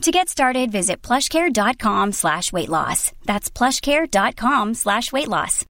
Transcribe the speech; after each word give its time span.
To 0.00 0.10
get 0.10 0.30
started, 0.30 0.72
visit 0.72 1.02
plushcare.com 1.02 2.12
slash 2.12 2.52
weight 2.52 2.68
loss. 2.70 3.12
That's 3.26 3.50
plushcare.com 3.50 4.74
slash 4.74 5.12
weight 5.12 5.28
loss. 5.28 5.66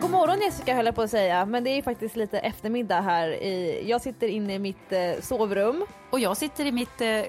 God 0.00 0.10
morgon 0.10 0.40
Jessica 0.40 0.74
höll 0.74 0.86
jag 0.86 0.94
på 0.94 1.02
att 1.02 1.10
säga, 1.10 1.46
men 1.46 1.64
det 1.64 1.70
är 1.70 1.82
faktiskt 1.82 2.16
lite 2.16 2.38
eftermiddag 2.38 3.00
här. 3.00 3.28
I, 3.28 3.84
jag 3.88 4.00
sitter 4.00 4.28
inne 4.28 4.54
i 4.54 4.58
mitt 4.58 4.92
eh, 4.92 5.20
sovrum. 5.20 5.84
Och 6.10 6.20
jag 6.20 6.36
sitter 6.36 6.66
i 6.66 6.72
mitt 6.72 7.00
eh, 7.00 7.22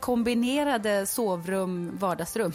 kombinerade 0.00 1.06
sovrum, 1.06 1.96
vardagsrum. 1.98 2.52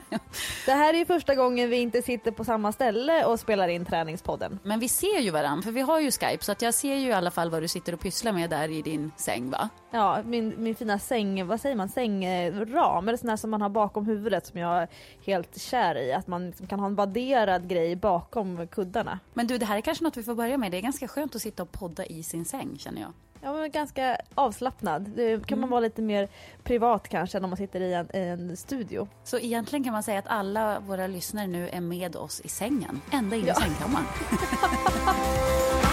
det 0.66 0.72
här 0.72 0.94
är 0.94 1.04
första 1.04 1.34
gången 1.34 1.70
vi 1.70 1.76
inte 1.76 2.02
sitter 2.02 2.30
på 2.30 2.44
samma 2.44 2.72
ställe 2.72 3.24
och 3.24 3.40
spelar 3.40 3.68
in 3.68 3.84
träningspodden. 3.84 4.58
Men 4.62 4.80
vi 4.80 4.88
ser 4.88 5.20
ju 5.20 5.30
varandra, 5.30 5.62
för 5.62 5.70
vi 5.70 5.80
har 5.80 6.00
ju 6.00 6.10
Skype, 6.10 6.44
så 6.44 6.52
att 6.52 6.62
jag 6.62 6.74
ser 6.74 6.94
ju 6.94 7.08
i 7.08 7.12
alla 7.12 7.30
fall 7.30 7.50
vad 7.50 7.62
du 7.62 7.68
sitter 7.68 7.92
och 7.92 8.00
pysslar 8.00 8.32
med 8.32 8.50
där 8.50 8.70
i 8.70 8.82
din 8.82 9.12
säng 9.16 9.50
va? 9.50 9.68
Ja, 9.90 10.22
min, 10.24 10.54
min 10.56 10.74
fina 10.74 10.98
säng, 10.98 11.46
vad 11.46 11.60
säger 11.60 11.76
man, 11.76 11.88
sängram, 11.88 13.08
eller 13.08 13.16
sån 13.16 13.28
här 13.28 13.36
som 13.36 13.50
man 13.50 13.62
har 13.62 13.68
bakom 13.68 14.06
huvudet 14.06 14.46
som 14.46 14.60
jag 14.60 14.82
är 14.82 14.88
helt 15.26 15.60
kär 15.60 15.98
i. 15.98 16.12
Att 16.12 16.26
man 16.26 16.46
liksom 16.46 16.66
kan 16.66 16.80
ha 16.80 16.86
en 16.86 16.94
vadderad 16.94 17.68
grej 17.68 17.96
bakom 17.96 18.66
kuddarna. 18.66 19.18
Men 19.34 19.46
du, 19.46 19.58
det 19.58 19.66
här 19.66 19.76
är 19.76 19.80
kanske 19.80 20.04
något 20.04 20.16
vi 20.16 20.22
får 20.22 20.34
börja 20.34 20.58
med. 20.58 20.72
Det 20.72 20.78
är 20.78 20.82
ganska 20.82 21.08
skönt 21.08 21.34
att 21.34 21.42
sitta 21.42 21.62
och 21.62 21.72
podda 21.72 22.06
i 22.06 22.22
sin 22.22 22.44
säng 22.44 22.78
känner 22.78 23.00
jag. 23.00 23.12
Ja, 23.44 23.52
men 23.52 23.70
ganska 23.70 24.16
avslappnad. 24.34 25.10
Det 25.16 25.46
kan 25.46 25.58
man 25.58 25.64
mm. 25.64 25.70
vara 25.70 25.80
lite 25.80 26.02
mer 26.02 26.28
privat 26.62 27.08
kanske 27.08 27.38
om 27.38 27.50
man 27.50 27.56
sitter 27.56 27.80
i 27.80 27.94
en, 27.94 28.08
en, 28.12 28.56
studio. 28.56 29.08
Så 29.24 29.38
egentligen 29.38 29.84
kan 29.84 29.92
man 29.92 30.02
säga 30.02 30.18
att 30.18 30.28
alla 30.28 30.80
våra 30.80 31.06
lyssnare 31.06 31.46
nu 31.46 31.68
är 31.68 31.80
med 31.80 32.16
oss 32.16 32.40
i 32.44 32.48
sängen, 32.48 33.00
ända 33.10 33.36
in 33.36 33.46
ja. 33.46 33.52
i 33.52 33.56
sängkammaren. 33.62 34.06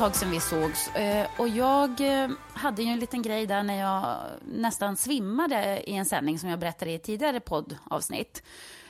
tag 0.00 0.16
sedan 0.16 0.30
vi 0.30 0.40
sågs 0.40 0.88
eh, 0.88 1.26
och 1.38 1.48
jag 1.48 2.00
eh, 2.00 2.30
hade 2.52 2.82
ju 2.82 2.88
en 2.88 2.98
liten 2.98 3.22
grej 3.22 3.46
där 3.46 3.62
när 3.62 3.80
jag 3.80 4.16
nästan 4.44 4.96
svimmade 4.96 5.82
i 5.86 5.92
en 5.92 6.04
sändning 6.04 6.38
som 6.38 6.48
jag 6.48 6.58
berättade 6.58 6.90
i 6.90 6.94
ett 6.94 7.02
tidigare 7.02 7.40
poddavsnitt. 7.40 8.42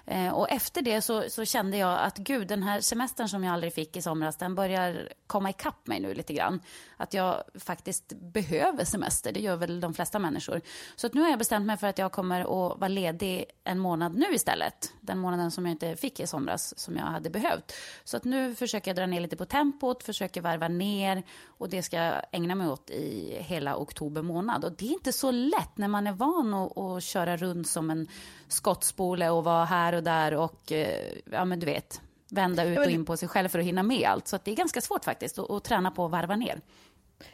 Eh, 0.07 0.31
och 0.31 0.51
efter 0.51 0.83
det 0.83 1.03
så, 1.03 1.31
så, 1.31 1.45
kände 1.45 1.77
jag 1.77 1.99
att 2.01 2.17
gud, 2.19 2.49
den 2.49 2.63
här 2.63 2.81
semestern 2.81 3.29
som 3.29 3.45
jag 3.45 3.53
aldrig 3.53 3.75
fick 3.75 3.97
i 3.97 4.03
somras, 4.03 4.37
den 4.37 4.55
börjar 4.55 5.09
komma 5.27 5.51
ikapp 5.51 5.87
mig 5.87 6.01
nu 6.01 6.15
lite 6.15 6.33
grann. 6.33 6.61
Att 6.97 7.15
jag 7.15 7.43
faktiskt 7.55 8.13
behöver 8.13 8.85
semester, 8.85 9.33
det 9.33 9.41
gör 9.41 9.57
väl 9.57 9.81
de 9.81 9.95
flesta 9.95 10.19
människor. 10.19 10.61
Så 10.97 11.07
att 11.07 11.15
nu 11.15 11.21
har 11.21 11.31
jag 11.31 11.39
bestämt 11.39 11.67
mig 11.67 11.77
för 11.77 11.87
att 11.87 11.99
jag 11.99 12.13
kommer 12.13 12.41
att 12.41 12.81
vara 12.81 12.89
ledig 12.89 13.45
en 13.65 13.79
månad 13.79 14.15
nu 14.15 14.35
istället. 14.35 14.93
Den 15.01 15.19
månaden 15.19 15.51
som 15.51 15.67
jag 15.67 15.73
inte 15.73 15.97
fick 15.97 16.21
i 16.21 16.27
somras, 16.27 16.79
som 16.79 16.97
jag 16.97 17.05
hade 17.05 17.31
behövt. 17.31 17.73
Så 18.05 18.17
att 18.17 18.25
nu 18.25 18.55
försöker 18.55 18.91
jag 18.91 18.97
dra 18.97 19.07
ner 19.07 19.21
lite 19.21 19.37
på 19.37 19.45
tempot, 19.45 20.03
försöker 20.03 20.41
varva 20.41 20.69
ner 20.69 21.23
och 21.47 21.69
det 21.69 21.83
ska 21.83 21.97
jag 21.97 22.23
ägna 22.33 22.55
mig 22.55 22.69
åt 22.69 22.91
i 22.91 23.37
hela 23.41 23.77
oktober 23.77 24.23
månad. 24.23 24.65
Och 24.65 24.73
det 24.73 24.87
är 24.87 24.93
inte 24.93 25.13
så 25.13 25.31
lätt 25.31 25.79
när 25.79 25.89
man 25.89 26.07
är 26.07 26.13
van 26.13 26.55
att, 26.55 26.79
att 26.79 27.03
köra 27.03 27.37
runt 27.37 27.69
som 27.69 27.91
en 27.91 28.09
skottspole 28.53 29.31
och 29.31 29.45
vara 29.45 29.65
här 29.65 29.93
och 29.95 30.03
där 30.03 30.35
och 30.35 30.73
eh, 30.73 31.13
ja 31.33 31.45
men 31.45 31.61
du 31.61 31.67
vet, 31.67 32.01
vända 32.31 32.65
ut 32.65 32.79
och 32.79 32.91
in 32.91 33.05
på 33.05 33.17
sig 33.17 33.29
själv 33.29 33.49
för 33.49 33.59
att 33.59 33.65
hinna 33.65 33.83
med 33.83 34.09
allt. 34.09 34.29
Så 34.29 34.39
det 34.45 34.51
är 34.51 34.57
ganska 34.57 34.81
svårt 34.81 35.05
faktiskt 35.05 35.39
att, 35.39 35.51
att 35.51 35.65
träna 35.65 35.91
på 35.91 36.05
att 36.05 36.11
varva 36.11 36.37
ner. 36.37 36.61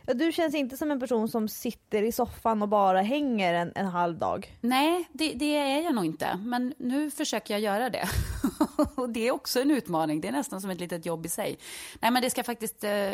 Ja, 0.07 0.15
du 0.15 0.33
känns 0.33 0.55
inte 0.55 0.77
som 0.77 0.91
en 0.91 1.01
person 1.01 1.29
som 1.29 1.49
sitter 1.49 2.03
i 2.03 2.13
soffan 2.13 2.63
och 2.63 2.69
bara 2.69 3.03
hänger 3.03 3.55
en, 3.55 3.73
en 3.75 3.87
halv 3.87 4.19
dag. 4.19 4.57
Nej, 4.61 5.09
det, 5.13 5.33
det, 5.33 5.57
är 5.57 5.83
jag 5.83 5.95
nog 5.95 6.05
inte. 6.05 6.39
Men 6.45 6.75
nu 6.79 7.11
försöker 7.11 7.55
jag 7.55 7.61
göra 7.61 7.91
det. 7.91 8.09
och 8.97 9.09
det 9.09 9.29
är 9.29 9.33
också 9.33 9.61
en 9.61 9.71
utmaning. 9.71 10.21
Det 10.21 10.29
är 10.29 10.33
nästan 10.33 10.61
som 10.61 10.71
ett 10.71 10.81
litet 10.81 11.07
jobb 11.07 11.27
i 11.27 11.29
sig. 11.29 11.59
Nej, 12.01 12.11
men 12.11 12.23
det 12.23 12.31
ska 12.31 12.43
faktiskt 12.43 12.85
eh, 12.85 13.11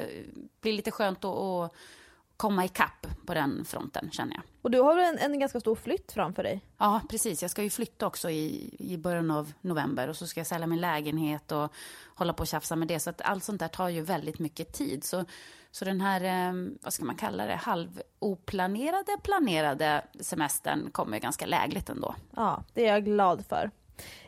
bli 0.61 0.73
lite 0.73 0.91
skönt 0.91 1.25
att 1.25 1.75
komma 2.43 2.65
ikapp 2.65 3.07
på 3.27 3.35
den 3.35 3.65
fronten 3.65 4.11
känner 4.11 4.35
jag. 4.35 4.43
Och 4.63 4.71
du 4.71 4.81
har 4.81 4.99
en, 4.99 5.19
en, 5.19 5.39
ganska 5.39 5.61
stor 5.61 5.75
flytt 5.75 6.13
framför 6.13 6.43
dig? 6.43 6.61
Ja, 6.79 7.01
precis. 7.09 7.43
Jag 7.43 7.51
ska 7.51 7.63
ju 7.63 7.71
flytta 7.71 8.07
också 8.07 8.31
i, 8.31 8.75
i 8.79 8.97
början 8.97 9.31
av 9.31 9.53
november 9.61 10.09
och 10.09 10.17
så 10.17 10.27
ska 10.27 10.41
jag 10.41 10.47
sälja 10.47 10.67
min 10.67 10.81
lägenhet 10.81 11.53
och 11.53 11.73
hålla 12.15 12.33
på 12.33 12.41
och 12.41 12.47
tjafsa 12.47 12.77
med 12.77 12.89
det. 12.89 13.01
Så 13.01 13.11
att 13.11 13.21
allt 13.21 13.45
sånt 13.45 13.61
där 13.61 13.69
tar 13.69 13.89
ju 13.89 14.01
väldigt 14.01 14.39
mycket 14.39 14.73
tid. 14.73 15.05
Så, 15.05 15.25
så 15.71 15.85
den 15.85 16.01
här, 16.01 16.49
eh, 16.49 16.55
vad 16.83 16.93
ska 16.93 17.05
man 17.05 17.17
kalla 17.17 17.47
det, 17.47 17.55
halvoplanerade, 17.57 19.17
planerade 19.23 20.05
semestern 20.21 20.91
kommer 20.91 21.19
ganska 21.19 21.47
lägligt 21.47 21.89
ändå. 21.89 22.15
Ja, 22.37 22.65
det 22.75 22.89
är 22.89 22.93
jag 22.93 23.05
glad 23.05 23.47
för. 23.47 23.71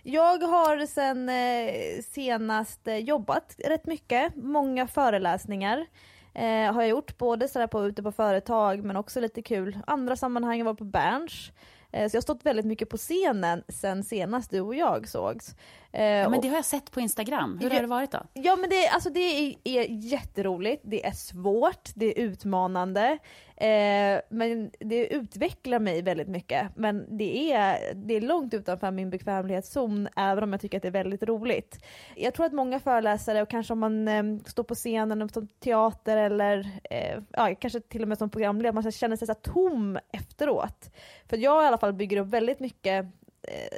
Jag 0.02 0.38
har 0.38 0.86
sen 0.86 1.28
eh, 1.28 2.02
senast 2.02 2.88
eh, 2.88 2.96
jobbat 2.96 3.54
rätt 3.58 3.86
mycket, 3.86 4.36
många 4.36 4.86
föreläsningar. 4.86 5.86
Eh, 6.34 6.72
har 6.72 6.82
jag 6.82 6.88
gjort 6.88 7.18
både 7.18 7.48
sådär 7.48 7.66
på, 7.66 7.84
ute 7.86 8.02
på 8.02 8.12
företag 8.12 8.84
men 8.84 8.96
också 8.96 9.20
lite 9.20 9.42
kul 9.42 9.78
andra 9.86 10.16
sammanhang. 10.16 10.58
Jag 10.58 10.64
var 10.64 10.74
på 10.74 10.84
Berns. 10.84 11.52
Eh, 11.92 12.10
så 12.10 12.16
jag 12.16 12.20
har 12.20 12.22
stått 12.22 12.46
väldigt 12.46 12.66
mycket 12.66 12.88
på 12.88 12.96
scenen 12.96 13.62
sen 13.68 14.04
senast 14.04 14.50
du 14.50 14.60
och 14.60 14.74
jag 14.74 15.08
sågs. 15.08 15.54
Eh, 15.94 16.04
ja, 16.04 16.28
men 16.28 16.40
det 16.40 16.48
har 16.48 16.56
jag 16.56 16.64
sett 16.64 16.90
på 16.90 17.00
Instagram. 17.00 17.58
Hur 17.62 17.70
har 17.70 17.80
det 17.80 17.86
varit 17.86 18.10
då? 18.10 18.18
Ja 18.32 18.56
men 18.56 18.70
det, 18.70 18.88
alltså 18.88 19.10
det 19.10 19.20
är, 19.64 19.86
jätteroligt, 19.88 20.82
det 20.84 21.06
är 21.06 21.12
svårt, 21.12 21.90
det 21.94 22.06
är 22.06 22.24
utmanande. 22.24 23.18
Eh, 23.56 24.20
men 24.28 24.70
det 24.78 25.06
utvecklar 25.06 25.78
mig 25.78 26.02
väldigt 26.02 26.28
mycket. 26.28 26.76
Men 26.76 27.18
det 27.18 27.52
är, 27.52 27.94
det 27.94 28.14
är 28.14 28.20
långt 28.20 28.54
utanför 28.54 28.90
min 28.90 29.10
bekvämlighetszon 29.10 30.08
även 30.16 30.44
om 30.44 30.52
jag 30.52 30.60
tycker 30.60 30.78
att 30.78 30.82
det 30.82 30.88
är 30.88 30.92
väldigt 30.92 31.22
roligt. 31.22 31.84
Jag 32.16 32.34
tror 32.34 32.46
att 32.46 32.52
många 32.52 32.80
föreläsare 32.80 33.42
och 33.42 33.48
kanske 33.48 33.72
om 33.72 33.78
man 33.78 34.08
eh, 34.08 34.22
står 34.46 34.62
på 34.62 34.74
scenen 34.74 35.28
som 35.28 35.48
teater 35.48 36.16
eller 36.16 36.70
eh, 36.90 37.18
ja, 37.30 37.54
kanske 37.60 37.80
till 37.80 38.02
och 38.02 38.08
med 38.08 38.18
som 38.18 38.30
programledare, 38.30 38.72
man 38.72 38.92
känner 38.92 39.16
sig 39.16 39.26
så 39.26 39.34
tom 39.34 39.98
efteråt. 40.12 40.90
För 41.28 41.36
jag 41.36 41.64
i 41.64 41.66
alla 41.66 41.78
fall 41.78 41.92
bygger 41.92 42.16
upp 42.16 42.28
väldigt 42.28 42.60
mycket 42.60 43.06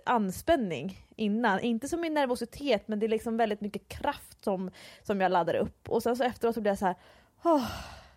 anspänning 0.04 1.06
innan. 1.16 1.60
Inte 1.60 1.88
som 1.88 2.00
min 2.00 2.14
nervositet 2.14 2.88
men 2.88 2.98
det 2.98 3.06
är 3.06 3.08
liksom 3.08 3.36
väldigt 3.36 3.60
mycket 3.60 3.88
kraft 3.88 4.44
som, 4.44 4.70
som 5.02 5.20
jag 5.20 5.32
laddar 5.32 5.54
upp. 5.54 5.88
Och 5.88 6.02
sen 6.02 6.16
så 6.16 6.24
efteråt 6.24 6.54
så 6.54 6.60
blir 6.60 6.70
jag 6.70 6.78
så 6.78 6.86
här, 6.86 6.96
oh. 7.42 7.68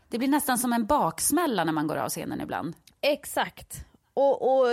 Det 0.09 0.17
blir 0.17 0.27
nästan 0.27 0.57
som 0.57 0.73
en 0.73 0.85
baksmälla 0.85 1.63
när 1.63 1.73
man 1.73 1.87
går 1.87 1.95
av 1.95 2.09
scenen 2.09 2.41
ibland. 2.41 2.75
Exakt. 3.01 3.85
Och, 4.13 4.41
och 4.41 4.67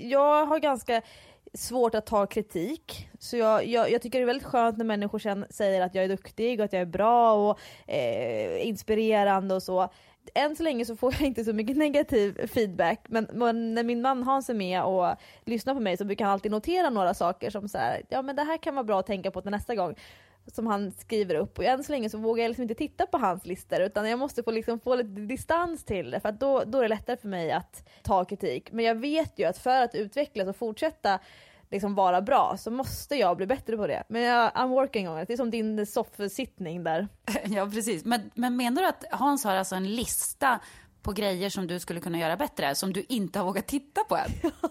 jag 0.00 0.46
har 0.46 0.58
ganska 0.58 1.02
svårt 1.54 1.94
att 1.94 2.06
ta 2.06 2.26
kritik. 2.26 3.08
Så 3.18 3.36
jag, 3.36 3.66
jag, 3.66 3.90
jag, 3.90 4.02
tycker 4.02 4.18
det 4.18 4.24
är 4.24 4.26
väldigt 4.26 4.46
skönt 4.46 4.78
när 4.78 4.84
människor 4.84 5.18
sen 5.18 5.46
säger 5.50 5.80
att 5.80 5.94
jag 5.94 6.04
är 6.04 6.08
duktig 6.08 6.60
och 6.60 6.64
att 6.64 6.72
jag 6.72 6.82
är 6.82 6.86
bra 6.86 7.32
och 7.32 7.58
eh, 7.90 8.66
inspirerande 8.66 9.54
och 9.54 9.62
så 9.62 9.88
än 10.34 10.56
så 10.56 10.62
länge 10.62 10.84
så 10.84 10.96
får 10.96 11.12
jag 11.12 11.22
inte 11.22 11.44
så 11.44 11.52
mycket 11.52 11.76
negativ 11.86 12.46
feedback 12.46 13.00
men, 13.08 13.28
men, 13.32 13.74
när 13.74 13.82
min 13.82 14.02
man 14.02 14.22
Hans 14.22 14.50
är 14.50 14.54
med 14.54 14.82
och 14.82 15.16
lyssnar 15.44 15.74
på 15.74 15.80
mig 15.80 15.96
så 15.96 16.04
brukar 16.04 16.24
han 16.24 16.32
alltid 16.32 16.50
notera 16.50 16.90
några 16.90 17.14
saker 17.14 17.50
som 17.50 17.68
så 17.68 17.78
här, 17.78 18.02
ja 18.08 18.22
men 18.22 18.36
det 18.36 18.42
här 18.42 18.56
kan 18.56 18.74
vara 18.74 18.84
bra 18.84 19.00
att 19.00 19.06
tänka 19.06 19.30
på 19.30 19.40
till 19.40 19.50
nästa 19.50 19.74
gång 19.74 19.94
som 20.46 20.66
han 20.66 20.92
skriver 20.92 21.34
upp 21.34 21.58
och 21.58 21.64
än 21.64 21.84
så 21.84 21.92
länge 21.92 22.10
så 22.10 22.18
vågar 22.18 22.42
jag 22.42 22.48
liksom 22.48 22.62
inte 22.62 22.74
titta 22.74 23.06
på 23.06 23.18
hans 23.18 23.46
listor 23.46 23.80
utan 23.80 24.10
jag 24.10 24.18
måste 24.18 24.42
få, 24.42 24.50
liksom 24.50 24.80
få 24.80 24.94
lite 24.94 25.10
distans 25.10 25.84
till 25.84 26.10
det 26.10 26.20
för 26.20 26.28
att 26.28 26.40
då, 26.40 26.64
då 26.64 26.78
är 26.78 26.82
det 26.82 26.88
lättare 26.88 27.16
för 27.16 27.28
mig 27.28 27.52
att 27.52 27.88
ta 28.02 28.24
kritik. 28.24 28.72
Men 28.72 28.84
jag 28.84 28.94
vet 28.94 29.38
ju 29.38 29.44
att 29.44 29.58
för 29.58 29.82
att 29.82 29.94
utvecklas 29.94 30.48
och 30.48 30.56
fortsätta 30.56 31.18
liksom 31.72 31.94
vara 31.94 32.22
bra 32.22 32.56
så 32.58 32.70
måste 32.70 33.16
jag 33.16 33.36
bli 33.36 33.46
bättre 33.46 33.76
på 33.76 33.86
det. 33.86 34.02
Men 34.08 34.22
jag, 34.22 34.52
I'm 34.52 34.68
working 34.68 35.08
on 35.08 35.20
it. 35.20 35.28
Det 35.28 35.32
är 35.32 35.36
som 35.36 35.50
din 35.50 35.86
soffsittning 35.86 36.84
där. 36.84 37.08
Ja, 37.44 37.66
precis. 37.66 38.04
Men, 38.04 38.30
men 38.34 38.56
menar 38.56 38.82
du 38.82 38.88
att 38.88 39.04
Hans 39.10 39.44
har 39.44 39.54
alltså 39.54 39.74
en 39.74 39.94
lista 39.94 40.60
på 41.02 41.12
grejer 41.12 41.50
som 41.50 41.66
du 41.66 41.80
skulle 41.80 42.00
kunna 42.00 42.18
göra 42.18 42.36
bättre, 42.36 42.74
som 42.74 42.92
du 42.92 43.04
inte 43.08 43.38
har 43.38 43.46
vågat 43.46 43.66
titta 43.66 44.04
på 44.04 44.16
än? 44.16 44.30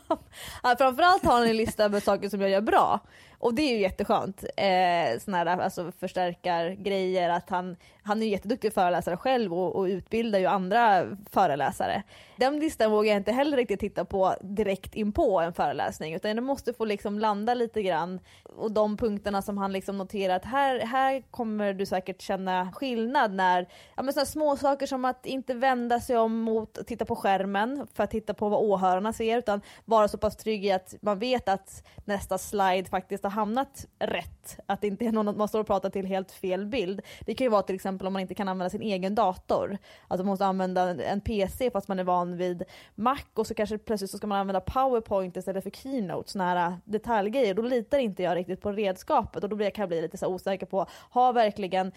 ja, 0.64 0.76
framförallt 0.78 1.26
har 1.26 1.34
han 1.34 1.48
en 1.48 1.58
lista 1.58 1.90
med 1.90 2.04
saker 2.04 2.30
som 2.30 2.42
jag 2.42 2.50
gör 2.50 2.62
bra. 2.62 3.00
Och 3.42 3.54
det 3.54 3.62
är 3.62 3.74
ju 3.74 3.80
jätteskönt. 3.80 4.44
Eh, 4.58 5.20
såna 5.20 5.38
här 5.38 5.46
alltså 5.46 5.92
förstärkargrejer, 6.00 7.30
att 7.30 7.50
han, 7.50 7.76
han 8.04 8.24
är 8.24 8.28
jätteduktig 8.28 8.74
föreläsare 8.74 9.18
själv 9.18 9.54
och, 9.54 9.76
och 9.76 9.84
utbildar 9.84 10.40
ju 10.40 10.46
andra 10.46 11.06
föreläsare. 11.32 12.04
Den 12.36 12.60
listan 12.60 12.92
vågar 12.92 13.12
jag 13.12 13.20
inte 13.20 13.32
heller 13.32 13.58
riktigt 13.58 13.80
titta 13.80 14.06
på 14.06 14.36
direkt 14.42 14.96
in 14.96 15.12
på 15.12 15.40
en 15.40 15.54
föreläsning 15.54 16.14
utan 16.14 16.36
det 16.36 16.42
måste 16.42 16.74
få 16.74 16.86
liksom 16.86 17.20
landa 17.20 17.54
lite 17.54 17.82
grann 17.82 18.20
och 18.44 18.72
de 18.72 18.98
punkterna 18.98 19.42
som 19.42 19.58
han 19.58 19.72
liksom 19.72 19.98
noterar 19.98 20.36
att 20.36 20.46
här, 20.46 20.80
här 20.80 21.24
kommer 21.32 21.74
du 21.74 21.86
säkert 21.86 22.22
känna 22.22 22.72
skillnad 22.72 23.34
när, 23.34 23.68
ja 23.96 24.04
men 24.04 24.14
sådana 24.14 24.26
små 24.26 24.58
saker 24.58 24.86
som 24.86 25.06
att 25.06 25.26
inte 25.26 25.54
vända 25.54 26.00
sig 26.00 26.18
om 26.18 26.40
mot 26.40 26.78
att 26.78 26.88
titta 26.88 27.06
på 27.06 27.16
skärmen 27.16 27.88
för 27.94 28.04
att 28.04 28.12
titta 28.12 28.34
på 28.34 28.50
vad 28.50 28.60
åhörarna 28.64 29.14
ser 29.14 29.38
utan 29.38 29.62
vara 29.86 30.08
så 30.08 30.18
pass 30.18 30.38
trygg 30.38 30.66
i 30.66 30.72
att 30.72 30.96
man 31.02 31.20
vet 31.20 31.50
att 31.50 31.84
nästa 32.06 32.38
slide 32.38 32.90
faktiskt 32.90 33.26
hamnat 33.32 33.88
rätt. 34.00 34.60
Att 34.66 34.82
det 34.82 34.88
inte 34.88 35.06
är 35.06 35.12
någon 35.12 35.28
att 35.28 35.38
man 35.38 35.48
står 35.48 35.60
och 35.60 35.68
pratar 35.68 35.90
till 35.90 36.06
helt 36.06 36.32
fel 36.32 36.66
bild. 36.66 37.02
Det 37.26 37.36
kan 37.36 37.46
ju 37.46 37.52
vara 37.52 37.62
till 37.62 37.76
exempel 37.76 38.08
om 38.08 38.14
man 38.14 38.22
inte 38.22 38.34
kan 38.34 38.48
använda 38.48 38.70
sin 38.70 38.82
egen 38.82 39.16
dator. 39.16 39.78
Alltså 40.08 40.24
man 40.24 40.32
måste 40.32 40.46
använda 40.46 41.04
en 41.04 41.22
PC 41.22 41.72
fast 41.72 41.88
man 41.88 42.00
är 42.00 42.04
van 42.04 42.38
vid 42.38 42.64
Mac 42.96 43.18
och 43.34 43.48
så 43.48 43.54
kanske 43.54 43.78
plötsligt 43.78 44.12
så 44.12 44.18
ska 44.18 44.28
man 44.28 44.38
använda 44.38 44.62
Powerpoint 44.62 45.38
istället 45.38 45.64
för 45.64 45.72
Keynote, 45.72 46.32
sådana 46.32 46.50
här 46.50 46.78
detaljgrejer. 46.86 47.54
Då 47.54 47.62
litar 47.62 47.98
inte 47.98 48.24
jag 48.24 48.36
riktigt 48.36 48.62
på 48.62 48.72
redskapet 48.72 49.44
och 49.44 49.50
då 49.50 49.58
kan 49.58 49.72
jag 49.76 49.90
bli 49.90 50.02
lite 50.02 50.18
så 50.18 50.28
osäker 50.28 50.66
på, 50.66 50.86
har 50.92 51.34
verkligen 51.34 51.92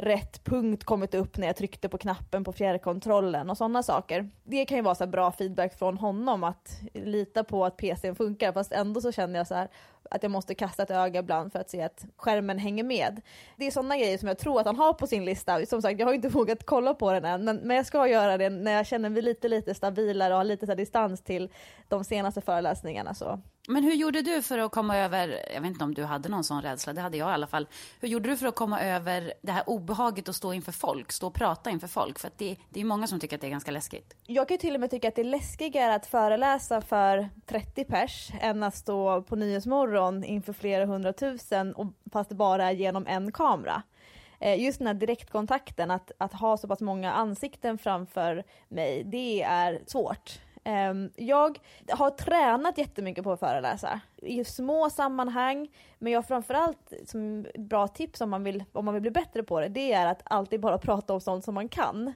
rätt 0.00 0.44
punkt 0.44 0.84
kommit 0.84 1.14
upp 1.14 1.38
när 1.38 1.46
jag 1.46 1.56
tryckte 1.56 1.88
på 1.88 1.98
knappen 1.98 2.44
på 2.44 2.52
fjärrkontrollen 2.52 3.50
och 3.50 3.56
sådana 3.56 3.82
saker. 3.82 4.30
Det 4.44 4.64
kan 4.64 4.76
ju 4.78 4.82
vara 4.82 4.94
så 4.94 5.06
bra 5.06 5.32
feedback 5.32 5.78
från 5.78 5.98
honom 5.98 6.44
att 6.44 6.80
lita 6.94 7.44
på 7.44 7.64
att 7.64 7.76
PCn 7.76 8.14
funkar 8.14 8.52
fast 8.52 8.72
ändå 8.72 9.00
så 9.00 9.12
känner 9.12 9.38
jag 9.40 9.46
så 9.46 9.54
här, 9.54 9.68
att 10.10 10.22
jag 10.22 10.32
måste 10.32 10.54
kasta 10.54 10.82
ett 10.82 10.90
öga 10.90 11.20
ibland 11.20 11.52
för 11.52 11.58
att 11.58 11.70
se 11.70 11.82
att 11.82 12.06
skärmen 12.16 12.58
hänger 12.58 12.84
med. 12.84 13.20
Det 13.56 13.66
är 13.66 13.70
sådana 13.70 13.96
grejer 13.96 14.18
som 14.18 14.28
jag 14.28 14.38
tror 14.38 14.60
att 14.60 14.66
han 14.66 14.76
har 14.76 14.92
på 14.92 15.06
sin 15.06 15.24
lista. 15.24 15.66
Som 15.66 15.82
sagt, 15.82 16.00
jag 16.00 16.06
har 16.06 16.14
inte 16.14 16.28
vågat 16.40 16.66
kolla 16.66 16.94
på 16.94 17.12
den 17.12 17.24
än, 17.24 17.44
men, 17.44 17.56
men 17.56 17.76
jag 17.76 17.86
ska 17.86 18.08
göra 18.08 18.38
det 18.38 18.50
när 18.50 18.72
jag 18.72 18.86
känner 18.86 19.08
mig 19.08 19.22
lite, 19.22 19.48
lite 19.48 19.74
stabilare 19.74 20.32
och 20.32 20.38
har 20.38 20.44
lite 20.44 20.66
så 20.66 20.74
distans 20.74 21.22
till 21.22 21.50
de 21.88 22.04
senaste 22.04 22.40
föreläsningarna. 22.40 23.14
Så. 23.14 23.40
Men 23.68 23.84
hur 23.84 23.92
gjorde 23.92 24.22
du 24.22 24.42
för 24.42 24.58
att 24.58 24.72
komma 24.72 24.98
över, 24.98 25.40
jag 25.54 25.60
vet 25.60 25.70
inte 25.70 25.84
om 25.84 25.94
du 25.94 26.04
hade 26.04 26.28
någon 26.28 26.44
sån 26.44 26.62
rädsla, 26.62 26.92
det 26.92 27.00
hade 27.00 27.16
jag 27.16 27.30
i 27.30 27.32
alla 27.32 27.46
fall. 27.46 27.68
Hur 28.00 28.08
gjorde 28.08 28.28
du 28.28 28.36
för 28.36 28.46
att 28.46 28.54
komma 28.54 28.80
över 28.80 29.32
det 29.42 29.52
här 29.52 29.62
obehaget 29.66 30.28
att 30.28 30.36
stå 30.36 30.52
inför 30.52 30.72
folk, 30.72 31.12
stå 31.12 31.26
och 31.26 31.34
prata 31.34 31.70
inför 31.70 31.88
folk? 31.88 32.18
För 32.18 32.30
det, 32.36 32.56
det 32.68 32.80
är 32.80 32.84
många 32.84 33.06
som 33.06 33.20
tycker 33.20 33.36
att 33.36 33.40
det 33.40 33.46
är 33.46 33.50
ganska 33.50 33.70
läskigt. 33.70 34.16
Jag 34.26 34.48
kan 34.48 34.58
till 34.58 34.74
och 34.74 34.80
med 34.80 34.90
tycka 34.90 35.08
att 35.08 35.14
det 35.14 35.22
är 35.22 35.24
läskigare 35.24 35.94
att 35.94 36.06
föreläsa 36.06 36.80
för 36.80 37.28
30 37.46 37.84
pers 37.84 38.30
än 38.40 38.62
att 38.62 38.76
stå 38.76 39.22
på 39.22 39.36
Nyhetsmorgon 39.36 39.89
inför 40.24 40.52
flera 40.52 40.84
hundratusen 40.84 41.74
och, 41.74 41.86
fast 42.12 42.28
det 42.28 42.34
bara 42.34 42.64
är 42.64 42.72
genom 42.72 43.06
en 43.06 43.32
kamera. 43.32 43.82
Eh, 44.40 44.62
just 44.62 44.78
den 44.78 44.86
här 44.86 44.94
direktkontakten, 44.94 45.90
att, 45.90 46.12
att 46.18 46.32
ha 46.32 46.56
så 46.56 46.68
pass 46.68 46.80
många 46.80 47.12
ansikten 47.12 47.78
framför 47.78 48.44
mig, 48.68 49.04
det 49.04 49.42
är 49.42 49.80
svårt. 49.86 50.40
Ehm, 50.64 51.10
jag 51.16 51.58
har 51.88 52.10
tränat 52.10 52.78
jättemycket 52.78 53.24
på 53.24 53.32
att 53.32 53.40
föreläsa 53.40 54.00
i 54.16 54.44
små 54.44 54.90
sammanhang, 54.90 55.68
men 55.98 56.12
jag 56.12 56.26
framförallt 56.26 56.92
som 57.06 57.46
bra 57.58 57.88
tips 57.88 58.20
om 58.20 58.30
man, 58.30 58.44
vill, 58.44 58.64
om 58.72 58.84
man 58.84 58.94
vill 58.94 59.00
bli 59.02 59.10
bättre 59.10 59.42
på 59.42 59.60
det, 59.60 59.68
det 59.68 59.92
är 59.92 60.06
att 60.06 60.22
alltid 60.24 60.60
bara 60.60 60.78
prata 60.88 61.14
om 61.14 61.20
sånt 61.20 61.44
som 61.44 61.54
man 61.54 61.68
kan 61.68 62.12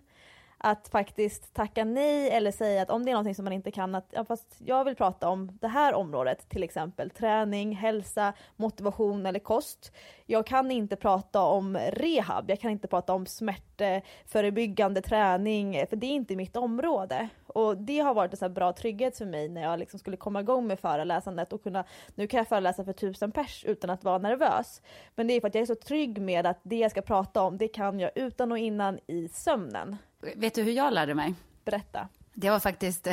att 0.65 0.89
faktiskt 0.89 1.55
tacka 1.55 1.85
nej 1.85 2.31
eller 2.31 2.51
säga 2.51 2.83
att 2.83 2.91
om 2.91 3.05
det 3.05 3.11
är 3.11 3.13
någonting 3.13 3.35
som 3.35 3.45
man 3.45 3.53
inte 3.53 3.71
kan, 3.71 3.95
att 3.95 4.07
ja, 4.11 4.25
fast 4.25 4.57
jag 4.59 4.85
vill 4.85 4.97
prata 4.97 5.29
om 5.29 5.59
det 5.61 5.69
här 5.69 5.95
området, 5.95 6.49
till 6.49 6.63
exempel 6.63 7.11
träning, 7.11 7.77
hälsa, 7.77 8.33
motivation 8.57 9.27
eller 9.27 9.39
kost. 9.39 9.93
Jag 10.27 10.47
kan 10.47 10.71
inte 10.71 10.97
prata 10.97 11.43
om 11.43 11.77
rehab, 11.77 12.51
jag 12.51 12.61
kan 12.61 12.71
inte 12.71 12.89
prata 12.89 13.13
om 13.13 13.27
smärtförebyggande 13.27 15.01
träning, 15.01 15.87
för 15.91 15.97
det 15.97 16.07
är 16.07 16.11
inte 16.11 16.37
mitt 16.37 16.57
område. 16.57 17.29
Och 17.47 17.79
det 17.79 17.99
har 17.99 18.15
varit 18.15 18.33
en 18.33 18.37
så 18.37 18.49
bra 18.49 18.73
trygghet 18.73 19.19
för 19.19 19.27
mig 19.27 19.49
när 19.49 19.63
jag 19.63 19.79
liksom 19.79 19.99
skulle 19.99 20.17
komma 20.17 20.41
igång 20.41 20.67
med 20.67 20.81
föreläsandet 20.81 21.53
och 21.53 21.63
kunna, 21.63 21.85
nu 22.15 22.27
kan 22.27 22.39
jag 22.39 22.49
föreläsa 22.49 22.85
för 22.85 22.93
tusen 22.93 23.33
pers 23.33 23.65
utan 23.65 23.91
att 23.91 24.05
vara 24.05 24.19
nervös. 24.19 24.83
Men 25.15 25.27
det 25.27 25.35
är 25.35 25.41
för 25.41 25.49
att 25.49 25.55
jag 25.55 25.63
är 25.63 25.67
så 25.67 25.75
trygg 25.75 26.21
med 26.21 26.47
att 26.47 26.59
det 26.63 26.77
jag 26.77 26.91
ska 26.91 27.03
prata 27.03 27.43
om, 27.43 27.59
det 27.59 27.69
kan 27.69 28.01
jag 28.01 28.11
utan 28.15 28.53
och 28.53 28.59
innan 28.59 28.99
i 29.07 29.29
sömnen. 29.29 29.97
Vet 30.37 30.55
du 30.55 30.63
hur 30.63 30.73
jag 30.73 30.93
lärde 30.93 31.15
mig? 31.15 31.35
Berätta. 31.65 32.09
Det 32.37 32.51
var 32.51 32.61
faktiskt 32.61 33.09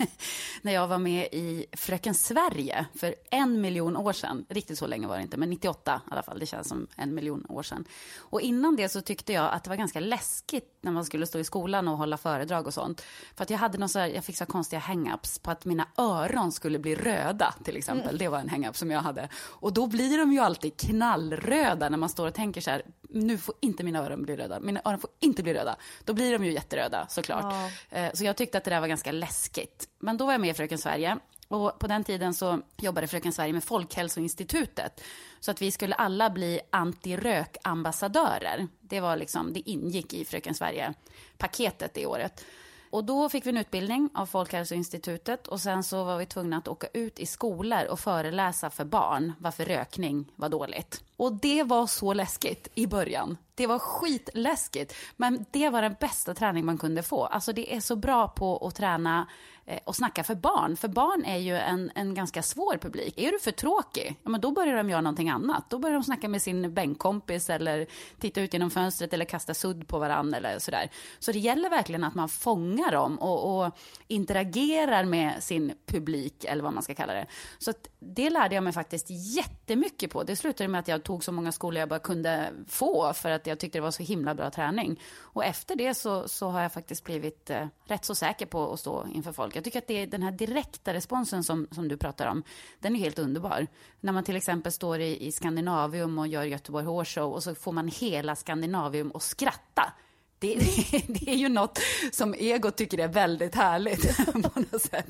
när 0.62 0.72
jag 0.72 0.88
var 0.88 0.98
med 0.98 1.28
i 1.32 1.66
Fröken 1.72 2.14
Sverige 2.14 2.86
för 2.94 3.14
en 3.30 3.60
miljon 3.60 3.96
år 3.96 4.12
sedan. 4.12 4.46
Riktigt 4.48 4.78
så 4.78 4.86
länge 4.86 5.06
var 5.06 5.16
det 5.16 5.22
inte, 5.22 5.36
men 5.36 5.50
98 5.50 6.00
i 6.06 6.12
alla 6.12 6.22
fall. 6.22 6.38
Det 6.38 6.46
känns 6.46 6.68
som 6.68 6.86
en 6.96 7.14
miljon 7.14 7.46
år 7.48 7.62
sedan. 7.62 7.84
Och 8.18 8.40
innan 8.40 8.76
det 8.76 8.88
så 8.88 9.00
tyckte 9.00 9.32
jag 9.32 9.52
att 9.52 9.64
det 9.64 9.70
var 9.70 9.76
ganska 9.76 10.00
läskigt 10.00 10.78
när 10.80 10.92
man 10.92 11.04
skulle 11.04 11.26
stå 11.26 11.38
i 11.38 11.44
skolan 11.44 11.88
och 11.88 11.98
hålla 11.98 12.16
föredrag 12.16 12.66
och 12.66 12.74
sånt. 12.74 13.02
För 13.36 13.42
att 13.42 13.50
jag 13.50 13.58
hade 13.58 13.78
någon 13.78 13.88
så 13.88 13.98
här, 13.98 14.08
jag 14.08 14.24
fick 14.24 14.36
så 14.36 14.46
konstiga 14.46 14.80
hang-ups 14.80 15.42
på 15.42 15.50
att 15.50 15.64
mina 15.64 15.88
öron 15.98 16.52
skulle 16.52 16.78
bli 16.78 16.94
röda 16.94 17.54
till 17.64 17.76
exempel. 17.76 18.08
Mm. 18.08 18.18
Det 18.18 18.28
var 18.28 18.38
en 18.38 18.48
hang-up 18.48 18.76
som 18.76 18.90
jag 18.90 19.00
hade. 19.00 19.28
Och 19.34 19.72
då 19.72 19.86
blir 19.86 20.18
de 20.18 20.32
ju 20.32 20.38
alltid 20.38 20.76
knallröda 20.76 21.88
när 21.88 21.98
man 21.98 22.08
står 22.08 22.26
och 22.26 22.34
tänker 22.34 22.60
så 22.60 22.70
här, 22.70 22.82
nu 23.10 23.38
får 23.38 23.54
inte 23.60 23.84
mina 23.84 23.98
öron 23.98 24.22
bli 24.22 24.36
röda. 24.36 24.60
Mina 24.60 24.80
öron 24.84 24.98
får 24.98 25.10
inte 25.20 25.42
bli 25.42 25.54
röda. 25.54 25.76
Då 26.04 26.12
blir 26.12 26.32
de 26.32 26.44
ju 26.44 26.52
jätteröda 26.52 27.06
såklart. 27.08 27.54
Ja. 27.90 27.98
Eh, 27.98 28.12
så 28.12 28.24
jag 28.24 28.36
tyckte 28.36 28.58
att 28.58 28.64
det 28.64 28.70
där 28.70 28.80
var 28.80 28.88
ganska 28.88 29.12
läskigt. 29.12 29.88
Men 29.98 30.16
då 30.16 30.26
var 30.26 30.32
jag 30.32 30.40
med 30.40 30.50
i 30.50 30.54
Fröken 30.54 30.78
Sverige. 30.78 31.18
Och 31.48 31.78
på 31.78 31.86
den 31.86 32.04
tiden 32.04 32.34
så 32.34 32.60
jobbade 32.76 33.06
Fröken 33.06 33.32
Sverige 33.32 33.52
med 33.52 33.64
Folkhälsoinstitutet. 33.64 35.02
Så 35.40 35.50
att 35.50 35.62
vi 35.62 35.70
skulle 35.70 35.94
alla 35.94 36.30
bli 36.30 36.60
antirökambassadörer. 36.70 38.68
Det, 38.80 39.00
var 39.00 39.16
liksom, 39.16 39.52
det 39.52 39.70
ingick 39.70 40.14
i 40.14 40.24
Fröken 40.24 40.54
Sverige-paketet 40.54 41.94
det 41.94 42.06
året. 42.06 42.44
Och 42.90 43.04
då 43.04 43.28
fick 43.28 43.46
vi 43.46 43.50
en 43.50 43.56
utbildning 43.56 44.10
av 44.14 44.26
Folkhälsoinstitutet 44.26 45.46
och 45.46 45.60
sen 45.60 45.82
så 45.82 46.04
var 46.04 46.18
vi 46.18 46.26
tvungna 46.26 46.56
att 46.56 46.68
åka 46.68 46.86
ut 46.92 47.18
i 47.18 47.26
skolor 47.26 47.86
och 47.90 48.00
föreläsa 48.00 48.70
för 48.70 48.84
barn 48.84 49.32
varför 49.38 49.64
rökning 49.64 50.32
var 50.36 50.48
dåligt. 50.48 51.02
Och 51.16 51.32
det 51.32 51.62
var 51.62 51.86
så 51.86 52.12
läskigt 52.12 52.68
i 52.74 52.86
början. 52.86 53.36
Det 53.56 53.66
var 53.66 53.78
skitläskigt, 53.78 54.94
men 55.16 55.46
det 55.50 55.70
var 55.70 55.82
den 55.82 55.96
bästa 56.00 56.34
träning 56.34 56.64
man 56.64 56.78
kunde 56.78 57.02
få. 57.02 57.24
Alltså 57.24 57.52
det 57.52 57.74
är 57.74 57.80
så 57.80 57.96
bra 57.96 58.28
på 58.28 58.66
att 58.66 58.74
träna 58.74 59.26
Eh, 59.68 59.78
och 59.84 59.96
snacka 59.96 60.24
för 60.24 60.34
barn. 60.34 60.76
För 60.76 60.88
barn 60.88 61.24
är 61.24 61.36
ju 61.36 61.56
en, 61.56 61.90
en 61.94 62.14
ganska 62.14 62.42
svår 62.42 62.78
publik. 62.78 63.18
Är 63.18 63.32
du 63.32 63.38
för 63.38 63.50
tråkig, 63.50 64.16
ja, 64.22 64.30
men 64.30 64.40
då 64.40 64.50
börjar 64.50 64.76
de 64.76 64.90
göra 64.90 65.00
någonting 65.00 65.28
annat. 65.28 65.70
Då 65.70 65.78
börjar 65.78 65.94
de 65.94 66.04
snacka 66.04 66.28
med 66.28 66.42
sin 66.42 66.74
bänkkompis 66.74 67.50
eller 67.50 67.86
titta 68.20 68.40
ut 68.40 68.52
genom 68.52 68.70
fönstret 68.70 69.12
eller 69.12 69.24
kasta 69.24 69.54
sudd 69.54 69.88
på 69.88 69.98
varandra 69.98 70.38
eller 70.38 70.58
sådär. 70.58 70.90
Så 71.18 71.32
det 71.32 71.38
gäller 71.38 71.70
verkligen 71.70 72.04
att 72.04 72.14
man 72.14 72.28
fångar 72.28 72.92
dem 72.92 73.18
och, 73.18 73.66
och 73.66 73.76
interagerar 74.06 75.04
med 75.04 75.42
sin 75.42 75.72
publik 75.86 76.44
eller 76.44 76.62
vad 76.62 76.72
man 76.72 76.82
ska 76.82 76.94
kalla 76.94 77.14
det. 77.14 77.26
Så 77.58 77.72
det 77.98 78.30
lärde 78.30 78.54
jag 78.54 78.64
mig 78.64 78.72
faktiskt 78.72 79.06
jättemycket 79.10 80.10
på. 80.10 80.22
Det 80.22 80.36
slutade 80.36 80.68
med 80.68 80.78
att 80.78 80.88
jag 80.88 81.02
tog 81.02 81.24
så 81.24 81.32
många 81.32 81.52
skolor 81.52 81.80
jag 81.80 81.88
bara 81.88 81.98
kunde 81.98 82.50
få 82.68 83.12
för 83.12 83.30
att 83.30 83.45
jag 83.46 83.58
tyckte 83.58 83.78
det 83.78 83.82
var 83.82 83.90
så 83.90 84.02
himla 84.02 84.34
bra 84.34 84.50
träning. 84.50 85.00
Och 85.20 85.44
efter 85.44 85.76
det 85.76 85.94
så, 85.94 86.28
så 86.28 86.48
har 86.48 86.60
jag 86.60 86.72
faktiskt 86.72 87.04
blivit 87.04 87.50
eh, 87.50 87.66
rätt 87.84 88.04
så 88.04 88.14
säker 88.14 88.46
på 88.46 88.72
att 88.72 88.80
stå 88.80 89.06
inför 89.14 89.32
folk. 89.32 89.56
Jag 89.56 89.64
tycker 89.64 89.78
att 89.78 89.86
det 89.86 90.02
är 90.02 90.06
den 90.06 90.22
här 90.22 90.32
direkta 90.32 90.94
responsen 90.94 91.44
som, 91.44 91.68
som 91.70 91.88
du 91.88 91.96
pratar 91.96 92.26
om, 92.26 92.42
den 92.78 92.96
är 92.96 93.00
helt 93.00 93.18
underbar. 93.18 93.66
När 94.00 94.12
man 94.12 94.24
till 94.24 94.36
exempel 94.36 94.72
står 94.72 95.00
i, 95.00 95.26
i 95.26 95.32
Skandinavium 95.32 96.18
och 96.18 96.26
gör 96.26 96.42
Göteborg 96.42 96.86
Horse 96.86 97.20
Show 97.20 97.32
och 97.32 97.42
så 97.42 97.54
får 97.54 97.72
man 97.72 97.88
hela 97.88 98.36
Skandinavium 98.36 99.12
att 99.14 99.22
skratta. 99.22 99.92
Det, 100.38 100.54
det, 100.54 101.02
det, 101.08 101.30
är 101.30 101.36
ju 101.36 101.48
något 101.48 101.78
som 102.12 102.34
ego 102.38 102.70
tycker 102.70 102.98
är 102.98 103.08
väldigt 103.08 103.54
härligt 103.54 104.16
på 104.32 104.60
något 104.60 104.82
sätt. 104.82 105.06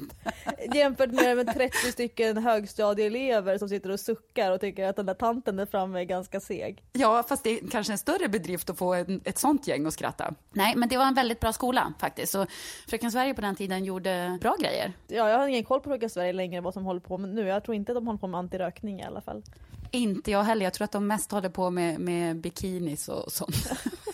Jämfört 0.75 1.11
med, 1.11 1.37
med 1.37 1.54
30 1.54 1.76
stycken 1.92 2.37
högstadieelever 2.37 3.59
som 3.59 3.68
sitter 3.68 3.90
och 3.90 4.00
suckar 4.00 4.52
och 4.52 4.61
tycker 4.61 4.88
att 4.88 4.97
den 4.97 5.06
där 5.06 5.14
tanten 5.14 5.56
där 5.56 5.66
framme 5.66 6.00
är 6.00 6.04
ganska 6.04 6.40
seg. 6.40 6.83
Ja, 6.92 7.23
fast 7.28 7.45
det 7.45 7.50
är 7.50 7.68
kanske 7.71 7.92
en 7.92 7.99
större 7.99 8.28
bedrift 8.28 8.71
att 8.71 8.78
få 8.78 8.95
en, 8.95 9.21
ett 9.25 9.38
sånt 9.38 9.68
gäng 9.68 9.87
att 9.87 9.92
skratta. 9.92 10.35
Nej, 10.52 10.73
men 10.76 10.88
det 10.88 10.97
var 10.97 11.06
en 11.06 11.14
väldigt 11.14 11.40
bra 11.40 11.52
skola 11.52 11.92
faktiskt. 12.00 12.33
Så 12.33 12.47
Fröken 12.88 13.12
Sverige 13.12 13.35
på 13.35 13.40
den 13.40 13.56
tiden 13.56 13.85
gjorde 13.85 14.38
bra 14.40 14.56
grejer. 14.61 14.92
Ja, 15.06 15.30
jag 15.30 15.38
har 15.38 15.49
ingen 15.49 15.64
koll 15.64 15.80
på 15.80 15.90
Fröken 15.90 16.11
Sverige 16.11 16.33
längre 16.33 16.61
vad 16.61 16.75
som 16.75 16.85
håller 16.85 17.00
på 17.00 17.18
med 17.18 17.30
nu. 17.30 17.47
Jag 17.47 17.64
tror 17.64 17.75
inte 17.75 17.92
att 17.92 17.97
de 17.97 18.06
håller 18.06 18.18
på 18.18 18.26
med 18.26 18.38
antirökning 18.38 19.00
i 19.00 19.04
alla 19.04 19.21
fall. 19.21 19.42
Inte 19.90 20.30
jag 20.30 20.42
heller. 20.42 20.66
Jag 20.66 20.75
tror 20.75 20.85
att 20.85 20.92
de 20.92 21.06
mest 21.06 21.33
håller 21.33 21.49
på 21.49 21.71
med, 21.71 22.00
med 22.00 22.37
bikinis 22.37 23.09
och 23.09 23.33
sånt. 23.33 23.56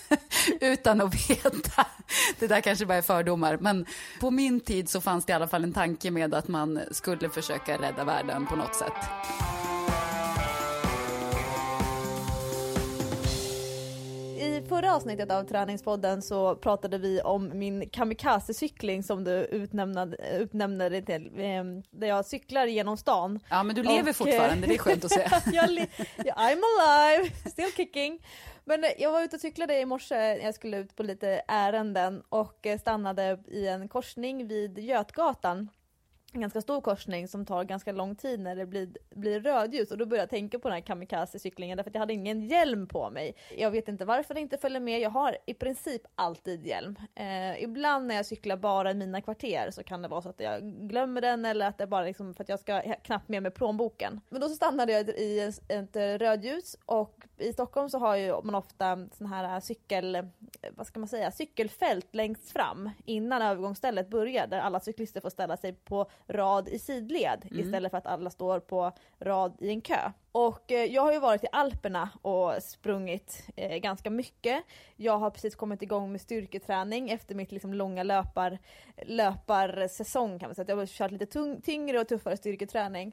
utan 0.60 1.00
att 1.00 1.30
veta. 1.30 1.86
Det 2.38 2.46
där 2.46 2.60
kanske 2.60 2.86
bara 2.86 2.98
är 2.98 3.02
fördomar, 3.02 3.58
men 3.60 3.86
på 4.20 4.30
min 4.30 4.60
tid 4.60 4.88
så 4.88 5.00
fanns 5.00 5.24
det 5.24 5.30
i 5.30 5.34
alla 5.34 5.48
fall 5.48 5.64
en 5.64 5.72
tanke 5.72 6.10
med 6.10 6.34
att 6.34 6.48
man 6.48 6.80
skulle 6.90 7.28
försöka 7.28 7.76
rädda 7.78 8.04
världen 8.04 8.46
på 8.46 8.56
något 8.56 8.74
sätt. 8.74 8.92
I 14.42 14.62
förra 14.68 14.94
avsnittet 14.94 15.30
av 15.30 15.44
Träningspodden 15.44 16.22
så 16.22 16.54
pratade 16.54 16.98
vi 16.98 17.20
om 17.20 17.50
min 17.54 17.90
kamikaze-cykling 17.90 19.02
som 19.02 19.24
du 19.24 19.32
utnämnade, 19.32 20.16
utnämnde 20.38 20.88
det 20.88 21.02
till. 21.02 21.32
Ehm, 21.38 21.82
där 21.90 22.06
jag 22.06 22.26
cyklar 22.26 22.66
genom 22.66 22.96
stan. 22.96 23.40
Ja 23.48 23.62
men 23.62 23.76
du 23.76 23.82
lever 23.82 24.10
och, 24.10 24.16
fortfarande, 24.16 24.66
det 24.66 24.74
är 24.74 24.78
skönt 24.78 25.04
att 25.04 25.12
se. 25.12 25.20
jag, 25.52 25.64
I'm 26.36 26.60
alive, 26.80 27.30
still 27.50 27.72
kicking. 27.76 28.18
Men 28.64 28.84
eh, 28.84 28.90
jag 28.98 29.12
var 29.12 29.22
ute 29.22 29.36
och 29.36 29.40
cyklade 29.40 29.80
i 29.80 29.86
morse, 29.86 30.16
jag 30.42 30.54
skulle 30.54 30.78
ut 30.78 30.96
på 30.96 31.02
lite 31.02 31.42
ärenden 31.48 32.22
och 32.28 32.66
eh, 32.66 32.78
stannade 32.78 33.38
i 33.48 33.68
en 33.68 33.88
korsning 33.88 34.48
vid 34.48 34.78
Götgatan 34.78 35.68
en 36.34 36.40
ganska 36.40 36.60
stor 36.60 36.80
korsning 36.80 37.28
som 37.28 37.46
tar 37.46 37.64
ganska 37.64 37.92
lång 37.92 38.16
tid 38.16 38.40
när 38.40 38.56
det 38.56 38.66
blir, 38.66 38.88
blir 39.10 39.40
rödljus 39.40 39.90
och 39.90 39.98
då 39.98 40.06
började 40.06 40.22
jag 40.22 40.30
tänka 40.30 40.58
på 40.58 40.68
den 40.68 40.74
här 40.74 40.82
kamikaze-cyklingen 40.82 41.76
därför 41.76 41.90
att 41.90 41.94
jag 41.94 42.00
hade 42.00 42.12
ingen 42.12 42.48
hjälm 42.48 42.88
på 42.88 43.10
mig. 43.10 43.36
Jag 43.58 43.70
vet 43.70 43.88
inte 43.88 44.04
varför 44.04 44.34
det 44.34 44.40
inte 44.40 44.58
följer 44.58 44.80
med, 44.80 45.00
jag 45.00 45.10
har 45.10 45.36
i 45.46 45.54
princip 45.54 46.02
alltid 46.14 46.66
hjälm. 46.66 46.96
Eh, 47.14 47.62
ibland 47.62 48.06
när 48.06 48.14
jag 48.14 48.26
cyklar 48.26 48.56
bara 48.56 48.90
i 48.90 48.94
mina 48.94 49.20
kvarter 49.20 49.70
så 49.70 49.82
kan 49.82 50.02
det 50.02 50.08
vara 50.08 50.22
så 50.22 50.28
att 50.28 50.40
jag 50.40 50.62
glömmer 50.62 51.20
den 51.20 51.44
eller 51.44 51.66
att 51.66 51.78
det 51.78 51.86
bara 51.86 52.04
liksom 52.04 52.34
för 52.34 52.44
att 52.44 52.48
jag 52.48 52.60
ska 52.60 52.94
knappt 53.02 53.28
med 53.28 53.42
mig 53.42 53.52
plånboken. 53.52 54.20
Men 54.28 54.40
då 54.40 54.48
så 54.48 54.54
stannade 54.54 54.92
jag 54.92 55.08
i 55.08 55.52
ett 55.68 55.96
rödljus 55.96 56.76
och 56.86 57.24
i 57.42 57.52
Stockholm 57.52 57.90
så 57.90 57.98
har 57.98 58.16
ju 58.16 58.42
man 58.42 58.54
ofta 58.54 59.08
sån 59.12 59.26
här 59.26 59.60
cykel, 59.60 60.28
vad 60.76 60.86
ska 60.86 61.00
man 61.00 61.08
säga, 61.08 61.30
cykelfält 61.30 62.14
längst 62.14 62.50
fram 62.50 62.90
innan 63.04 63.42
övergångsstället 63.42 64.10
börjar 64.10 64.46
där 64.46 64.58
alla 64.58 64.80
cyklister 64.80 65.20
får 65.20 65.30
ställa 65.30 65.56
sig 65.56 65.72
på 65.72 66.10
rad 66.28 66.68
i 66.68 66.78
sidled 66.78 67.48
mm. 67.50 67.60
istället 67.60 67.90
för 67.90 67.98
att 67.98 68.06
alla 68.06 68.30
står 68.30 68.60
på 68.60 68.92
rad 69.20 69.56
i 69.60 69.68
en 69.68 69.80
kö. 69.80 70.10
Och 70.32 70.72
eh, 70.72 70.84
jag 70.84 71.02
har 71.02 71.12
ju 71.12 71.18
varit 71.18 71.44
i 71.44 71.46
Alperna 71.52 72.10
och 72.22 72.62
sprungit 72.62 73.48
eh, 73.56 73.76
ganska 73.76 74.10
mycket. 74.10 74.64
Jag 74.96 75.18
har 75.18 75.30
precis 75.30 75.54
kommit 75.54 75.82
igång 75.82 76.12
med 76.12 76.20
styrketräning 76.20 77.10
efter 77.10 77.34
mitt 77.34 77.52
liksom, 77.52 77.74
långa 77.74 78.02
löpar, 78.02 78.58
löparsäsong 79.02 80.38
kan 80.38 80.48
man 80.48 80.54
säga. 80.54 80.66
Jag 80.68 80.76
har 80.76 80.86
kört 80.86 81.10
lite 81.10 81.26
tung, 81.26 81.60
tyngre 81.60 82.00
och 82.00 82.08
tuffare 82.08 82.36
styrketräning. 82.36 83.12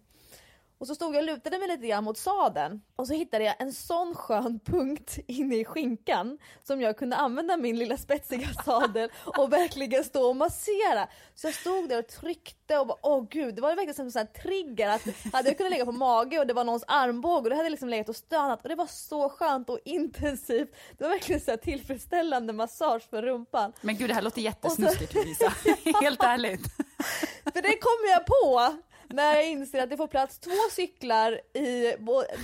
Och 0.79 0.87
så 0.87 0.95
stod 0.95 1.15
jag 1.15 1.19
och 1.19 1.25
lutade 1.25 1.59
mig 1.59 1.67
lite 1.67 1.87
grann 1.87 2.03
mot 2.03 2.17
sadeln 2.17 2.81
och 2.95 3.07
så 3.07 3.13
hittade 3.13 3.43
jag 3.43 3.55
en 3.59 3.73
sån 3.73 4.15
skön 4.15 4.59
punkt 4.59 5.19
inne 5.27 5.55
i 5.55 5.65
skinkan 5.65 6.37
som 6.63 6.81
jag 6.81 6.97
kunde 6.97 7.15
använda 7.15 7.57
min 7.57 7.79
lilla 7.79 7.97
spetsiga 7.97 8.47
sadel 8.65 9.09
och 9.37 9.53
verkligen 9.53 10.03
stå 10.03 10.29
och 10.29 10.35
massera. 10.35 11.07
Så 11.35 11.47
jag 11.47 11.53
stod 11.53 11.89
där 11.89 11.99
och 11.99 12.07
tryckte 12.07 12.77
och 12.77 12.87
bara 12.87 12.97
åh 13.01 13.27
gud, 13.29 13.55
det 13.55 13.61
var 13.61 13.69
verkligen 13.69 13.93
som 13.93 14.05
en 14.05 14.11
sån 14.11 14.19
här 14.19 14.41
trigger 14.43 14.89
att 14.89 15.33
hade 15.33 15.49
jag 15.49 15.57
kunnat 15.57 15.71
ligga 15.71 15.85
på 15.85 15.91
mage 15.91 16.39
och 16.39 16.47
det 16.47 16.53
var 16.53 16.63
någons 16.63 16.83
armbåge 16.87 17.43
och 17.43 17.49
då 17.49 17.55
hade 17.55 17.65
jag 17.65 17.71
liksom 17.71 17.89
legat 17.89 18.09
och 18.09 18.15
stönat 18.15 18.63
och 18.63 18.69
det 18.69 18.75
var 18.75 18.87
så 18.87 19.29
skönt 19.29 19.69
och 19.69 19.79
intensivt. 19.85 20.75
Det 20.97 21.03
var 21.03 21.11
verkligen 21.11 21.41
så 21.41 21.57
tillfredsställande 21.57 22.53
massage 22.53 23.09
för 23.09 23.21
rumpan. 23.21 23.73
Men 23.81 23.97
gud 23.97 24.09
det 24.09 24.13
här 24.13 24.21
låter 24.21 24.41
jättesnuskigt 24.41 25.13
Lovisa, 25.13 25.53
helt 26.01 26.23
ärligt. 26.23 26.63
För 27.53 27.61
det 27.61 27.77
kom 27.77 28.09
jag 28.09 28.25
på 28.25 28.79
när 29.13 29.35
jag 29.35 29.47
inser 29.47 29.83
att 29.83 29.89
det 29.89 29.97
får 29.97 30.07
plats 30.07 30.39
två 30.39 30.51
cyklar 30.71 31.41
i, 31.53 31.95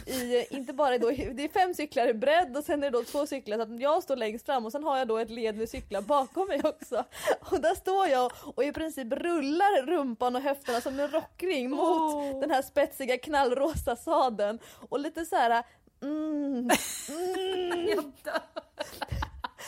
i 0.06 0.48
inte 0.50 0.74
bara 0.74 0.98
då, 0.98 1.10
det 1.10 1.44
är 1.44 1.48
fem 1.48 1.74
cyklar 1.74 2.08
i 2.08 2.14
bredd 2.14 2.58
och 2.58 2.64
sen 2.64 2.84
är 2.84 2.92
det 2.92 2.98
då 2.98 3.04
två 3.04 3.28
cyklar 3.28 3.58
så 3.58 3.64
att 3.64 3.80
jag 3.82 4.04
står 4.04 4.16
längst 4.16 4.46
fram 4.46 4.66
och 4.66 4.72
sen 4.72 4.84
har 4.84 4.98
jag 4.98 5.08
då 5.08 5.18
ett 5.18 5.30
led 5.30 5.58
med 5.58 5.70
cyklar 5.70 6.02
bakom 6.02 6.48
mig 6.48 6.62
också. 6.64 7.04
Och 7.52 7.62
där 7.62 7.76
står 7.76 8.08
jag 8.08 8.32
och 8.56 8.64
i 8.64 8.72
princip 8.72 9.14
rullar 9.14 9.86
rumpan 9.86 10.36
och 10.36 10.42
höfterna 10.42 10.82
som 10.82 11.00
en 11.00 11.12
rockring 11.12 11.70
mot 11.70 12.14
oh. 12.14 12.40
den 12.40 12.52
här 12.52 12.62
spetsiga 12.62 13.18
knallrosa 13.18 13.96
sadeln 13.96 14.60
och 14.90 15.00
lite 15.00 15.26
så 15.26 15.36
här 15.36 15.64
mm, 16.02 16.70
mm 17.10 18.14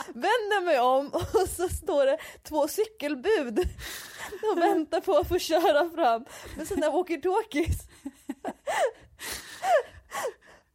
vänder 0.08 0.62
mig 0.62 0.80
om 0.80 1.08
och 1.13 1.50
så 1.50 1.70
står 1.70 2.06
det 2.06 2.18
två 2.44 2.68
cykelbud 2.68 3.60
och 4.51 4.58
väntar 4.58 5.01
på 5.01 5.18
att 5.18 5.27
få 5.27 5.39
köra 5.39 5.89
fram 5.89 6.25
med 6.58 6.68
sina 6.68 6.89
walkie-talkies. 6.89 7.88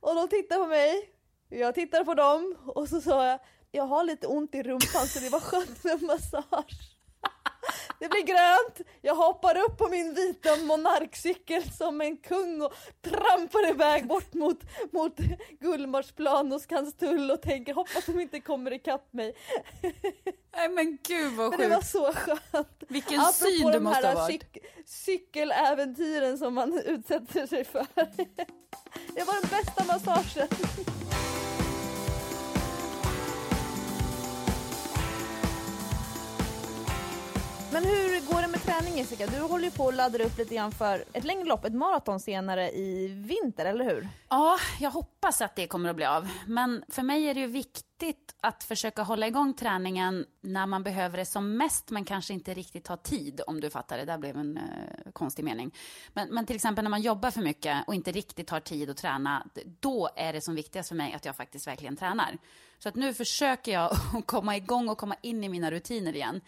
Och 0.00 0.14
de 0.14 0.28
tittar 0.28 0.56
på 0.56 0.66
mig, 0.66 1.14
jag 1.48 1.74
tittar 1.74 2.04
på 2.04 2.14
dem 2.14 2.56
och 2.66 2.88
så 2.88 3.00
sa 3.00 3.26
jag, 3.26 3.40
jag 3.70 3.84
har 3.84 4.04
lite 4.04 4.26
ont 4.26 4.54
i 4.54 4.62
rumpan 4.62 5.06
så 5.06 5.20
det 5.20 5.28
var 5.28 5.40
skönt 5.40 5.84
med 5.84 6.02
massage. 6.02 6.91
Det 8.02 8.08
blir 8.08 8.22
grönt, 8.22 8.88
jag 9.02 9.14
hoppar 9.14 9.56
upp 9.56 9.78
på 9.78 9.88
min 9.88 10.14
vita 10.14 10.56
monarkcykel 10.56 11.72
som 11.72 12.00
en 12.00 12.16
kung 12.16 12.62
och 12.62 12.74
trampar 13.02 13.70
iväg 13.70 14.06
bort 14.06 14.34
mot, 14.34 14.60
mot 14.92 15.16
Gullmarsplan 15.60 16.52
och 16.52 16.60
Skanstull 16.60 17.30
och 17.30 17.42
tänker 17.42 17.74
hoppas 17.74 18.06
de 18.06 18.20
inte 18.20 18.40
kommer 18.40 18.72
ikapp 18.72 19.12
mig. 19.12 19.34
Nej 20.56 20.68
men 20.68 20.98
gud 21.08 21.32
vad 21.32 21.50
sjukt. 21.50 21.60
Men 21.60 21.70
det 21.70 21.76
var 21.76 21.82
så 21.82 22.12
skönt. 22.12 22.82
Vilken 22.88 23.20
Apropå 23.20 23.32
syn 23.32 23.72
du 23.72 23.80
måste 23.80 24.06
ha 24.06 24.14
varit. 24.14 24.42
Cyk 24.42 24.64
cykeläventyren 24.86 26.38
som 26.38 26.54
man 26.54 26.82
utsätter 26.86 27.46
sig 27.46 27.64
för. 27.64 27.86
Det 29.14 29.24
var 29.24 29.40
den 29.40 29.50
bästa 29.50 29.84
massagen. 29.84 30.48
Men 37.72 37.84
hur 37.84 38.32
går 38.32 38.42
det 38.42 38.48
med 38.48 38.62
träning 38.62 38.96
Jessica? 38.96 39.26
Du 39.26 39.40
håller 39.40 39.64
ju 39.64 39.70
på 39.70 39.88
att 39.88 39.94
ladda 39.94 40.24
upp 40.24 40.38
lite 40.38 40.54
grann 40.54 40.72
för 40.72 41.04
ett 41.12 41.24
längre 41.24 41.44
lopp, 41.44 41.64
ett 41.64 41.74
maraton 41.74 42.20
senare 42.20 42.70
i 42.70 43.08
vinter, 43.08 43.64
eller 43.64 43.84
hur? 43.84 44.08
Ja, 44.28 44.58
jag 44.80 44.90
hoppas 44.90 45.40
att 45.40 45.56
det 45.56 45.66
kommer 45.66 45.90
att 45.90 45.96
bli 45.96 46.04
av. 46.04 46.28
Men 46.46 46.84
för 46.88 47.02
mig 47.02 47.24
är 47.24 47.34
det 47.34 47.40
ju 47.40 47.46
viktigt 47.46 48.34
att 48.40 48.64
försöka 48.64 49.02
hålla 49.02 49.26
igång 49.26 49.54
träningen 49.54 50.26
när 50.40 50.66
man 50.66 50.82
behöver 50.82 51.18
det 51.18 51.26
som 51.26 51.56
mest, 51.56 51.90
men 51.90 52.04
kanske 52.04 52.34
inte 52.34 52.54
riktigt 52.54 52.88
har 52.88 52.96
tid, 52.96 53.40
om 53.46 53.60
du 53.60 53.70
fattar. 53.70 53.98
Det 53.98 54.04
där 54.04 54.18
blev 54.18 54.36
en 54.36 54.56
uh, 54.56 55.12
konstig 55.12 55.44
mening. 55.44 55.74
Men, 56.12 56.28
men 56.28 56.46
till 56.46 56.56
exempel 56.56 56.84
när 56.84 56.90
man 56.90 57.02
jobbar 57.02 57.30
för 57.30 57.42
mycket 57.42 57.84
och 57.86 57.94
inte 57.94 58.12
riktigt 58.12 58.50
har 58.50 58.60
tid 58.60 58.90
att 58.90 58.96
träna, 58.96 59.46
då 59.80 60.08
är 60.16 60.32
det 60.32 60.40
som 60.40 60.54
viktigast 60.54 60.88
för 60.88 60.96
mig 60.96 61.12
att 61.12 61.24
jag 61.24 61.36
faktiskt 61.36 61.66
verkligen 61.66 61.96
tränar. 61.96 62.38
Så 62.78 62.88
att 62.88 62.94
nu 62.94 63.14
försöker 63.14 63.72
jag 63.72 63.90
komma 64.26 64.56
igång 64.56 64.88
och 64.88 64.98
komma 64.98 65.16
in 65.22 65.44
i 65.44 65.48
mina 65.48 65.70
rutiner 65.70 66.16
igen. 66.16 66.40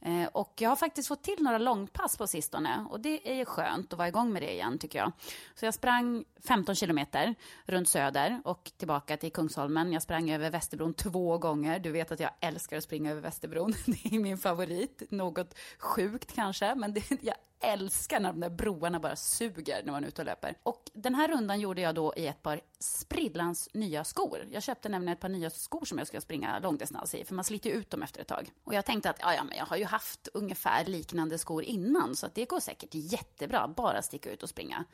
Eh, 0.00 0.26
och 0.32 0.52
jag 0.56 0.68
har 0.68 0.76
faktiskt 0.76 1.08
fått 1.08 1.22
till 1.22 1.42
några 1.42 1.58
långpass 1.58 2.16
på 2.16 2.26
sistone 2.26 2.86
och 2.90 3.00
det 3.00 3.40
är 3.40 3.44
skönt 3.44 3.92
att 3.92 3.98
vara 3.98 4.08
igång 4.08 4.32
med 4.32 4.42
det 4.42 4.52
igen 4.52 4.78
tycker 4.78 4.98
jag. 4.98 5.12
Så 5.54 5.64
jag 5.64 5.74
sprang 5.74 6.24
15 6.48 6.74
kilometer 6.74 7.34
runt 7.64 7.88
Söder 7.88 8.40
och 8.44 8.72
tillbaka 8.76 9.16
till 9.16 9.32
Kungsholmen. 9.32 9.92
Jag 9.92 10.02
sprang 10.02 10.30
över 10.30 10.50
Västerbron 10.50 10.94
två 10.94 11.38
gånger. 11.38 11.78
Du 11.78 11.90
vet 11.90 12.12
att 12.12 12.20
jag 12.20 12.30
älskar 12.40 12.76
att 12.76 12.84
springa 12.84 13.10
över 13.10 13.20
Västerbron. 13.20 13.74
Det 13.86 14.14
är 14.14 14.18
min 14.18 14.38
favorit. 14.38 15.02
Något 15.10 15.54
sjukt 15.78 16.32
kanske, 16.34 16.74
men 16.74 16.94
det, 16.94 17.10
jag 17.22 17.34
älskar 17.60 18.20
när 18.20 18.32
de 18.32 18.40
där 18.40 18.50
broarna 18.50 19.00
bara 19.00 19.16
suger 19.16 19.82
när 19.84 19.92
man 19.92 20.04
är 20.04 20.08
ute 20.08 20.22
och 20.22 20.26
löper. 20.26 20.58
Och 20.62 20.90
den 20.92 21.14
här 21.14 21.28
rundan 21.28 21.60
gjorde 21.60 21.80
jag 21.80 21.94
då 21.94 22.14
i 22.16 22.26
ett 22.26 22.42
par 22.42 22.60
sprillans 22.78 23.68
nya 23.72 24.04
skor. 24.04 24.48
Jag 24.50 24.62
köpte 24.62 24.88
nämligen 24.88 25.12
ett 25.12 25.20
par 25.20 25.28
nya 25.28 25.50
skor 25.50 25.84
som 25.84 25.98
jag 25.98 26.06
ska 26.06 26.20
springa 26.20 26.58
långdistans 26.58 27.14
i, 27.14 27.24
för 27.24 27.34
man 27.34 27.44
sliter 27.44 27.70
ju 27.70 27.76
ut 27.76 27.90
dem 27.90 28.02
efter 28.02 28.20
ett 28.20 28.28
tag. 28.28 28.50
Och 28.64 28.74
jag 28.74 28.84
tänkte 28.84 29.10
att 29.10 29.16
ja, 29.20 29.34
ja, 29.34 29.44
men 29.44 29.58
jag 29.58 29.66
har 29.66 29.76
ju 29.76 29.84
haft 29.84 30.28
ungefär 30.34 30.84
liknande 30.84 31.38
skor 31.38 31.62
innan, 31.62 32.16
så 32.16 32.26
att 32.26 32.34
det 32.34 32.44
går 32.44 32.60
säkert 32.60 32.90
jättebra, 32.92 33.68
bara 33.76 34.02
sticka 34.02 34.30
ut 34.30 34.42
och 34.42 34.48
springa. 34.48 34.84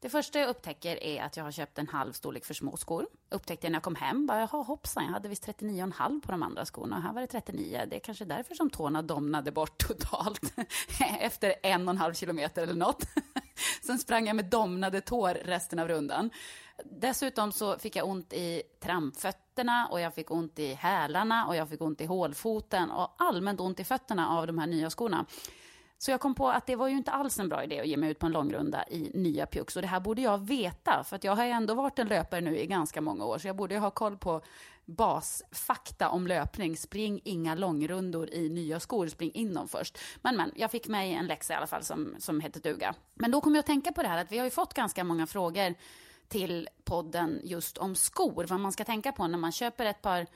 Det 0.00 0.08
första 0.08 0.38
jag 0.38 0.48
upptäcker 0.48 1.02
är 1.02 1.22
att 1.22 1.36
jag 1.36 1.44
har 1.44 1.50
köpt 1.50 1.78
en 1.78 1.88
halv 1.88 2.12
storlek 2.12 2.44
för 2.44 2.54
små 2.54 2.76
skor. 2.76 3.06
Upptäckte 3.30 3.66
jag 3.66 3.70
när 3.70 3.76
jag 3.76 3.82
kom 3.82 3.94
hem, 3.94 4.26
bara 4.26 4.40
jaha 4.40 4.62
hoppsan, 4.62 5.04
jag 5.04 5.12
hade 5.12 5.28
visst 5.28 5.46
39,5 5.46 6.20
på 6.20 6.32
de 6.32 6.42
andra 6.42 6.64
skorna 6.64 6.96
och 6.96 7.02
här 7.02 7.12
var 7.12 7.20
det 7.20 7.26
39. 7.26 7.86
Det 7.90 7.96
är 7.96 8.00
kanske 8.00 8.24
därför 8.24 8.54
som 8.54 8.70
tårna 8.70 9.02
domnade 9.02 9.52
bort 9.52 9.78
totalt 9.78 10.54
efter 11.20 11.54
en 11.62 11.88
och 11.88 11.92
en 11.94 11.98
halv 11.98 12.14
kilometer 12.14 12.62
eller 12.62 12.74
något. 12.74 13.02
Sen 13.86 13.98
sprang 13.98 14.26
jag 14.26 14.36
med 14.36 14.44
domnade 14.44 15.00
tår 15.00 15.34
resten 15.34 15.78
av 15.78 15.88
rundan. 15.88 16.30
Dessutom 16.84 17.52
så 17.52 17.78
fick 17.78 17.96
jag 17.96 18.08
ont 18.08 18.32
i 18.32 18.62
trampfötterna 18.80 19.88
och 19.90 20.00
jag 20.00 20.14
fick 20.14 20.30
ont 20.30 20.58
i 20.58 20.74
hälarna 20.74 21.46
och 21.46 21.56
jag 21.56 21.68
fick 21.68 21.80
ont 21.80 22.00
i 22.00 22.06
hålfoten 22.06 22.90
och 22.90 23.14
allmänt 23.18 23.60
ont 23.60 23.80
i 23.80 23.84
fötterna 23.84 24.28
av 24.28 24.46
de 24.46 24.58
här 24.58 24.66
nya 24.66 24.90
skorna. 24.90 25.26
Så 25.98 26.10
jag 26.10 26.20
kom 26.20 26.34
på 26.34 26.48
att 26.48 26.66
det 26.66 26.76
var 26.76 26.88
ju 26.88 26.96
inte 26.96 27.10
alls 27.10 27.38
en 27.38 27.48
bra 27.48 27.64
idé 27.64 27.80
att 27.80 27.86
ge 27.86 27.96
mig 27.96 28.10
ut 28.10 28.18
på 28.18 28.26
en 28.26 28.32
långrunda 28.32 28.84
i 28.90 29.10
nya 29.14 29.46
pjux. 29.46 29.76
Och 29.76 29.82
det 29.82 29.88
här 29.88 30.00
borde 30.00 30.22
jag 30.22 30.38
veta, 30.38 31.04
för 31.04 31.16
att 31.16 31.24
jag 31.24 31.36
har 31.36 31.44
ju 31.44 31.50
ändå 31.50 31.74
varit 31.74 31.98
en 31.98 32.08
löpare 32.08 32.40
nu 32.40 32.58
i 32.58 32.66
ganska 32.66 33.00
många 33.00 33.24
år. 33.24 33.38
Så 33.38 33.48
jag 33.48 33.56
borde 33.56 33.78
ha 33.78 33.90
koll 33.90 34.16
på 34.16 34.42
basfakta 34.84 36.08
om 36.08 36.26
löpning. 36.26 36.76
Spring 36.76 37.20
inga 37.24 37.54
långrundor 37.54 38.30
i 38.30 38.48
nya 38.48 38.80
skor, 38.80 39.08
spring 39.08 39.32
in 39.34 39.54
dem 39.54 39.68
först. 39.68 39.98
Men 40.22 40.36
men, 40.36 40.52
jag 40.56 40.70
fick 40.70 40.88
mig 40.88 41.12
en 41.12 41.26
läxa 41.26 41.52
i 41.52 41.56
alla 41.56 41.66
fall 41.66 41.82
som, 41.82 42.14
som 42.18 42.40
hette 42.40 42.60
duga. 42.60 42.94
Men 43.14 43.30
då 43.30 43.40
kom 43.40 43.54
jag 43.54 43.60
att 43.60 43.66
tänka 43.66 43.92
på 43.92 44.02
det 44.02 44.08
här 44.08 44.18
att 44.18 44.32
vi 44.32 44.38
har 44.38 44.44
ju 44.44 44.50
fått 44.50 44.74
ganska 44.74 45.04
många 45.04 45.26
frågor 45.26 45.74
till 46.28 46.68
podden 46.84 47.40
just 47.44 47.78
om 47.78 47.94
skor. 47.94 48.44
Vad 48.48 48.60
man 48.60 48.72
ska 48.72 48.84
tänka 48.84 49.12
på 49.12 49.26
när 49.26 49.38
man 49.38 49.52
köper 49.52 49.86
ett 49.86 50.02
par 50.02 50.26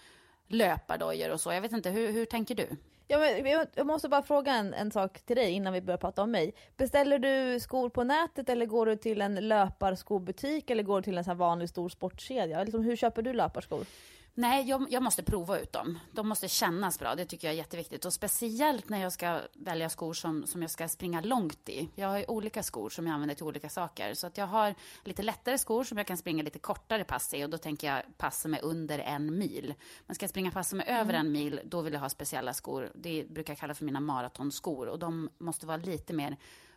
löpardojor 0.49 1.31
och 1.31 1.41
så. 1.41 1.53
Jag 1.53 1.61
vet 1.61 1.73
inte, 1.73 1.91
hur, 1.91 2.13
hur 2.13 2.25
tänker 2.25 2.55
du? 2.55 2.77
Ja, 3.13 3.19
men 3.19 3.67
jag 3.75 3.87
måste 3.87 4.09
bara 4.09 4.23
fråga 4.23 4.53
en, 4.53 4.75
en 4.75 4.91
sak 4.91 5.21
till 5.21 5.37
dig 5.37 5.51
innan 5.51 5.73
vi 5.73 5.81
börjar 5.81 5.99
prata 5.99 6.23
om 6.23 6.31
mig. 6.31 6.55
Beställer 6.77 7.19
du 7.19 7.61
skor 7.61 7.89
på 7.89 8.05
nätet 8.05 8.49
eller 8.49 8.67
går 8.67 8.87
du 8.87 8.97
till 8.97 9.23
en 9.23 9.35
löparskobutik 9.49 10.71
eller 10.71 10.83
går 10.83 10.97
du 10.97 11.03
till 11.03 11.19
en 11.19 11.25
sån 11.25 11.37
vanlig 11.37 11.69
stor 11.69 11.89
sportkedja? 11.89 12.65
Liksom, 12.65 12.85
hur 12.85 12.97
köper 12.97 13.23
du 13.23 13.33
löparskor? 13.33 13.87
Nej, 14.35 14.69
jag, 14.69 14.87
jag, 14.91 15.03
måste 15.03 15.23
prova 15.23 15.59
ut 15.59 15.73
dem. 15.73 15.99
De 16.13 16.29
måste 16.29 16.49
kännas 16.49 16.99
bra, 16.99 17.15
det 17.15 17.25
tycker 17.25 17.49
jag 17.49 17.53
är 17.53 17.59
jätteviktigt. 17.59 18.05
Och 18.05 18.13
speciellt 18.13 18.89
när 18.89 19.03
jag 19.03 19.13
ska 19.13 19.41
välja 19.55 19.89
skor 19.89 20.15
som, 20.15 20.47
som 20.47 20.63
jag 20.63 20.71
ska 20.71 20.89
springa 20.89 21.21
långt 21.21 21.69
i. 21.69 21.89
Jag 21.95 22.09
har 22.09 22.19
ju 22.19 22.25
olika 22.29 22.63
skor 22.63 22.91
som 22.91 23.07
jag 23.07 23.15
använder 23.15 23.35
till 23.35 23.45
olika 23.45 23.69
saker. 23.69 24.15
Så 24.15 24.27
att 24.27 24.39
jag 24.39 24.47
har 24.47 24.75
lite 25.05 25.23
lättare 25.23 25.59
skor 25.59 25.85
som 25.85 25.99
jag 25.99 26.07
kan 26.07 26.17
springa 26.17 26.43
lite 26.43 26.59
kortare 26.59 27.05
pass 27.05 27.35
i. 27.35 27.45
Och 27.45 27.51
då 27.51 27.59
tänker 27.59 27.87
jag 27.87 28.03
pass 28.19 28.41
som 28.41 28.55
är 28.55 28.65
under 28.65 28.99
en 28.99 29.39
mil. 29.39 29.75
Men 30.07 30.15
ska 30.15 30.25
jag 30.25 30.31
springa 30.31 30.51
pass 30.51 30.69
som 30.69 30.81
är 30.81 30.85
över 30.85 31.15
mm. 31.15 31.27
en 31.27 31.33
mil, 31.33 31.61
då 31.65 31.81
vill 31.81 31.93
jag 31.93 32.01
ha 32.01 32.09
speciella 32.09 32.55
skor. 32.55 32.91
Det 32.95 33.27
brukar 33.29 33.53
jag 33.53 33.59
kalla 33.59 33.75
för 33.75 33.85
mina 33.85 34.01
maratonskor. 34.01 34.87
Och 34.87 34.99
de 34.99 35.31
måste 35.39 35.67
vara 35.67 35.77
lite 35.77 36.13
mer 36.13 36.37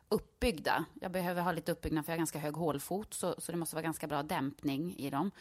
uppbyggda. 0.09 0.85
Jag 1.01 1.12
behöver 1.12 1.41
ha 1.41 1.51
lite 1.51 1.71
uppbyggnad 1.71 2.05
för 2.05 2.12
jag 2.12 2.15
har 2.15 2.19
ganska 2.19 2.39
hög 2.39 2.53
hålfot. 2.53 3.13
Så, 3.13 3.35
så 3.38 3.51
det 3.51 3.57
måste 3.57 3.75
vara 3.75 3.83
ganska 3.83 4.07
bra 4.07 4.24
dämpning 4.24 4.95
i 4.97 5.09
dem 5.09 5.31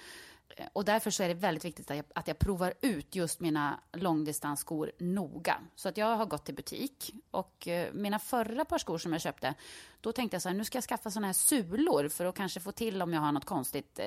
och 0.73 0.85
därför 0.85 1.11
så 1.11 1.23
är 1.23 1.29
det 1.29 1.35
väldigt 1.35 1.65
viktigt 1.65 1.91
att 1.91 1.97
jag, 1.97 2.07
att 2.15 2.29
jag 2.29 2.39
provar 2.39 2.75
ut 2.81 3.15
just 3.15 3.41
mina 3.41 3.81
långdistansskor 3.93 4.93
noga. 4.99 5.57
Så 5.75 5.89
att 5.89 5.97
jag 5.97 6.17
har 6.17 6.27
gått 6.27 6.45
till 6.45 6.55
butik 6.55 7.15
och 7.31 7.69
eh, 7.69 7.93
mina 7.93 8.19
förra 8.19 8.65
par 8.65 8.79
skor 8.79 8.99
som 8.99 9.13
jag 9.13 9.21
köpte, 9.21 9.55
då 10.01 10.13
tänkte 10.13 10.35
jag 10.35 10.43
så 10.43 10.49
här, 10.49 10.57
nu 10.57 10.65
ska 10.65 10.77
jag 10.77 10.85
skaffa 10.85 11.11
sådana 11.11 11.27
här 11.27 11.33
sulor 11.33 12.09
för 12.09 12.25
att 12.25 12.35
kanske 12.35 12.61
få 12.61 12.73
till 12.73 13.03
om 13.03 13.13
jag 13.13 13.21
har 13.21 13.33
något 13.33 13.45
konstigt 13.45 13.99
eh, 13.99 14.07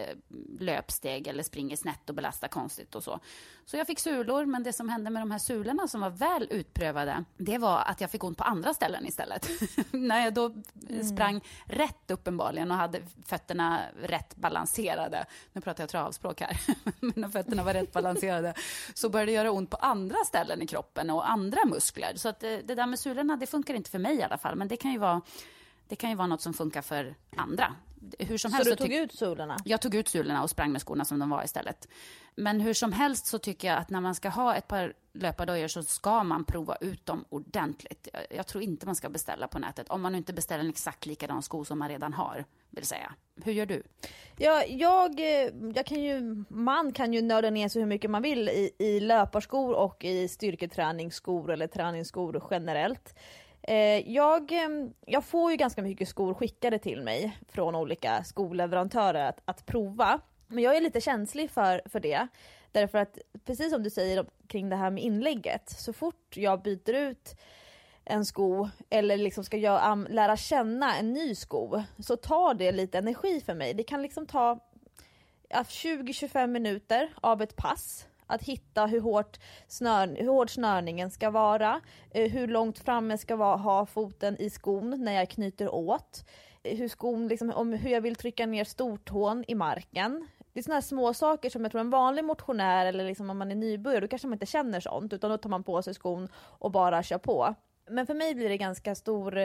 löpsteg 0.59 1.27
eller 1.27 1.43
springer 1.43 1.75
snett 1.75 2.09
och 2.09 2.15
belastar 2.15 2.47
konstigt 2.47 2.95
och 2.95 3.03
så. 3.03 3.19
Så 3.65 3.77
jag 3.77 3.87
fick 3.87 3.99
sulor, 3.99 4.45
men 4.45 4.63
det 4.63 4.73
som 4.73 4.89
hände 4.89 5.09
med 5.09 5.21
de 5.21 5.31
här 5.31 5.39
sulorna 5.39 5.87
som 5.87 6.01
var 6.01 6.09
väl 6.09 6.47
utprövade, 6.51 7.23
det 7.37 7.57
var 7.57 7.79
att 7.79 8.01
jag 8.01 8.11
fick 8.11 8.23
ont 8.23 8.37
på 8.37 8.43
andra 8.43 8.73
ställen 8.73 9.05
istället. 9.05 9.49
När 9.91 10.23
jag 10.23 10.33
då 10.33 10.45
mm. 10.89 11.03
sprang 11.03 11.41
rätt 11.65 12.11
uppenbarligen 12.11 12.71
och 12.71 12.77
hade 12.77 13.01
fötterna 13.25 13.81
rätt 14.01 14.35
balanserade, 14.35 15.25
nu 15.53 15.61
pratar 15.61 15.83
jag 15.83 15.89
travspråk 15.89 16.36
här, 16.41 16.57
mina 17.15 17.29
fötterna 17.29 17.63
var 17.63 17.73
rätt 17.73 17.93
balanserade, 17.93 18.53
så 18.93 19.09
började 19.09 19.31
det 19.31 19.35
göra 19.35 19.51
ont 19.51 19.69
på 19.69 19.77
andra 19.77 20.17
ställen 20.25 20.61
i 20.61 20.67
kroppen 20.67 21.09
och 21.09 21.29
andra 21.29 21.65
muskler. 21.65 22.11
Så 22.15 22.29
att 22.29 22.39
det, 22.39 22.61
det 22.61 22.75
där 22.75 22.87
med 22.87 22.99
sulorna, 22.99 23.37
det 23.37 23.47
funkar 23.47 23.73
inte 23.73 23.89
för 23.89 23.99
mig 23.99 24.15
i 24.15 24.23
alla 24.23 24.37
fall, 24.37 24.55
men 24.55 24.67
det 24.67 24.77
kan 24.77 24.91
ju 24.91 24.97
vara 24.97 25.21
det 25.89 25.95
kan 25.95 26.09
ju 26.09 26.15
vara 26.15 26.27
något 26.27 26.41
som 26.41 26.53
funkar 26.53 26.81
för 26.81 27.15
andra. 27.35 27.75
Hur 28.19 28.37
som 28.37 28.51
så 28.51 28.57
helst, 28.57 28.71
du 28.71 28.75
tog 28.75 28.93
ut 28.93 29.13
sulorna? 29.13 29.57
Jag 29.65 29.81
tog 29.81 29.95
ut 29.95 30.07
sulorna 30.07 30.43
och 30.43 30.49
sprang 30.49 30.71
med 30.71 30.81
skorna 30.81 31.05
som 31.05 31.19
de 31.19 31.29
var 31.29 31.43
istället. 31.43 31.87
Men 32.35 32.59
hur 32.59 32.73
som 32.73 32.93
helst 32.93 33.25
så 33.25 33.39
tycker 33.39 33.67
jag 33.67 33.77
att 33.77 33.89
när 33.89 34.01
man 34.01 34.15
ska 34.15 34.29
ha 34.29 34.55
ett 34.55 34.67
par 34.67 34.93
löpardojor 35.13 35.67
så 35.67 35.83
ska 35.83 36.23
man 36.23 36.43
prova 36.43 36.75
ut 36.75 37.05
dem 37.05 37.25
ordentligt. 37.29 38.07
Jag 38.29 38.47
tror 38.47 38.63
inte 38.63 38.85
man 38.85 38.95
ska 38.95 39.09
beställa 39.09 39.47
på 39.47 39.59
nätet, 39.59 39.89
om 39.89 40.01
man 40.01 40.15
inte 40.15 40.33
beställer 40.33 40.63
en 40.63 40.69
exakt 40.69 41.05
likadan 41.05 41.41
sko 41.41 41.65
som 41.65 41.79
man 41.79 41.89
redan 41.89 42.13
har, 42.13 42.45
vill 42.69 42.85
säga. 42.85 43.13
Hur 43.43 43.53
gör 43.53 43.65
du? 43.65 43.83
Ja, 44.37 44.63
jag, 44.65 45.19
eh, 45.19 45.51
jag 45.75 45.85
kan 45.85 46.03
ju, 46.03 46.43
man 46.49 46.91
kan 46.91 47.13
ju 47.13 47.21
nörda 47.21 47.49
ner 47.49 47.69
sig 47.69 47.81
hur 47.81 47.89
mycket 47.89 48.11
man 48.11 48.21
vill 48.21 48.49
i, 48.49 48.71
i 48.77 48.99
löparskor 48.99 49.73
och 49.73 50.03
i 50.03 50.27
styrketräningsskor 50.27 51.51
eller 51.51 51.67
träningsskor 51.67 52.47
generellt. 52.51 53.15
Eh, 53.69 54.11
jag, 54.11 54.51
jag 55.05 55.25
får 55.25 55.51
ju 55.51 55.57
ganska 55.57 55.81
mycket 55.81 56.07
skor 56.07 56.33
skickade 56.33 56.79
till 56.79 57.01
mig 57.01 57.37
från 57.49 57.75
olika 57.75 58.23
skoleverantörer 58.23 59.29
att, 59.29 59.41
att 59.45 59.65
prova. 59.65 60.19
Men 60.47 60.63
jag 60.63 60.77
är 60.77 60.81
lite 60.81 61.01
känslig 61.01 61.51
för, 61.51 61.81
för 61.85 61.99
det. 61.99 62.27
Därför 62.71 62.97
att 62.97 63.17
precis 63.45 63.71
som 63.71 63.83
du 63.83 63.89
säger 63.89 64.25
kring 64.47 64.69
det 64.69 64.75
här 64.75 64.91
med 64.91 65.03
inlägget, 65.03 65.69
så 65.69 65.93
fort 65.93 66.37
jag 66.37 66.61
byter 66.61 66.93
ut 66.93 67.35
en 68.05 68.25
sko 68.25 68.69
eller 68.89 69.17
liksom 69.17 69.43
ska 69.43 69.57
jag 69.57 69.91
um, 69.91 70.07
lära 70.09 70.37
känna 70.37 70.97
en 70.97 71.13
ny 71.13 71.35
sko 71.35 71.83
så 71.99 72.15
tar 72.15 72.53
det 72.53 72.71
lite 72.71 72.97
energi 72.97 73.41
för 73.41 73.53
mig. 73.53 73.73
Det 73.73 73.83
kan 73.83 74.01
liksom 74.01 74.25
ta 74.25 74.59
20-25 75.49 76.47
minuter 76.47 77.13
av 77.21 77.41
ett 77.41 77.55
pass 77.55 78.07
att 78.27 78.43
hitta 78.43 78.85
hur 78.85 79.01
hårt, 79.01 79.39
snör, 79.67 80.15
hur 80.19 80.27
hård 80.27 80.49
snörningen 80.49 81.11
ska 81.11 81.29
vara, 81.29 81.81
eh, 82.11 82.31
hur 82.31 82.47
långt 82.47 82.79
framme 82.79 83.17
ska 83.17 83.35
vara, 83.35 83.55
ha 83.55 83.85
foten 83.85 84.41
i 84.41 84.49
skon 84.49 85.03
när 85.03 85.13
jag 85.13 85.29
knyter 85.29 85.73
åt, 85.73 86.25
eh, 86.63 86.77
hur, 86.77 86.87
skon, 86.87 87.27
liksom, 87.27 87.49
om, 87.49 87.73
hur 87.73 87.89
jag 87.89 88.01
vill 88.01 88.15
trycka 88.15 88.45
ner 88.45 88.63
stortån 88.63 89.43
i 89.47 89.55
marken. 89.55 90.27
Det 90.53 90.59
är 90.59 90.63
sådana 90.63 90.81
små 90.81 91.13
saker 91.13 91.49
som 91.49 91.63
jag 91.63 91.71
tror 91.71 91.81
en 91.81 91.89
vanlig 91.89 92.25
motionär 92.25 92.85
eller 92.85 93.05
liksom 93.05 93.29
om 93.29 93.37
man 93.37 93.51
är 93.51 93.55
nybörjare 93.55 94.01
då 94.01 94.07
kanske 94.07 94.27
man 94.27 94.35
inte 94.35 94.45
känner 94.45 94.79
sånt 94.79 95.13
utan 95.13 95.29
då 95.29 95.37
tar 95.37 95.49
man 95.49 95.63
på 95.63 95.81
sig 95.81 95.93
skon 95.93 96.29
och 96.35 96.71
bara 96.71 97.03
kör 97.03 97.17
på. 97.17 97.55
Men 97.89 98.05
för 98.07 98.13
mig 98.13 98.35
blir 98.35 98.49
det 98.49 98.57
ganska 98.57 98.95
stor, 98.95 99.37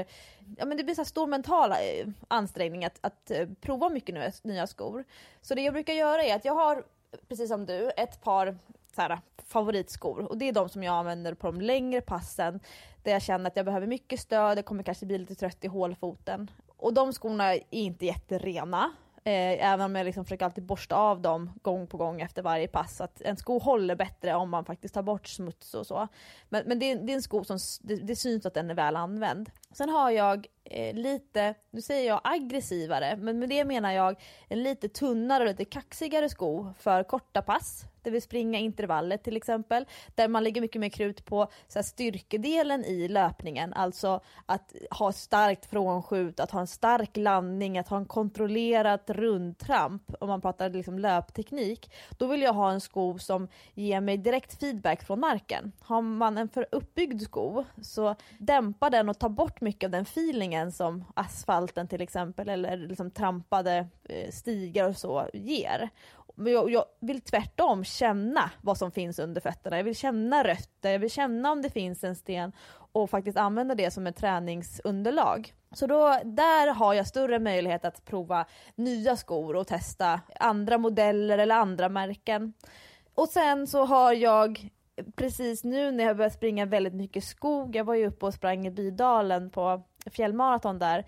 ja 0.57 0.66
men 0.66 0.77
det 0.77 0.85
blir 0.85 0.95
så 0.95 1.05
stor 1.05 1.27
mental 1.27 1.71
eh, 1.71 2.09
ansträngning 2.29 2.85
att, 2.85 2.99
att 3.01 3.33
prova 3.61 3.88
mycket 3.88 4.45
nya 4.45 4.66
skor. 4.66 5.05
Så 5.40 5.55
det 5.55 5.62
jag 5.62 5.75
brukar 5.75 5.92
göra 5.92 6.23
är 6.23 6.37
att 6.37 6.45
jag 6.45 6.55
har 6.55 6.85
precis 7.29 7.48
som 7.48 7.66
du, 7.66 7.90
ett 7.96 8.20
par 8.20 8.59
så 8.94 9.01
här, 9.01 9.20
favoritskor 9.46 10.20
och 10.31 10.38
det 10.38 10.48
är 10.48 10.53
de 10.53 10.68
som 10.68 10.83
jag 10.83 10.94
använder 10.94 11.35
på 11.35 11.46
de 11.46 11.61
längre 11.61 12.01
passen 12.01 12.61
där 13.03 13.12
jag 13.12 13.22
känner 13.22 13.51
att 13.51 13.57
jag 13.57 13.66
behöver 13.66 13.87
mycket 13.87 14.20
stöd, 14.20 14.59
jag 14.59 14.64
kommer 14.64 14.83
kanske 14.83 15.07
bli 15.07 15.18
lite 15.18 15.35
trött 15.35 15.64
i 15.64 15.68
hålfoten. 15.68 16.51
Och 16.77 16.94
de 16.94 17.12
skorna 17.12 17.55
är 17.55 17.61
inte 17.70 18.07
jätterena. 18.07 18.90
Eh, 19.25 19.72
även 19.72 19.81
om 19.81 19.94
jag 19.94 20.05
liksom 20.05 20.25
försöker 20.25 20.44
alltid 20.44 20.64
borsta 20.64 20.96
av 20.96 21.20
dem 21.20 21.51
gång 21.62 21.87
på 21.87 21.96
gång 21.96 22.20
efter 22.20 22.42
varje 22.42 22.68
pass. 22.68 23.01
Att 23.01 23.20
en 23.20 23.37
sko 23.37 23.59
håller 23.59 23.96
bättre 23.96 24.35
om 24.35 24.51
man 24.51 24.64
faktiskt 24.64 24.94
tar 24.94 25.03
bort 25.03 25.27
smuts 25.27 25.75
och 25.75 25.87
så. 25.87 26.09
Men, 26.48 26.62
men 26.66 26.79
det, 26.79 26.94
det 26.94 27.12
är 27.12 27.16
en 27.16 27.22
sko 27.22 27.44
som 27.44 27.59
det, 27.81 27.96
det 27.96 28.16
syns 28.16 28.46
att 28.46 28.55
den 28.55 28.70
är 28.70 28.75
väl 28.75 28.96
använd. 28.96 29.51
Sen 29.72 29.88
har 29.88 30.11
jag 30.11 30.46
eh, 30.64 30.94
lite, 30.94 31.54
nu 31.70 31.80
säger 31.80 32.08
jag 32.08 32.20
aggressivare, 32.24 33.16
men 33.16 33.38
med 33.38 33.48
det 33.48 33.64
menar 33.64 33.92
jag 33.92 34.16
en 34.48 34.62
lite 34.62 34.88
tunnare 34.88 35.44
och 35.44 35.48
lite 35.50 35.64
kaxigare 35.64 36.28
sko 36.28 36.74
för 36.78 37.02
korta 37.02 37.42
pass 37.42 37.85
Det 38.02 38.11
vill 38.11 38.22
springa 38.22 38.58
intervallet 38.58 39.24
till 39.24 39.37
exempel, 39.37 39.87
där 40.14 40.28
man 40.28 40.44
lägger 40.44 40.61
mycket 40.61 40.80
mer 40.80 40.88
krut 40.88 41.24
på 41.24 41.48
så 41.68 41.78
här, 41.78 41.85
styrkedelen 41.85 42.85
i 42.85 43.08
löpningen, 43.08 43.72
alltså 43.72 44.20
att 44.46 44.74
ha 44.90 45.12
starkt 45.12 45.66
frånskjut, 45.66 46.40
att 46.40 46.50
ha 46.50 46.61
en 46.61 46.66
stark 46.66 47.16
landning, 47.16 47.78
att 47.78 47.88
ha 47.88 47.96
en 47.96 48.06
kontrollerat 48.06 49.11
rundtramp, 49.11 50.02
om 50.20 50.28
man 50.28 50.40
pratar 50.40 50.70
liksom 50.70 50.98
löpteknik, 50.98 51.92
då 52.18 52.26
vill 52.26 52.42
jag 52.42 52.52
ha 52.52 52.70
en 52.70 52.80
sko 52.80 53.18
som 53.18 53.48
ger 53.74 54.00
mig 54.00 54.16
direkt 54.16 54.61
feedback 54.61 55.02
från 55.06 55.20
marken. 55.20 55.72
Har 55.80 56.02
man 56.02 56.38
en 56.38 56.48
för 56.48 56.66
uppbyggd 56.72 57.22
sko 57.22 57.64
så 57.82 58.14
dämpar 58.38 58.90
den 58.90 59.08
och 59.08 59.18
tar 59.18 59.28
bort 59.28 59.61
mycket 59.62 59.87
av 59.87 59.90
den 59.90 60.03
feelingen 60.03 60.72
som 60.72 61.05
asfalten 61.14 61.88
till 61.88 62.01
exempel 62.01 62.48
eller 62.48 62.77
liksom 62.77 63.11
trampade 63.11 63.87
eh, 64.09 64.31
stigar 64.31 64.88
och 64.88 64.96
så 64.96 65.29
ger. 65.33 65.90
Men 66.35 66.53
jag, 66.53 66.70
jag, 66.70 66.85
vill 67.01 67.20
tvärtom 67.20 67.85
känna 67.85 68.51
vad 68.61 68.79
som 68.79 68.92
finns 68.92 69.18
under 69.18 69.40
fötterna. 69.40 69.77
Jag 69.77 69.85
vill 69.85 69.96
känna 69.96 70.44
rötter, 70.44 70.90
jag 70.90 70.98
vill 70.98 71.11
känna 71.11 71.53
om 71.53 71.62
det 71.62 71.70
finns 71.70 72.05
en 72.05 72.16
sten 72.16 72.53
och 72.92 73.11
faktiskt 73.11 73.38
använda 73.38 73.75
det 73.75 73.90
som 73.90 74.07
ett 74.07 74.16
träningsunderlag. 74.16 75.55
Så 75.72 75.87
då, 75.87 76.18
där 76.25 76.75
har 76.75 76.94
jag 76.94 77.07
större 77.07 77.38
möjlighet 77.38 77.85
att 77.85 78.05
prova 78.05 78.46
nya 78.75 79.16
skor 79.16 79.57
och 79.57 79.66
testa 79.66 80.20
andra 80.40 80.79
modeller 80.79 81.38
eller 81.38 81.55
andra 81.55 81.88
märken. 81.88 82.53
Och 83.14 83.29
sen 83.29 83.66
så 83.66 83.85
har 83.85 84.12
jag 84.12 84.68
precis 85.16 85.64
nu 85.64 85.90
när 85.90 86.05
jag 86.05 86.16
börjat 86.16 86.33
springa 86.33 86.66
väldigt 86.66 86.94
mycket 86.94 87.24
skog, 87.24 87.76
jag 87.76 87.85
var 87.85 87.94
ju 87.94 88.07
uppe 88.07 88.26
och 88.26 88.35
sprang 88.35 88.66
i 88.66 88.70
Bydalen 88.70 89.50
på 89.50 89.83
fjällmaraton 90.11 90.78
där, 90.78 91.07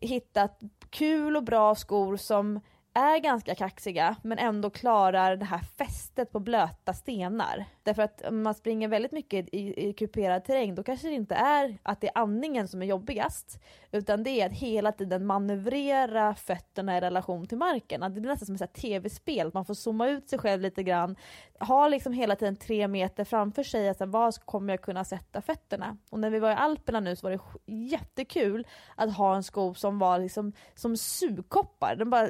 hittat 0.00 0.60
kul 0.90 1.36
och 1.36 1.44
bra 1.44 1.74
skor 1.74 2.16
som 2.16 2.60
är 2.94 3.18
ganska 3.18 3.54
kaxiga 3.54 4.16
men 4.22 4.38
ändå 4.38 4.70
klarar 4.70 5.36
det 5.36 5.44
här 5.44 5.60
fästet 5.78 6.32
på 6.32 6.40
blöta 6.40 6.94
stenar. 6.94 7.64
Därför 7.82 8.02
att 8.02 8.22
om 8.28 8.42
man 8.42 8.54
springer 8.54 8.88
väldigt 8.88 9.12
mycket 9.12 9.48
i, 9.52 9.88
i 9.88 9.92
kuperad 9.92 10.44
terräng 10.44 10.74
då 10.74 10.82
kanske 10.82 11.08
det 11.08 11.14
inte 11.14 11.34
är 11.34 11.78
att 11.82 12.00
det 12.00 12.06
är 12.06 12.18
andningen 12.18 12.68
som 12.68 12.82
är 12.82 12.86
jobbigast 12.86 13.60
utan 13.92 14.22
det 14.22 14.30
är 14.30 14.46
att 14.46 14.52
hela 14.52 14.92
tiden 14.92 15.26
manövrera 15.26 16.34
fötterna 16.34 16.98
i 16.98 17.00
relation 17.00 17.46
till 17.46 17.58
marken. 17.58 18.02
Att 18.02 18.14
det 18.14 18.20
blir 18.20 18.30
nästan 18.30 18.46
som 18.46 18.64
ett 18.64 18.74
tv-spel, 18.74 19.50
man 19.54 19.64
får 19.64 19.74
zooma 19.74 20.08
ut 20.08 20.28
sig 20.28 20.38
själv 20.38 20.62
lite 20.62 20.82
grann. 20.82 21.16
Ha 21.60 21.88
liksom 21.88 22.12
hela 22.12 22.36
tiden 22.36 22.56
tre 22.56 22.88
meter 22.88 23.24
framför 23.24 23.62
sig, 23.62 23.88
alltså, 23.88 24.06
var 24.06 24.32
kommer 24.44 24.72
jag 24.72 24.82
kunna 24.82 25.04
sätta 25.04 25.42
fötterna? 25.42 25.96
Och 26.10 26.18
när 26.18 26.30
vi 26.30 26.38
var 26.38 26.50
i 26.50 26.54
Alperna 26.54 27.00
nu 27.00 27.16
så 27.16 27.26
var 27.26 27.30
det 27.30 27.72
jättekul 27.72 28.66
att 28.96 29.16
ha 29.16 29.36
en 29.36 29.42
sko 29.42 29.74
som 29.74 29.98
var 29.98 30.18
liksom 30.18 30.52
som 30.74 30.96
sugkoppar. 30.96 31.96
Den 31.96 32.10
bara, 32.10 32.28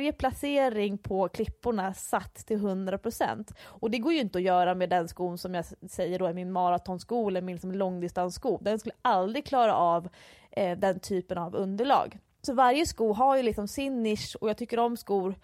varje 0.00 0.12
placering 0.12 0.98
på 0.98 1.28
klipporna 1.28 1.94
satt 1.94 2.34
till 2.34 2.58
100% 2.58 3.54
och 3.64 3.90
det 3.90 3.98
går 3.98 4.12
ju 4.12 4.20
inte 4.20 4.38
att 4.38 4.44
göra 4.44 4.74
med 4.74 4.90
den 4.90 5.08
skon 5.08 5.38
som 5.38 5.54
jag 5.54 5.64
säger 5.90 6.18
då 6.18 6.26
är 6.26 6.32
min 6.32 6.52
maratonsko 6.52 7.28
eller 7.28 7.40
min 7.40 7.54
liksom 7.56 7.72
långdistanssko. 7.72 8.58
Den 8.62 8.78
skulle 8.78 8.94
aldrig 9.02 9.46
klara 9.46 9.74
av 9.76 10.08
eh, 10.50 10.78
den 10.78 11.00
typen 11.00 11.38
av 11.38 11.54
underlag. 11.54 12.18
Så 12.42 12.54
varje 12.54 12.86
sko 12.86 13.12
har 13.12 13.36
ju 13.36 13.42
liksom 13.42 13.68
sin 13.68 14.02
nisch 14.02 14.36
och 14.40 14.48
jag 14.48 14.56
tycker 14.56 14.78
om 14.78 14.96
skor 14.96 15.34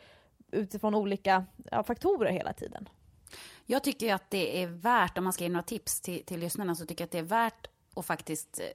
utifrån 0.50 0.94
olika 0.94 1.44
ja, 1.70 1.82
faktorer 1.82 2.30
hela 2.30 2.52
tiden. 2.52 2.88
Jag 3.66 3.82
tycker 3.82 4.14
att 4.14 4.30
det 4.30 4.62
är 4.62 4.66
värt, 4.66 5.18
om 5.18 5.24
man 5.24 5.32
ska 5.32 5.44
ge 5.44 5.50
några 5.50 5.62
tips 5.62 6.00
till, 6.00 6.24
till 6.24 6.40
lyssnarna, 6.40 6.74
så 6.74 6.86
tycker 6.86 7.02
jag 7.02 7.06
att 7.06 7.12
det 7.12 7.18
är 7.18 7.22
värt 7.22 7.66
att 7.96 8.06
faktiskt 8.06 8.60
eh, 8.60 8.66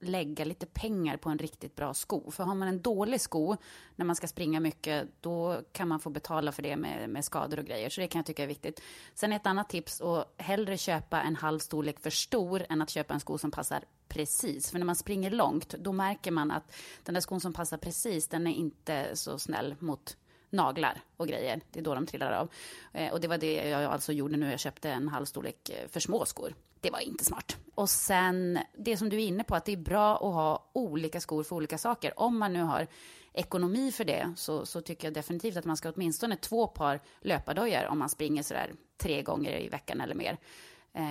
lägga 0.00 0.44
lite 0.44 0.66
pengar 0.66 1.16
på 1.16 1.30
en 1.30 1.38
riktigt 1.38 1.76
bra 1.76 1.94
sko. 1.94 2.30
För 2.30 2.44
har 2.44 2.54
man 2.54 2.68
en 2.68 2.82
dålig 2.82 3.20
sko 3.20 3.56
när 3.96 4.04
man 4.04 4.16
ska 4.16 4.26
springa 4.26 4.60
mycket, 4.60 5.08
då 5.20 5.62
kan 5.72 5.88
man 5.88 6.00
få 6.00 6.10
betala 6.10 6.52
för 6.52 6.62
det 6.62 6.76
med, 6.76 7.10
med 7.10 7.24
skador 7.24 7.58
och 7.58 7.64
grejer. 7.64 7.90
Så 7.90 8.00
det 8.00 8.08
kan 8.08 8.18
jag 8.18 8.26
tycka 8.26 8.42
är 8.42 8.46
viktigt. 8.46 8.82
Sen 9.14 9.32
ett 9.32 9.46
annat 9.46 9.68
tips, 9.68 10.00
att 10.00 10.34
hellre 10.36 10.78
köpa 10.78 11.22
en 11.22 11.36
halv 11.36 11.58
storlek 11.58 12.00
för 12.00 12.10
stor 12.10 12.66
än 12.68 12.82
att 12.82 12.90
köpa 12.90 13.14
en 13.14 13.20
sko 13.20 13.38
som 13.38 13.50
passar 13.50 13.84
precis. 14.08 14.70
För 14.70 14.78
när 14.78 14.86
man 14.86 14.96
springer 14.96 15.30
långt, 15.30 15.68
då 15.78 15.92
märker 15.92 16.30
man 16.30 16.50
att 16.50 16.76
den 17.04 17.14
där 17.14 17.20
skon 17.20 17.40
som 17.40 17.52
passar 17.52 17.76
precis, 17.76 18.28
den 18.28 18.46
är 18.46 18.54
inte 18.54 19.16
så 19.16 19.38
snäll 19.38 19.74
mot 19.78 20.16
naglar 20.50 21.00
och 21.16 21.28
grejer. 21.28 21.60
Det 21.70 21.80
är 21.80 21.84
då 21.84 21.94
de 21.94 22.06
trillar 22.06 22.32
av. 22.32 22.48
Eh, 22.92 23.12
och 23.12 23.20
det 23.20 23.28
var 23.28 23.38
det 23.38 23.68
jag 23.68 23.84
alltså 23.84 24.12
gjorde 24.12 24.36
nu. 24.36 24.50
Jag 24.50 24.60
köpte 24.60 24.90
en 24.90 25.08
halv 25.08 25.24
storlek 25.24 25.70
eh, 25.70 25.88
för 25.88 26.00
små 26.00 26.24
skor. 26.24 26.54
Det 26.80 26.90
var 26.90 27.00
inte 27.00 27.24
smart. 27.24 27.56
Och 27.74 27.90
sen 27.90 28.58
det 28.78 28.96
som 28.96 29.08
du 29.08 29.16
är 29.16 29.26
inne 29.26 29.44
på, 29.44 29.54
att 29.54 29.64
det 29.64 29.72
är 29.72 29.76
bra 29.76 30.14
att 30.14 30.34
ha 30.34 30.70
olika 30.72 31.20
skor 31.20 31.42
för 31.42 31.56
olika 31.56 31.78
saker. 31.78 32.20
Om 32.20 32.38
man 32.38 32.52
nu 32.52 32.62
har 32.62 32.86
ekonomi 33.32 33.92
för 33.92 34.04
det 34.04 34.32
så, 34.36 34.66
så 34.66 34.80
tycker 34.80 35.06
jag 35.06 35.14
definitivt 35.14 35.56
att 35.56 35.64
man 35.64 35.76
ska 35.76 35.90
åtminstone 35.90 36.36
två 36.36 36.66
par 36.66 37.00
löpardojor 37.20 37.86
om 37.86 37.98
man 37.98 38.08
springer 38.08 38.42
sådär 38.42 38.72
tre 38.98 39.22
gånger 39.22 39.60
i 39.60 39.68
veckan 39.68 40.00
eller 40.00 40.14
mer 40.14 40.38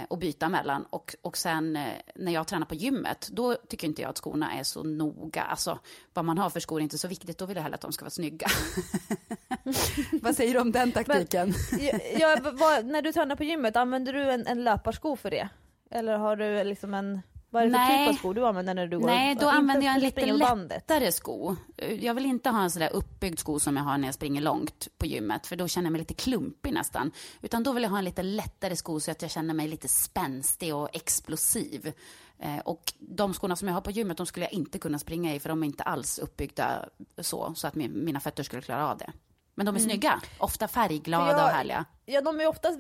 och 0.08 0.18
byta 0.18 0.50
mellan. 0.50 0.86
Och, 0.90 1.16
och 1.22 1.38
sen 1.38 1.76
eh, 1.76 1.94
när 2.16 2.32
jag 2.32 2.48
tränar 2.48 2.66
på 2.66 2.76
gymmet, 2.76 3.30
då 3.32 3.56
tycker 3.56 3.88
inte 3.88 4.02
jag 4.02 4.10
att 4.10 4.18
skorna 4.18 4.54
är 4.54 4.64
så 4.64 4.84
noga. 4.84 5.42
Alltså, 5.42 5.80
vad 6.14 6.26
man 6.26 6.38
har 6.38 6.50
för 6.50 6.60
skor 6.60 6.80
är 6.80 6.84
inte 6.84 6.98
så 6.98 7.08
viktigt, 7.08 7.38
då 7.38 7.46
vill 7.46 7.56
jag 7.56 7.64
hellre 7.64 7.76
att 7.76 7.82
de 7.82 7.92
ska 7.92 8.06
vara 8.06 8.10
snygga. 8.10 8.48
vad 10.22 10.36
säger 10.36 10.54
du 10.54 10.60
om 10.60 10.72
den 10.72 10.92
taktiken? 10.92 11.54
Men, 11.72 12.00
ja, 12.20 12.38
vad, 12.42 12.86
när 12.86 13.02
du 13.02 13.12
tränar 13.12 13.36
på 13.36 13.44
gymmet, 13.44 13.76
använder 13.76 14.14
du 14.14 14.32
en, 14.32 14.48
en 14.48 14.64
löparsko 14.64 15.16
för 15.16 15.32
det? 15.32 15.50
Eller 15.92 16.18
har 16.18 16.36
du 16.36 16.64
liksom 16.64 16.94
en... 16.94 17.22
Vad 17.50 17.64
är 17.64 17.66
det 17.66 17.72
för 17.72 17.78
Nej. 17.78 18.08
typ 18.08 18.16
av 18.16 18.20
sko 18.20 18.34
du 18.34 18.46
använder 18.46 18.74
när 18.74 18.88
du 18.88 19.00
går 19.00 19.06
Nej, 19.08 19.36
då 19.36 19.50
använder 19.50 19.86
jag 19.86 19.96
en 19.96 20.02
lite 20.02 20.26
lättare 20.26 21.12
sko. 21.12 21.56
Jag 22.00 22.14
vill 22.14 22.26
inte 22.26 22.50
ha 22.50 22.64
en 22.64 22.72
sådär 22.72 22.90
uppbyggd 22.94 23.40
sko 23.40 23.60
som 23.60 23.78
jag 23.78 23.84
har 23.84 23.98
när 23.98 24.08
jag 24.08 24.16
springer 24.16 24.42
långt 24.42 24.88
på 24.98 25.06
gymmet, 25.06 25.48
för 25.48 25.56
då 25.56 25.68
känner 25.68 25.86
jag 25.86 25.92
mig 25.92 26.00
lite 26.00 26.14
klumpig 26.14 26.74
nästan. 26.74 27.12
Utan 27.42 27.64
då 27.64 27.74
vill 27.74 27.84
jag 27.84 27.90
ha 27.90 27.98
en 27.98 28.06
lite 28.06 28.24
lättare 28.24 28.76
sko 28.76 29.00
så 29.00 29.12
att 29.12 29.22
jag 29.22 29.32
känner 29.32 29.54
mig 29.54 29.68
lite 29.68 29.88
spänstig 29.88 30.76
och 30.76 30.90
explosiv. 30.94 31.94
Eh, 32.40 32.60
och 32.60 32.94
de 33.00 33.34
skorna 33.34 33.56
som 33.56 33.68
jag 33.68 33.76
har 33.76 33.82
på 33.82 33.92
gymmet, 33.92 34.18
de 34.18 34.26
skulle 34.26 34.46
jag 34.46 34.54
inte 34.54 34.80
kunna 34.80 35.00
springa 35.00 35.36
i, 35.36 35.40
för 35.40 35.50
de 35.50 35.64
är 35.64 35.68
inte 35.68 35.84
alls 35.84 36.20
uppbyggda 36.20 36.90
så, 37.18 37.54
så 37.56 37.68
att 37.68 37.76
min, 37.76 38.06
mina 38.06 38.20
fötter 38.20 38.44
skulle 38.44 38.62
klara 38.62 38.92
av 38.92 38.98
det. 38.98 39.12
Men 39.60 39.66
de 39.66 39.76
är 39.76 39.80
snygga, 39.80 40.22
ofta 40.38 40.68
färgglada 40.68 41.24
Mm. 41.24 41.38
Jag- 41.38 41.46
och 41.46 41.52
härliga. 41.52 41.86
Ja, 42.06 42.22
de 42.22 42.42
är 42.42 42.48
oftast, 42.48 42.80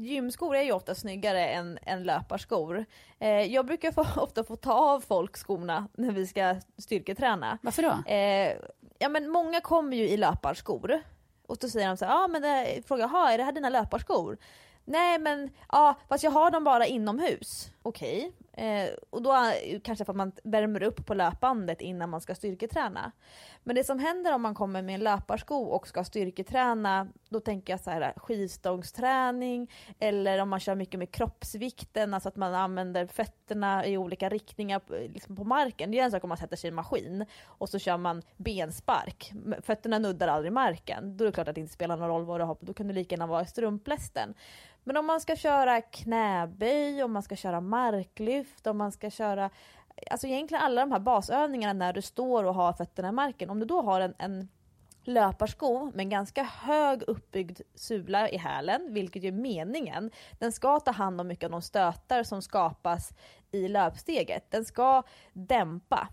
gymskor 0.00 0.56
är 0.56 0.62
ju 0.62 0.72
ofta 0.72 0.94
snyggare 0.94 1.46
än, 1.48 1.78
än 1.82 2.02
löparskor. 2.02 2.84
Eh, 3.18 3.28
jag 3.30 3.66
brukar 3.66 3.92
få, 3.92 4.06
ofta 4.22 4.44
få 4.44 4.56
ta 4.56 4.72
av 4.72 5.00
folk 5.00 5.36
skorna 5.46 5.88
när 5.92 6.10
vi 6.12 6.26
ska 6.26 6.56
styrketräna. 6.78 7.58
Varför 7.62 7.82
då? 7.82 8.12
Eh, 8.12 8.56
ja 8.98 9.08
men 9.08 9.28
många 9.30 9.60
kommer 9.60 9.96
ju 9.96 10.08
i 10.08 10.16
löparskor. 10.16 11.00
Och 11.48 11.56
då 11.60 11.68
säger 11.68 11.88
de 11.88 11.96
så 11.96 12.04
här, 12.04 12.12
ja 12.12 12.28
men 12.28 12.42
det, 12.42 12.82
frågar 12.88 13.08
jag, 13.12 13.32
är 13.34 13.38
det 13.38 13.44
här 13.44 13.52
dina 13.52 13.68
löparskor? 13.68 14.38
Nej 14.84 15.18
men, 15.18 15.50
ja 15.72 15.94
fast 16.08 16.24
jag 16.24 16.30
har 16.30 16.50
dem 16.50 16.64
bara 16.64 16.86
inomhus. 16.86 17.70
Okej. 17.82 18.32
Eh, 18.52 18.90
och 19.10 19.22
då 19.22 19.34
kanske 19.84 20.04
för 20.04 20.12
att 20.12 20.16
man 20.16 20.32
värmer 20.44 20.82
upp 20.82 21.06
på 21.06 21.14
löpbandet 21.14 21.80
innan 21.80 22.10
man 22.10 22.20
ska 22.20 22.34
styrketräna. 22.34 23.12
Men 23.64 23.76
det 23.76 23.84
som 23.84 23.98
händer 23.98 24.34
om 24.34 24.42
man 24.42 24.54
kommer 24.54 24.82
med 24.82 24.94
en 24.94 25.00
löparsko 25.00 25.54
och 25.54 25.88
ska 25.88 26.04
styrketräna, 26.04 27.08
då 27.28 27.40
tänker 27.40 27.72
jag 27.72 27.80
så 27.80 27.90
här 27.90 28.12
skivstångsträning 28.16 29.70
eller 29.98 30.38
om 30.38 30.48
man 30.48 30.60
kör 30.60 30.74
mycket 30.74 30.98
med 30.98 31.10
kroppsvikten, 31.10 32.14
alltså 32.14 32.28
att 32.28 32.36
man 32.36 32.54
använder 32.54 33.06
fötterna 33.06 33.86
i 33.86 33.98
olika 33.98 34.28
riktningar 34.28 34.80
liksom 35.08 35.36
på 35.36 35.44
marken. 35.44 35.90
Det 35.90 35.98
är 35.98 36.04
en 36.04 36.10
sak 36.10 36.24
om 36.24 36.28
man 36.28 36.38
sätter 36.38 36.56
sig 36.56 36.68
i 36.68 36.70
en 36.70 36.74
maskin 36.74 37.26
och 37.44 37.68
så 37.68 37.78
kör 37.78 37.96
man 37.96 38.22
benspark. 38.36 39.32
Fötterna 39.62 39.98
nuddar 39.98 40.28
aldrig 40.28 40.52
marken. 40.52 41.16
Då 41.16 41.24
är 41.24 41.26
det 41.26 41.32
klart 41.32 41.48
att 41.48 41.54
det 41.54 41.60
inte 41.60 41.72
spelar 41.72 41.96
någon 41.96 42.08
roll 42.08 42.24
vad 42.24 42.40
du 42.40 42.44
har 42.44 42.54
på, 42.54 42.64
då 42.64 42.74
kan 42.74 42.88
du 42.88 42.94
lika 42.94 43.14
gärna 43.14 43.26
vara 43.26 43.42
i 43.42 43.46
strumplästen. 43.46 44.34
Men 44.84 44.96
om 44.96 45.06
man 45.06 45.20
ska 45.20 45.36
köra 45.36 45.80
knäböj, 45.80 47.02
om 47.02 47.12
man 47.12 47.22
ska 47.22 47.36
köra 47.36 47.60
marklyft, 47.60 48.66
om 48.66 48.78
man 48.78 48.92
ska 48.92 49.10
köra 49.10 49.50
Alltså 50.10 50.26
egentligen 50.26 50.62
alla 50.62 50.80
de 50.80 50.92
här 50.92 50.98
basövningarna 50.98 51.72
när 51.72 51.92
du 51.92 52.02
står 52.02 52.44
och 52.44 52.54
har 52.54 52.72
fötterna 52.72 53.08
i 53.08 53.12
marken. 53.12 53.50
Om 53.50 53.60
du 53.60 53.66
då 53.66 53.82
har 53.82 54.00
en, 54.00 54.14
en 54.18 54.48
löparsko 55.04 55.84
med 55.84 56.00
en 56.00 56.08
ganska 56.08 56.42
hög 56.42 57.02
uppbyggd 57.02 57.60
sula 57.74 58.28
i 58.28 58.36
hälen, 58.36 58.94
vilket 58.94 59.22
ju 59.22 59.28
är 59.28 59.32
meningen. 59.32 60.10
Den 60.38 60.52
ska 60.52 60.80
ta 60.80 60.90
hand 60.90 61.20
om 61.20 61.28
mycket 61.28 61.44
av 61.44 61.50
de 61.50 61.62
stötar 61.62 62.22
som 62.22 62.42
skapas 62.42 63.12
i 63.50 63.68
löpsteget. 63.68 64.50
Den 64.50 64.64
ska 64.64 65.02
dämpa. 65.32 66.08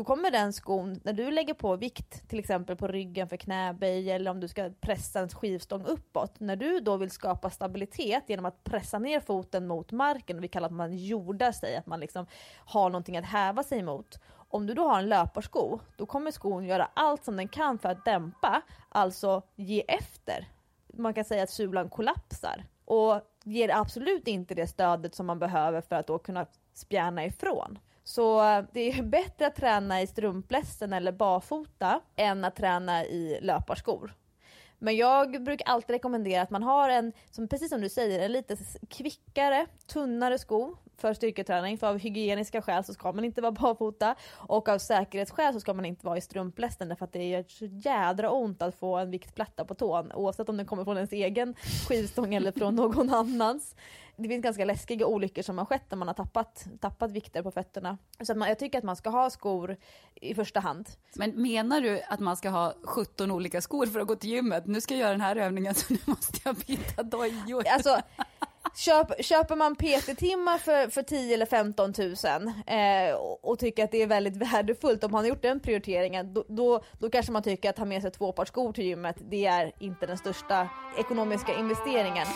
Då 0.00 0.04
kommer 0.04 0.30
den 0.30 0.52
skon, 0.52 1.00
när 1.04 1.12
du 1.12 1.30
lägger 1.30 1.54
på 1.54 1.76
vikt 1.76 2.28
till 2.28 2.38
exempel 2.38 2.76
på 2.76 2.86
ryggen 2.86 3.28
för 3.28 3.36
knäböj 3.36 4.10
eller 4.10 4.30
om 4.30 4.40
du 4.40 4.48
ska 4.48 4.70
pressa 4.80 5.20
en 5.20 5.28
skivstång 5.28 5.84
uppåt. 5.84 6.40
När 6.40 6.56
du 6.56 6.80
då 6.80 6.96
vill 6.96 7.10
skapa 7.10 7.50
stabilitet 7.50 8.24
genom 8.26 8.44
att 8.44 8.64
pressa 8.64 8.98
ner 8.98 9.20
foten 9.20 9.66
mot 9.66 9.92
marken, 9.92 10.40
vi 10.40 10.48
kallar 10.48 10.66
att 10.66 10.74
man 10.74 10.96
jordar 10.96 11.52
sig, 11.52 11.76
att 11.76 11.86
man 11.86 12.00
liksom 12.00 12.26
har 12.56 12.90
någonting 12.90 13.16
att 13.16 13.24
häva 13.24 13.62
sig 13.62 13.82
mot. 13.82 14.20
Om 14.32 14.66
du 14.66 14.74
då 14.74 14.88
har 14.88 14.98
en 14.98 15.08
löparsko, 15.08 15.78
då 15.96 16.06
kommer 16.06 16.30
skon 16.30 16.64
göra 16.64 16.88
allt 16.94 17.24
som 17.24 17.36
den 17.36 17.48
kan 17.48 17.78
för 17.78 17.88
att 17.88 18.04
dämpa, 18.04 18.62
alltså 18.88 19.42
ge 19.56 19.80
efter. 19.88 20.48
Man 20.94 21.14
kan 21.14 21.24
säga 21.24 21.42
att 21.42 21.50
sulan 21.50 21.90
kollapsar 21.90 22.64
och 22.84 23.20
ger 23.44 23.76
absolut 23.76 24.28
inte 24.28 24.54
det 24.54 24.66
stödet 24.66 25.14
som 25.14 25.26
man 25.26 25.38
behöver 25.38 25.80
för 25.80 25.96
att 25.96 26.06
då 26.06 26.18
kunna 26.18 26.46
spjärna 26.74 27.24
ifrån. 27.24 27.78
Så 28.10 28.40
det 28.72 28.90
är 28.90 29.02
bättre 29.02 29.46
att 29.46 29.54
träna 29.54 30.02
i 30.02 30.06
strumplästen 30.06 30.92
eller 30.92 31.12
barfota 31.12 32.00
än 32.16 32.44
att 32.44 32.56
träna 32.56 33.04
i 33.04 33.38
löparskor. 33.42 34.14
Men 34.78 34.96
jag 34.96 35.44
brukar 35.44 35.66
alltid 35.66 35.90
rekommendera 35.90 36.42
att 36.42 36.50
man 36.50 36.62
har 36.62 36.88
en, 36.88 37.12
som, 37.30 37.48
precis 37.48 37.68
som 37.68 37.80
du 37.80 37.88
säger, 37.88 38.20
en 38.20 38.32
lite 38.32 38.56
kvickare, 38.88 39.66
tunnare 39.86 40.38
sko 40.38 40.76
för 40.96 41.14
styrketräning. 41.14 41.78
För 41.78 41.86
av 41.86 41.98
hygieniska 41.98 42.62
skäl 42.62 42.84
så 42.84 42.94
ska 42.94 43.12
man 43.12 43.24
inte 43.24 43.40
vara 43.40 43.52
barfota 43.60 44.14
och 44.32 44.68
av 44.68 44.78
säkerhetsskäl 44.78 45.52
så 45.54 45.60
ska 45.60 45.74
man 45.74 45.84
inte 45.84 46.06
vara 46.06 46.18
i 46.18 46.20
strumplästen 46.20 46.88
därför 46.88 47.04
att 47.04 47.12
det 47.12 47.28
gör 47.28 47.44
så 47.48 47.64
jädra 47.64 48.30
ont 48.30 48.62
att 48.62 48.74
få 48.74 48.96
en 48.96 49.10
viktplatta 49.10 49.64
på 49.64 49.74
tån 49.74 50.12
oavsett 50.12 50.48
om 50.48 50.56
den 50.56 50.66
kommer 50.66 50.84
från 50.84 50.96
ens 50.96 51.12
egen 51.12 51.54
skivstång 51.88 52.34
eller 52.34 52.52
från 52.52 52.74
någon 52.74 53.10
annans. 53.14 53.74
Det 54.20 54.28
finns 54.28 54.42
ganska 54.42 54.64
läskiga 54.64 55.06
olyckor 55.06 55.42
som 55.42 55.58
har 55.58 55.64
skett 55.64 55.84
när 55.90 55.98
man 55.98 56.08
har 56.08 56.14
tappat, 56.14 56.66
tappat 56.80 57.12
vikter 57.12 57.42
på 57.42 57.50
fötterna. 57.50 57.98
Så 58.20 58.34
man, 58.34 58.48
jag 58.48 58.58
tycker 58.58 58.78
att 58.78 58.84
man 58.84 58.96
ska 58.96 59.10
ha 59.10 59.30
skor 59.30 59.76
i 60.14 60.34
första 60.34 60.60
hand. 60.60 60.88
Men 61.14 61.42
menar 61.42 61.80
du 61.80 62.00
att 62.08 62.20
man 62.20 62.36
ska 62.36 62.48
ha 62.48 62.74
17 62.82 63.30
olika 63.30 63.60
skor 63.60 63.86
för 63.86 64.00
att 64.00 64.06
gå 64.06 64.16
till 64.16 64.30
gymmet? 64.30 64.66
Nu 64.66 64.80
ska 64.80 64.94
jag 64.94 65.00
göra 65.00 65.10
den 65.10 65.20
här 65.20 65.36
övningen 65.36 65.74
så 65.80 65.92
nu 65.92 65.98
måste 66.04 66.38
jag 66.44 66.56
byta 66.56 67.02
dojor. 67.02 67.64
Alltså, 67.68 68.00
köp, 68.74 69.24
köper 69.24 69.56
man 69.56 69.76
PT-timmar 69.76 70.58
för, 70.58 70.88
för 70.88 71.02
10 71.02 71.34
eller 71.34 71.46
15 71.46 71.92
tusen 71.92 72.52
eh, 72.66 73.14
och, 73.14 73.44
och 73.44 73.58
tycker 73.58 73.84
att 73.84 73.90
det 73.90 74.02
är 74.02 74.06
väldigt 74.06 74.36
värdefullt, 74.36 75.04
om 75.04 75.10
man 75.10 75.20
har 75.20 75.28
gjort 75.28 75.42
den 75.42 75.60
prioriteringen, 75.60 76.34
då, 76.34 76.44
då, 76.48 76.82
då 76.98 77.10
kanske 77.10 77.32
man 77.32 77.42
tycker 77.42 77.70
att 77.70 77.78
ha 77.78 77.84
med 77.84 78.02
sig 78.02 78.10
två 78.10 78.32
par 78.32 78.44
skor 78.44 78.72
till 78.72 78.84
gymmet, 78.84 79.16
det 79.30 79.46
är 79.46 79.72
inte 79.78 80.06
den 80.06 80.18
största 80.18 80.68
ekonomiska 80.98 81.54
investeringen. 81.58 82.26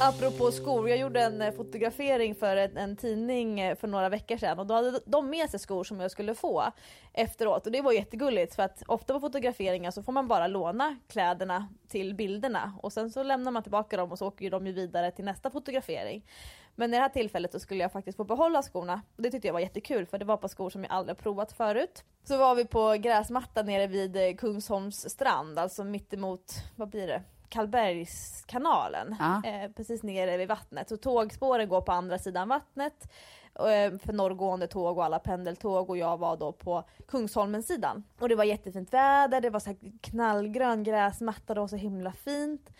Apropå 0.00 0.52
skor, 0.52 0.88
jag 0.88 0.98
gjorde 0.98 1.22
en 1.22 1.42
eh, 1.42 1.52
fotografering 1.52 2.34
för 2.34 2.56
en, 2.56 2.76
en 2.76 2.96
tidning 2.96 3.60
eh, 3.60 3.76
för 3.76 3.88
några 3.88 4.08
veckor 4.08 4.36
sedan 4.36 4.58
och 4.58 4.66
då 4.66 4.74
hade 4.74 5.00
de 5.06 5.30
med 5.30 5.50
sig 5.50 5.60
skor 5.60 5.84
som 5.84 6.00
jag 6.00 6.10
skulle 6.10 6.34
få 6.34 6.64
efteråt 7.12 7.66
och 7.66 7.72
det 7.72 7.80
var 7.80 7.92
jättegulligt 7.92 8.54
för 8.54 8.62
att 8.62 8.82
ofta 8.86 9.14
på 9.14 9.20
fotograferingar 9.20 9.90
så 9.90 10.02
får 10.02 10.12
man 10.12 10.28
bara 10.28 10.46
låna 10.46 10.98
kläderna 11.08 11.68
till 11.88 12.14
bilderna 12.14 12.72
och 12.82 12.92
sen 12.92 13.10
så 13.10 13.22
lämnar 13.22 13.52
man 13.52 13.62
tillbaka 13.62 13.96
dem 13.96 14.12
och 14.12 14.18
så 14.18 14.26
åker 14.26 14.44
ju 14.44 14.50
de 14.50 14.66
ju 14.66 14.72
vidare 14.72 15.10
till 15.10 15.24
nästa 15.24 15.50
fotografering. 15.50 16.26
Men 16.74 16.94
i 16.94 16.96
det 16.96 17.02
här 17.02 17.08
tillfället 17.08 17.52
så 17.52 17.60
skulle 17.60 17.82
jag 17.82 17.92
faktiskt 17.92 18.16
få 18.16 18.24
behålla 18.24 18.62
skorna 18.62 19.02
och 19.16 19.22
det 19.22 19.30
tyckte 19.30 19.48
jag 19.48 19.52
var 19.52 19.60
jättekul 19.60 20.06
för 20.06 20.18
det 20.18 20.24
var 20.24 20.36
på 20.36 20.48
skor 20.48 20.70
som 20.70 20.82
jag 20.82 20.92
aldrig 20.92 21.18
provat 21.18 21.52
förut. 21.52 22.04
Så 22.24 22.38
var 22.38 22.54
vi 22.54 22.64
på 22.64 22.92
gräsmattan 22.92 23.66
nere 23.66 23.86
vid 23.86 24.16
eh, 24.16 24.34
Kungsholms 24.34 25.10
strand, 25.10 25.58
alltså 25.58 25.84
mittemot, 25.84 26.54
vad 26.76 26.88
blir 26.88 27.06
det? 27.06 27.22
Karlbergskanalen, 27.48 29.16
Ja. 29.18 29.42
eh, 29.44 29.70
precis 29.76 30.02
nere 30.02 30.36
vid 30.36 30.48
vattnet. 30.48 30.88
Så 30.88 30.96
tågspåren 30.96 31.68
går 31.68 31.80
på 31.80 31.92
andra 31.92 32.18
sidan 32.18 32.48
vattnet 32.48 33.12
eh, 33.54 33.98
för 33.98 34.12
norrgående 34.12 34.66
tåg 34.66 34.98
och 34.98 35.04
alla 35.04 35.18
pendeltåg 35.18 35.90
och 35.90 35.98
jag 35.98 36.16
var 36.16 36.36
då 36.36 36.52
på 36.52 36.84
Kungsholmens 37.08 37.66
sidan. 37.66 38.04
Och 38.18 38.28
det 38.28 38.34
var 38.34 38.44
jättefint 38.44 38.92
väder, 38.92 39.40
det 39.40 39.50
var 39.50 39.60
så 39.60 39.74
knallgrön 40.00 40.84
gräsmatta, 40.84 41.54
det 41.54 41.60
var 41.60 41.68
så 41.68 41.76
himla 41.76 42.12
fint. 42.12 42.70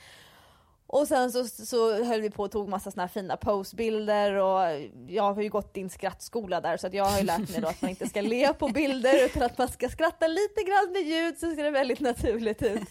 Och 0.90 1.08
sen 1.08 1.32
så, 1.32 1.44
så 1.44 2.04
höll 2.04 2.20
vi 2.20 2.30
på 2.30 2.42
och 2.42 2.50
tog 2.50 2.68
massa 2.68 2.90
såna 2.90 3.02
här 3.02 3.08
fina 3.08 3.36
postbilder 3.36 4.34
och 4.34 4.60
jag 5.08 5.34
har 5.34 5.42
ju 5.42 5.48
gått 5.48 5.74
din 5.74 5.90
skrattskola 5.90 6.60
där 6.60 6.76
så 6.76 6.86
att 6.86 6.94
jag 6.94 7.04
har 7.04 7.18
ju 7.18 7.24
lärt 7.24 7.50
mig 7.50 7.60
då 7.60 7.68
att 7.68 7.82
man 7.82 7.90
inte 7.90 8.06
ska 8.06 8.20
le 8.20 8.54
på 8.54 8.68
bilder 8.68 9.24
utan 9.24 9.42
att 9.42 9.58
man 9.58 9.68
ska 9.68 9.88
skratta 9.88 10.26
lite 10.26 10.62
grann 10.62 10.92
med 10.92 11.02
ljud 11.02 11.38
så 11.38 11.54
ser 11.54 11.64
det 11.64 11.70
väldigt 11.70 12.00
naturligt 12.00 12.62
ut. 12.62 12.88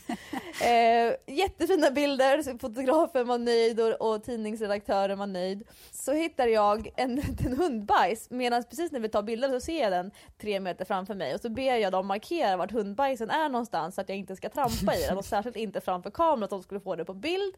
Eh, 0.61 1.35
jättefina 1.35 1.91
bilder, 1.91 2.59
fotografen 2.59 3.27
var 3.27 3.37
nöjd 3.37 3.79
och, 3.79 4.13
och 4.13 4.23
tidningsredaktören 4.23 5.19
var 5.19 5.27
nöjd. 5.27 5.63
Så 5.91 6.13
hittar 6.13 6.47
jag 6.47 6.89
en, 6.95 7.15
liten 7.27 7.57
hundbajs 7.57 8.29
medan 8.29 8.63
precis 8.63 8.91
när 8.91 8.99
vi 8.99 9.09
tar 9.09 9.23
bilder 9.23 9.49
så 9.49 9.59
ser 9.59 9.81
jag 9.81 9.91
den 9.91 10.11
tre 10.41 10.59
meter 10.59 10.85
framför 10.85 11.15
mig 11.15 11.33
och 11.33 11.41
så 11.41 11.49
ber 11.49 11.75
jag 11.75 11.91
dem 11.91 12.07
markera 12.07 12.57
vart 12.57 12.71
hundbajsen 12.71 13.29
är 13.29 13.49
någonstans 13.49 13.95
så 13.95 14.01
att 14.01 14.09
jag 14.09 14.17
inte 14.17 14.35
ska 14.35 14.49
trampa 14.49 14.95
i 14.95 15.01
den 15.07 15.17
och 15.17 15.25
särskilt 15.25 15.55
inte 15.55 15.81
framför 15.81 16.09
kameran 16.09 16.43
att 16.43 16.49
de 16.49 16.63
skulle 16.63 16.79
få 16.79 16.95
det 16.95 17.05
på 17.05 17.13
bild. 17.13 17.53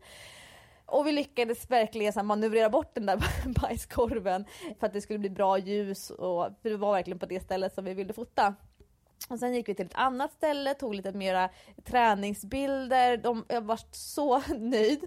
Och 0.91 1.08
vi 1.08 1.12
lyckades 1.12 1.69
verkligen 1.71 2.13
så 2.13 2.23
manövrera 2.23 2.69
bort 2.69 2.95
den 2.95 3.06
där 3.06 3.19
bajskorven 3.62 4.45
för 4.80 4.88
att 4.88 4.93
det 4.93 5.02
skulle 5.02 5.19
bli 5.19 5.30
bra 5.30 5.58
ljus 5.58 6.10
och 6.10 6.47
för 6.62 6.69
det 6.69 6.78
var 6.78 6.93
verkligen 6.93 7.19
på 7.19 7.25
det 7.25 7.39
stället 7.39 7.75
som 7.75 7.86
vi 7.86 7.93
ville 7.93 8.13
fota. 8.13 8.56
Och 9.30 9.39
sen 9.39 9.56
gick 9.56 9.69
vi 9.69 9.75
till 9.75 9.86
ett 9.86 9.95
annat 9.95 10.34
ställe, 10.34 10.73
tog 10.73 10.95
lite 10.95 11.12
mera 11.12 11.49
träningsbilder. 11.84 13.17
De, 13.17 13.45
jag 13.47 13.62
var 13.62 13.80
så 13.91 14.39
nöjd. 14.58 15.06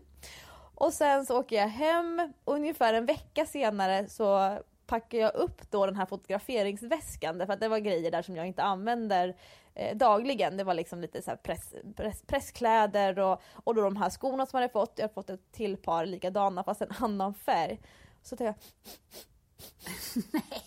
Och 0.74 0.92
sen 0.92 1.26
så 1.26 1.40
åker 1.40 1.56
jag 1.56 1.68
hem, 1.68 2.32
ungefär 2.44 2.94
en 2.94 3.06
vecka 3.06 3.46
senare 3.46 4.08
så 4.08 4.58
packar 4.86 5.18
jag 5.18 5.34
upp 5.34 5.70
då 5.70 5.86
den 5.86 5.96
här 5.96 6.06
fotograferingsväskan 6.06 7.38
därför 7.38 7.52
att 7.52 7.60
det 7.60 7.68
var 7.68 7.78
grejer 7.78 8.10
där 8.10 8.22
som 8.22 8.36
jag 8.36 8.46
inte 8.46 8.62
använder 8.62 9.36
eh, 9.74 9.96
dagligen. 9.96 10.56
Det 10.56 10.64
var 10.64 10.74
liksom 10.74 11.00
lite 11.00 11.22
så 11.22 11.36
press, 11.36 11.74
press, 11.96 12.22
presskläder 12.26 13.18
och, 13.18 13.42
och 13.52 13.74
då 13.74 13.82
de 13.82 13.96
här 13.96 14.10
skorna 14.10 14.46
som 14.46 14.56
jag 14.56 14.62
hade 14.62 14.72
fått. 14.72 14.92
Jag 14.96 15.04
hade 15.04 15.14
fått 15.14 15.30
ett 15.30 15.52
till 15.52 15.76
par 15.76 16.06
likadana 16.06 16.64
fast 16.64 16.82
en 16.82 16.92
annan 16.98 17.34
färg. 17.34 17.80
Så 18.22 18.36
tänkte 18.36 18.44
jag... 18.44 18.54
Nej. 20.32 20.62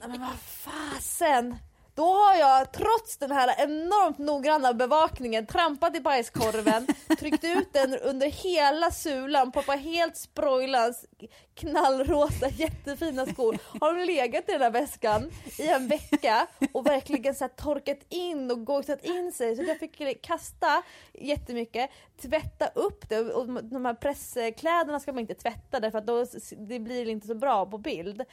Men 0.00 0.20
vad 0.20 0.38
fasen! 0.38 1.56
Då 1.96 2.12
har 2.12 2.34
jag 2.34 2.72
trots 2.72 3.16
den 3.16 3.30
här 3.30 3.54
enormt 3.58 4.18
noggranna 4.18 4.72
bevakningen 4.72 5.46
trampat 5.46 5.96
i 5.96 6.00
bajskorven, 6.00 6.86
tryckt 7.18 7.44
ut 7.44 7.72
den 7.72 7.98
under 7.98 8.26
hela 8.26 8.90
sulan, 8.90 9.52
poppat 9.52 9.80
helt 9.80 10.16
sproilans 10.16 11.04
knallrosa 11.54 12.48
jättefina 12.48 13.26
skor. 13.26 13.58
Har 13.80 13.94
de 13.94 14.04
legat 14.04 14.48
i 14.48 14.52
den 14.52 14.60
här 14.60 14.70
väskan 14.70 15.30
i 15.58 15.68
en 15.68 15.88
vecka 15.88 16.46
och 16.72 16.86
verkligen 16.86 17.34
så 17.34 17.48
torkat 17.48 17.98
in 18.08 18.50
och 18.50 18.64
gojsat 18.64 19.04
in 19.04 19.32
sig? 19.32 19.56
Så 19.56 19.62
jag 19.62 19.78
fick 19.78 20.22
kasta 20.22 20.82
jättemycket, 21.14 21.90
tvätta 22.22 22.66
upp 22.66 23.08
det. 23.08 23.20
Och 23.20 23.46
de 23.62 23.84
här 23.84 23.94
presskläderna 23.94 25.00
ska 25.00 25.12
man 25.12 25.20
inte 25.20 25.34
tvätta 25.34 25.80
därför 25.80 25.98
att 25.98 26.06
då 26.06 26.26
det 26.56 26.78
blir 26.78 27.08
inte 27.08 27.26
så 27.26 27.34
bra 27.34 27.66
på 27.66 27.78
bild 27.78 28.24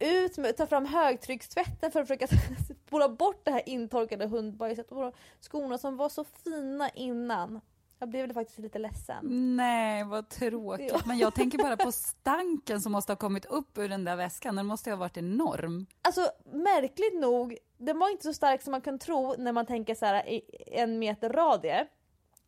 ut 0.00 0.38
med, 0.38 0.56
ta 0.56 0.66
fram 0.66 0.86
högtryckstvätten 0.86 1.92
för 1.92 2.00
att 2.00 2.08
försöka 2.08 2.26
spola 2.86 3.08
bort 3.08 3.44
det 3.44 3.50
här 3.50 3.68
intorkade 3.68 4.26
hundbajset 4.26 4.92
och 4.92 5.14
skorna 5.40 5.78
som 5.78 5.96
var 5.96 6.08
så 6.08 6.24
fina 6.24 6.90
innan. 6.90 7.60
Jag 7.98 8.08
blev 8.08 8.32
faktiskt 8.32 8.58
lite 8.58 8.78
ledsen. 8.78 9.56
Nej, 9.56 10.04
vad 10.04 10.28
tråkigt. 10.28 10.90
Ja. 10.92 11.00
Men 11.06 11.18
jag 11.18 11.34
tänker 11.34 11.58
bara 11.58 11.76
på 11.76 11.92
stanken 11.92 12.80
som 12.80 12.92
måste 12.92 13.12
ha 13.12 13.16
kommit 13.16 13.44
upp 13.44 13.78
ur 13.78 13.88
den 13.88 14.04
där 14.04 14.16
väskan. 14.16 14.56
Den 14.56 14.66
måste 14.66 14.90
ha 14.90 14.96
varit 14.96 15.16
enorm. 15.16 15.86
Alltså 16.02 16.30
märkligt 16.52 17.20
nog, 17.20 17.56
den 17.78 17.98
var 17.98 18.10
inte 18.10 18.24
så 18.24 18.32
stark 18.32 18.62
som 18.62 18.70
man 18.70 18.80
kan 18.80 18.98
tro 18.98 19.34
när 19.38 19.52
man 19.52 19.66
tänker 19.66 19.94
så 19.94 20.06
här 20.06 20.28
i 20.28 20.42
en 20.66 20.98
meter 20.98 21.30
radie. 21.30 21.86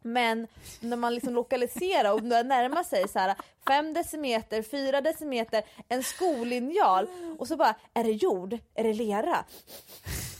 Men 0.02 0.46
när 0.80 0.96
man 0.96 1.14
liksom 1.14 1.34
lokaliserar 1.34 2.12
och 2.12 2.22
börjar 2.22 2.44
närma 2.44 2.84
sig 2.84 3.08
så 3.08 3.18
här 3.18 3.34
5 3.66 3.94
decimeter, 3.94 4.62
4 4.62 5.00
decimeter, 5.00 5.62
en 5.88 6.02
skolinjal 6.02 7.06
och 7.38 7.48
så 7.48 7.56
bara, 7.56 7.74
är 7.94 8.04
det 8.04 8.12
jord? 8.12 8.58
Är 8.74 8.84
det 8.84 8.92
lera? 8.92 9.44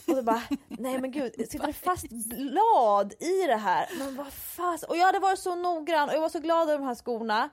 Och 0.07 0.17
så 0.17 0.23
bara, 0.23 0.43
nej 0.69 0.99
men 0.99 1.11
gud, 1.11 1.35
sitter 1.35 1.67
det 1.67 1.73
fast 1.73 2.09
blad 2.09 3.13
i 3.19 3.47
det 3.47 3.57
här? 3.57 3.89
Men 3.99 4.17
vad 4.17 4.33
fas? 4.33 4.83
Och 4.83 4.97
jag 4.97 5.07
hade 5.07 5.19
varit 5.19 5.39
så 5.39 5.55
noggrann 5.55 6.09
och 6.09 6.15
jag 6.15 6.21
var 6.21 6.29
så 6.29 6.41
glad 6.41 6.69
över 6.69 6.79
de 6.79 6.87
här 6.87 6.95
skorna. 6.95 7.51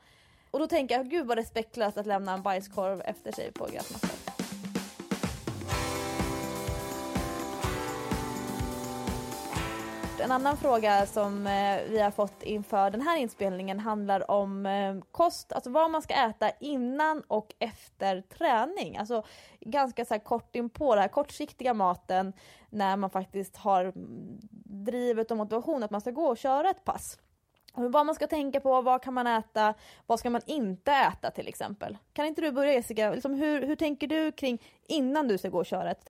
Och 0.51 0.59
då 0.59 0.67
tänker 0.67 0.95
jag, 0.95 1.09
gud 1.09 1.27
vad 1.27 1.37
respektlöst 1.37 1.97
att 1.97 2.05
lämna 2.05 2.33
en 2.33 2.41
bajskorv 2.41 3.01
efter 3.05 3.31
sig 3.31 3.51
på 3.51 3.65
gräsmattan. 3.65 4.28
En 10.23 10.31
annan 10.31 10.57
fråga 10.57 11.05
som 11.05 11.47
eh, 11.47 11.81
vi 11.89 11.99
har 11.99 12.11
fått 12.11 12.43
inför 12.43 12.89
den 12.89 13.01
här 13.01 13.17
inspelningen 13.17 13.79
handlar 13.79 14.31
om 14.31 14.65
eh, 14.65 14.95
kost, 15.11 15.53
alltså 15.53 15.69
vad 15.69 15.91
man 15.91 16.01
ska 16.01 16.13
äta 16.13 16.51
innan 16.59 17.23
och 17.27 17.53
efter 17.59 18.21
träning. 18.21 18.97
Alltså 18.97 19.23
ganska 19.59 20.05
så 20.05 20.19
kort 20.19 20.55
inpå 20.55 20.95
den 20.95 21.01
här 21.01 21.09
kortsiktiga 21.09 21.73
maten 21.73 22.33
när 22.69 22.97
man 22.97 23.09
faktiskt 23.09 23.57
har 23.57 23.81
mm, 23.81 24.39
drivet 24.63 25.31
och 25.31 25.37
motivation 25.37 25.83
att 25.83 25.91
man 25.91 26.01
ska 26.01 26.11
gå 26.11 26.25
och 26.25 26.37
köra 26.37 26.69
ett 26.69 26.83
pass. 26.83 27.19
vad 27.73 28.05
man 28.05 28.15
ska 28.15 28.27
tänka 28.27 28.59
på, 28.59 28.81
vad 28.81 29.03
kan 29.03 29.13
man 29.13 29.27
äta, 29.27 29.73
vad 30.05 30.19
ska 30.19 30.29
man 30.29 30.41
inte 30.45 30.91
äta 30.91 31.31
till 31.31 31.47
exempel. 31.47 31.97
Kan 32.13 32.25
inte 32.25 32.41
du 32.41 32.51
börja 32.51 32.73
Jessica, 32.73 33.11
liksom 33.11 33.33
hur, 33.33 33.67
hur 33.67 33.75
tänker 33.75 34.07
du 34.07 34.31
kring 34.31 34.61
innan 34.87 35.27
du 35.27 35.37
ska 35.37 35.49
gå 35.49 35.57
och 35.57 35.65
köra 35.65 35.91
ett 35.91 36.09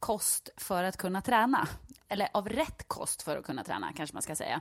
kost 0.00 0.50
för 0.56 0.84
att 0.84 0.96
kunna 0.96 1.22
träna. 1.22 1.68
Eller 2.08 2.28
av 2.32 2.48
rätt 2.48 2.88
kost 2.88 3.22
för 3.22 3.36
att 3.36 3.44
kunna 3.44 3.64
träna, 3.64 3.92
kanske 3.92 4.14
man 4.14 4.22
ska 4.22 4.36
säga. 4.36 4.60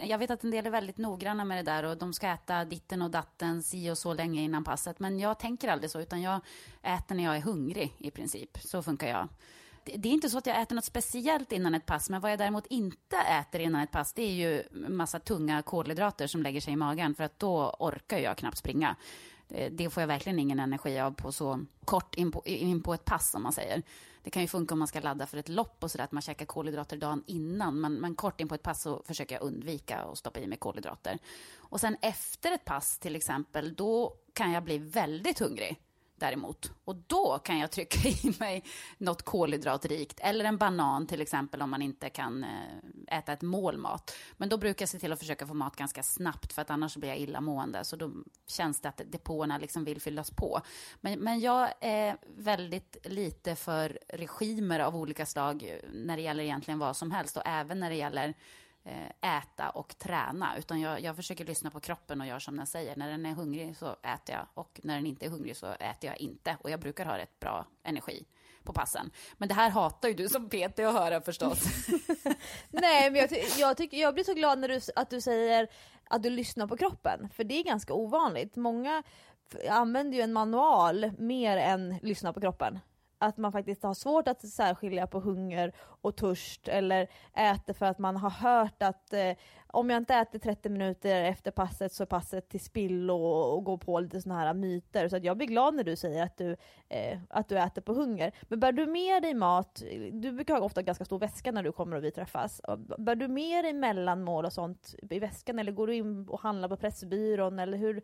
Jag 0.00 0.18
vet 0.18 0.30
att 0.30 0.44
en 0.44 0.50
del 0.50 0.66
är 0.66 0.70
väldigt 0.70 0.98
noggranna 0.98 1.44
med 1.44 1.58
det 1.58 1.70
där 1.72 1.82
och 1.82 1.96
de 1.96 2.12
ska 2.12 2.28
äta 2.28 2.64
ditten 2.64 3.02
och 3.02 3.10
datten 3.10 3.62
si 3.62 3.90
och 3.90 3.98
så 3.98 4.14
länge 4.14 4.42
innan 4.42 4.64
passet. 4.64 4.98
Men 4.98 5.18
jag 5.18 5.38
tänker 5.38 5.68
aldrig 5.68 5.90
så, 5.90 6.00
utan 6.00 6.22
jag 6.22 6.40
äter 6.82 7.14
när 7.14 7.24
jag 7.24 7.36
är 7.36 7.40
hungrig 7.40 7.94
i 7.98 8.10
princip. 8.10 8.58
Så 8.60 8.82
funkar 8.82 9.08
jag. 9.08 9.28
Det 9.84 10.08
är 10.08 10.12
inte 10.12 10.30
så 10.30 10.38
att 10.38 10.46
jag 10.46 10.60
äter 10.60 10.74
något 10.76 10.84
speciellt 10.84 11.52
innan 11.52 11.74
ett 11.74 11.86
pass, 11.86 12.10
men 12.10 12.20
vad 12.20 12.32
jag 12.32 12.38
däremot 12.38 12.66
inte 12.66 13.16
äter 13.16 13.60
innan 13.60 13.80
ett 13.80 13.90
pass, 13.90 14.12
det 14.12 14.22
är 14.22 14.32
ju 14.32 14.62
massa 14.88 15.18
tunga 15.18 15.62
kolhydrater 15.62 16.26
som 16.26 16.42
lägger 16.42 16.60
sig 16.60 16.72
i 16.72 16.76
magen, 16.76 17.14
för 17.14 17.24
att 17.24 17.38
då 17.38 17.76
orkar 17.78 18.18
jag 18.18 18.36
knappt 18.36 18.58
springa. 18.58 18.96
Eh, 19.48 19.72
det 19.72 19.90
får 19.90 20.00
jag 20.00 20.08
verkligen 20.08 20.38
ingen 20.38 20.60
energi 20.60 21.00
av 21.00 21.10
på 21.10 21.32
så 21.32 21.64
kort 21.84 22.14
in 22.14 22.32
på, 22.32 22.42
in 22.44 22.82
på 22.82 22.94
ett 22.94 23.04
pass, 23.04 23.30
som 23.30 23.42
man 23.42 23.52
säger. 23.52 23.82
Det 24.22 24.30
kan 24.30 24.42
ju 24.42 24.48
funka 24.48 24.74
om 24.74 24.78
man 24.78 24.88
ska 24.88 25.00
ladda 25.00 25.26
för 25.26 25.38
ett 25.38 25.48
lopp 25.48 25.84
och 25.84 25.90
sådär, 25.90 26.04
att 26.04 26.12
man 26.12 26.22
käkar 26.22 26.46
kolhydrater 26.46 26.96
dagen 26.96 27.24
innan. 27.26 27.80
Men, 27.80 27.94
men 27.94 28.14
kort 28.14 28.40
in 28.40 28.48
på 28.48 28.54
ett 28.54 28.62
pass 28.62 28.82
så 28.82 29.02
försöker 29.06 29.34
jag 29.34 29.42
undvika 29.42 29.98
att 29.98 30.18
stoppa 30.18 30.40
i 30.40 30.46
mig 30.46 30.58
kolhydrater. 30.58 31.18
Och 31.56 31.80
sen 31.80 31.96
efter 32.02 32.52
ett 32.52 32.64
pass 32.64 32.98
till 32.98 33.16
exempel, 33.16 33.74
då 33.74 34.16
kan 34.32 34.52
jag 34.52 34.64
bli 34.64 34.78
väldigt 34.78 35.38
hungrig 35.38 35.80
däremot. 36.16 36.72
Och 36.84 36.96
då 36.96 37.38
kan 37.38 37.58
jag 37.58 37.70
trycka 37.70 38.08
i 38.08 38.34
mig 38.40 38.64
något 38.98 39.22
kolhydratrikt 39.22 40.20
eller 40.20 40.44
en 40.44 40.58
banan 40.58 41.06
till 41.06 41.20
exempel 41.20 41.62
om 41.62 41.70
man 41.70 41.82
inte 41.82 42.10
kan 42.10 42.44
eh, 42.44 43.18
äta 43.18 43.32
ett 43.32 43.42
mål 43.42 43.78
mat. 43.78 44.14
Men 44.36 44.48
då 44.48 44.56
brukar 44.56 44.82
jag 44.82 44.88
se 44.88 44.98
till 44.98 45.12
att 45.12 45.18
försöka 45.18 45.46
få 45.46 45.54
mat 45.54 45.76
ganska 45.76 46.02
snabbt 46.02 46.52
för 46.52 46.62
att 46.62 46.70
annars 46.70 46.96
blir 46.96 47.08
jag 47.08 47.18
illamående. 47.18 47.84
Så 47.84 47.96
då 47.96 48.10
känns 48.46 48.80
det 48.80 48.88
att 48.88 49.00
depåerna 49.06 49.58
liksom 49.58 49.84
vill 49.84 50.00
fyllas 50.00 50.30
på. 50.30 50.60
Men, 51.00 51.18
men 51.18 51.40
jag 51.40 51.72
är 51.80 52.16
väldigt 52.36 52.96
lite 53.04 53.56
för 53.56 53.98
regimer 54.08 54.80
av 54.80 54.96
olika 54.96 55.26
slag 55.26 55.62
eh, 55.62 55.90
när 55.92 56.16
det 56.16 56.22
gäller 56.22 56.44
egentligen 56.44 56.78
vad 56.78 56.96
som 56.96 57.10
helst 57.10 57.36
och 57.36 57.42
även 57.46 57.80
när 57.80 57.90
det 57.90 57.96
gäller 57.96 58.34
Eh, 58.88 59.36
äta 59.38 59.70
och 59.70 59.98
träna, 59.98 60.56
utan 60.58 60.80
jag, 60.80 61.00
jag 61.00 61.16
försöker 61.16 61.44
lyssna 61.44 61.70
på 61.70 61.80
kroppen 61.80 62.20
och 62.20 62.26
gör 62.26 62.38
som 62.38 62.56
den 62.56 62.66
säger. 62.66 62.96
När 62.96 63.10
den 63.10 63.26
är 63.26 63.34
hungrig 63.34 63.76
så 63.76 63.86
äter 63.86 64.34
jag 64.34 64.46
och 64.54 64.80
när 64.82 64.94
den 64.94 65.06
inte 65.06 65.26
är 65.26 65.30
hungrig 65.30 65.56
så 65.56 65.66
äter 65.66 66.10
jag 66.10 66.20
inte. 66.20 66.56
Och 66.60 66.70
jag 66.70 66.80
brukar 66.80 67.06
ha 67.06 67.18
rätt 67.18 67.40
bra 67.40 67.66
energi 67.82 68.26
på 68.64 68.72
passen. 68.72 69.10
Men 69.36 69.48
det 69.48 69.54
här 69.54 69.70
hatar 69.70 70.08
ju 70.08 70.14
du 70.14 70.28
som 70.28 70.48
PT 70.48 70.78
att 70.78 70.94
höra 70.94 71.20
förstås. 71.20 71.64
Nej, 72.70 73.10
men 73.10 73.20
jag, 73.20 73.28
ty 73.28 73.36
jag, 73.58 73.76
tycker, 73.76 73.96
jag 73.96 74.14
blir 74.14 74.24
så 74.24 74.34
glad 74.34 74.58
när 74.58 74.68
du, 74.68 74.80
att 74.96 75.10
du 75.10 75.20
säger 75.20 75.68
att 76.04 76.22
du 76.22 76.30
lyssnar 76.30 76.66
på 76.66 76.76
kroppen, 76.76 77.28
för 77.34 77.44
det 77.44 77.54
är 77.54 77.64
ganska 77.64 77.94
ovanligt. 77.94 78.56
Många 78.56 79.02
använder 79.70 80.16
ju 80.16 80.22
en 80.22 80.32
manual 80.32 81.12
mer 81.18 81.56
än 81.56 81.98
lyssna 82.02 82.32
på 82.32 82.40
kroppen 82.40 82.78
att 83.18 83.36
man 83.36 83.52
faktiskt 83.52 83.82
har 83.82 83.94
svårt 83.94 84.28
att 84.28 84.48
särskilja 84.48 85.06
på 85.06 85.20
hunger 85.20 85.72
och 85.78 86.16
törst 86.16 86.68
eller 86.68 87.08
äter 87.34 87.72
för 87.74 87.86
att 87.86 87.98
man 87.98 88.16
har 88.16 88.30
hört 88.30 88.82
att 88.82 89.12
eh, 89.12 89.32
om 89.66 89.90
jag 89.90 89.96
inte 89.96 90.14
äter 90.14 90.38
30 90.38 90.68
minuter 90.68 91.24
efter 91.24 91.50
passet 91.50 91.92
så 91.92 92.02
är 92.02 92.06
passet 92.06 92.48
till 92.48 92.60
spill 92.60 93.10
och, 93.10 93.54
och 93.54 93.64
går 93.64 93.78
på 93.78 94.00
lite 94.00 94.20
sådana 94.20 94.40
här 94.40 94.54
myter. 94.54 95.08
Så 95.08 95.18
jag 95.22 95.36
blir 95.36 95.46
glad 95.46 95.74
när 95.74 95.84
du 95.84 95.96
säger 95.96 96.22
att 96.22 96.36
du, 96.36 96.56
eh, 96.88 97.18
att 97.30 97.48
du 97.48 97.58
äter 97.58 97.82
på 97.82 97.92
hunger. 97.92 98.32
Men 98.42 98.60
bär 98.60 98.72
du 98.72 98.86
med 98.86 99.22
dig 99.22 99.34
mat, 99.34 99.82
du 100.12 100.32
brukar 100.32 100.54
ha 100.54 100.60
ofta 100.60 100.82
ganska 100.82 101.04
stor 101.04 101.18
väska 101.18 101.52
när 101.52 101.62
du 101.62 101.72
kommer 101.72 101.96
och 101.96 102.04
vi 102.04 102.10
träffas. 102.10 102.60
Bär 102.98 103.14
du 103.14 103.28
med 103.28 103.64
dig 103.64 103.72
mellanmål 103.72 104.44
och 104.44 104.52
sånt 104.52 104.94
i 105.10 105.18
väskan 105.18 105.58
eller 105.58 105.72
går 105.72 105.86
du 105.86 105.94
in 105.94 106.28
och 106.28 106.40
handlar 106.40 106.68
på 106.68 106.76
Pressbyrån 106.76 107.58
eller 107.58 107.78
hur, 107.78 108.02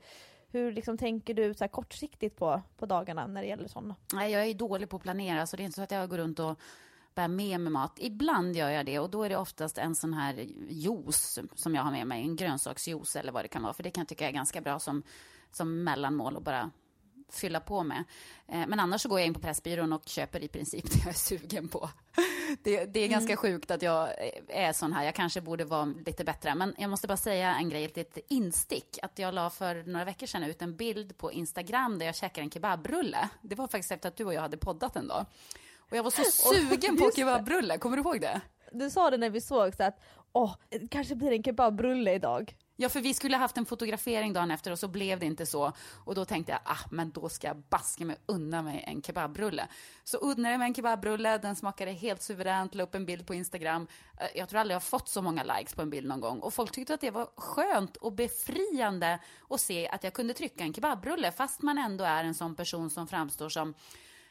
hur 0.53 0.73
liksom 0.73 0.99
tänker 0.99 1.35
du 1.35 1.55
så 1.55 1.69
kortsiktigt 1.69 2.37
på, 2.37 2.63
på 2.77 2.87
dagarna 2.87 3.27
när 3.27 3.43
det 3.43 3.49
gäller 3.49 3.69
sådana? 3.69 3.97
Nej, 4.13 4.33
jag 4.33 4.47
är 4.47 4.55
dålig 4.55 4.89
på 4.89 4.97
att 4.97 5.03
planera, 5.03 5.47
så 5.47 5.57
det 5.57 5.63
är 5.63 5.65
inte 5.65 5.77
så 5.77 5.83
att 5.83 5.91
jag 5.91 6.11
går 6.11 6.19
runt 6.19 6.39
och 6.39 6.59
bär 7.15 7.29
med 7.29 7.61
mig 7.61 7.73
mat. 7.73 7.93
Ibland 7.97 8.57
gör 8.57 8.71
jag 8.71 8.87
det 8.87 8.99
och 8.99 9.11
då 9.11 9.23
är 9.23 9.29
det 9.29 9.37
oftast 9.37 9.79
en 9.79 9.95
sån 9.95 10.15
här 10.15 10.35
juice 10.69 11.39
som 11.55 11.75
jag 11.75 11.83
har 11.83 11.91
med 11.91 12.07
mig, 12.07 12.23
en 12.23 12.37
grönsaksjuice 12.37 13.17
eller 13.17 13.33
vad 13.33 13.45
det 13.45 13.49
kan 13.49 13.63
vara, 13.63 13.73
för 13.73 13.83
det 13.83 13.91
kan 13.91 14.01
jag 14.01 14.09
tycka 14.09 14.29
är 14.29 14.33
ganska 14.33 14.61
bra 14.61 14.79
som, 14.79 15.03
som 15.51 15.85
mellanmål 15.85 16.37
och 16.37 16.43
bara 16.43 16.71
fylla 17.35 17.61
på 17.61 17.83
med. 17.83 18.05
Eh, 18.49 18.67
men 18.67 18.81
annars 18.81 19.01
så 19.01 19.09
går 19.09 19.21
jag 19.21 19.27
in 19.27 19.35
på 19.35 19.41
Pressbyrån 19.41 19.93
och 19.93 20.03
köper 20.07 20.43
i 20.43 20.49
princip 20.49 20.93
det 20.93 20.99
jag 20.99 21.09
är 21.09 21.13
sugen 21.13 21.69
på. 21.69 21.91
Det, 22.63 22.85
det 22.85 23.01
är 23.01 23.09
ganska 23.09 23.33
mm. 23.33 23.37
sjukt 23.37 23.71
att 23.71 23.83
jag 23.83 24.09
är 24.49 24.73
sån 24.73 24.93
här. 24.93 25.05
Jag 25.05 25.15
kanske 25.15 25.41
borde 25.41 25.65
vara 25.65 25.85
lite 25.85 26.25
bättre. 26.25 26.55
Men 26.55 26.75
jag 26.79 26.91
måste 26.91 27.07
bara 27.07 27.17
säga 27.17 27.55
en 27.55 27.69
grej, 27.69 27.85
ett 27.85 27.97
litet 27.97 28.27
instick. 28.29 28.99
Att 29.03 29.19
jag 29.19 29.35
la 29.35 29.51
för 29.51 29.83
några 29.83 30.05
veckor 30.05 30.27
sedan 30.27 30.45
ut 30.45 30.63
en 30.63 30.77
bild 30.77 31.19
på 31.19 31.33
Instagram 31.33 31.99
där 31.99 32.07
jag 32.07 32.17
käkar 32.17 32.43
en 32.43 32.51
kebabrulle. 32.51 33.29
Det 33.41 33.55
var 33.55 33.69
faktiskt 33.69 33.93
efter 33.93 34.09
att 34.09 34.17
du 34.17 34.25
och 34.25 34.35
jag 34.35 34.41
hade 34.41 34.57
poddat 34.57 34.97
en 34.97 35.09
dag. 35.09 35.27
Och 35.79 35.97
jag 35.97 36.03
var 36.03 36.11
så 36.11 36.25
sugen 36.25 36.97
på 36.97 37.11
kebabrulle. 37.17 37.79
Kommer 37.79 37.97
du 37.97 38.03
ihåg 38.03 38.21
det? 38.21 38.41
Du 38.73 38.91
sa 38.91 39.11
det 39.11 39.17
när 39.17 39.31
vi 39.31 39.41
såg 39.41 39.75
så 39.75 39.83
att, 39.83 40.01
åh, 40.33 40.55
det 40.69 40.89
kanske 40.89 41.15
blir 41.15 41.33
en 41.33 41.43
kebabrulle 41.43 42.15
idag. 42.15 42.55
Ja, 42.77 42.89
för 42.89 43.01
vi 43.01 43.15
skulle 43.15 43.37
haft 43.37 43.57
en 43.57 43.67
fotografering 43.67 44.33
dagen 44.33 44.51
efter 44.51 44.71
och 44.71 44.79
så 44.79 44.89
blev 44.89 45.19
det 45.19 45.27
inte 45.27 45.47
så. 45.47 45.73
Och 46.05 46.15
då 46.15 46.25
tänkte 46.25 46.53
jag, 46.53 46.61
ah, 46.65 46.89
men 46.91 47.11
då 47.11 47.29
ska 47.29 47.47
jag 47.47 47.57
baska 47.57 48.05
mig 48.05 48.17
unna 48.27 48.63
mig 48.63 48.85
en 48.87 49.03
kebabrulle. 49.03 49.69
Så 50.05 50.19
unnade 50.19 50.51
jag 50.51 50.59
mig 50.59 50.69
en 50.69 50.75
kebabrulle, 50.75 51.39
den 51.39 51.57
smakade 51.57 51.93
helt 51.93 52.23
suveränt, 52.23 52.75
la 52.75 52.83
upp 52.83 52.95
en 52.95 53.07
bild 53.07 53.27
på 53.27 53.35
Instagram. 53.35 53.87
Eh, 54.21 54.27
jag 54.35 54.49
tror 54.49 54.61
aldrig 54.61 54.75
jag 54.75 54.81
har 54.81 54.81
fått 54.81 55.09
så 55.09 55.23
många 55.23 55.43
likes 55.43 55.75
på 55.75 55.83
en 55.83 55.91
bild 55.91 56.09
någon 56.09 56.21
gång. 56.21 56.41
Och 56.41 56.55
folk 56.55 56.73
tyckte 56.73 56.95
att 56.95 57.01
det 57.01 57.11
var 57.11 57.29
skönt 57.37 57.97
och 57.97 58.13
befriande 58.13 59.19
att 59.51 59.61
se 59.61 59.89
att 59.89 60.05
jag 60.05 60.13
kunde 60.13 60.35
trycka 60.35 60.65
en 60.65 60.75
kebabrulle, 60.75 61.33
fast 61.33 61.63
man 61.63 61.79
ändå 61.79 62.05
är 62.05 62.25
en 62.25 62.35
sån 62.35 62.55
person 62.55 62.91
som 62.91 63.07
framstår 63.07 63.49
som 63.49 63.75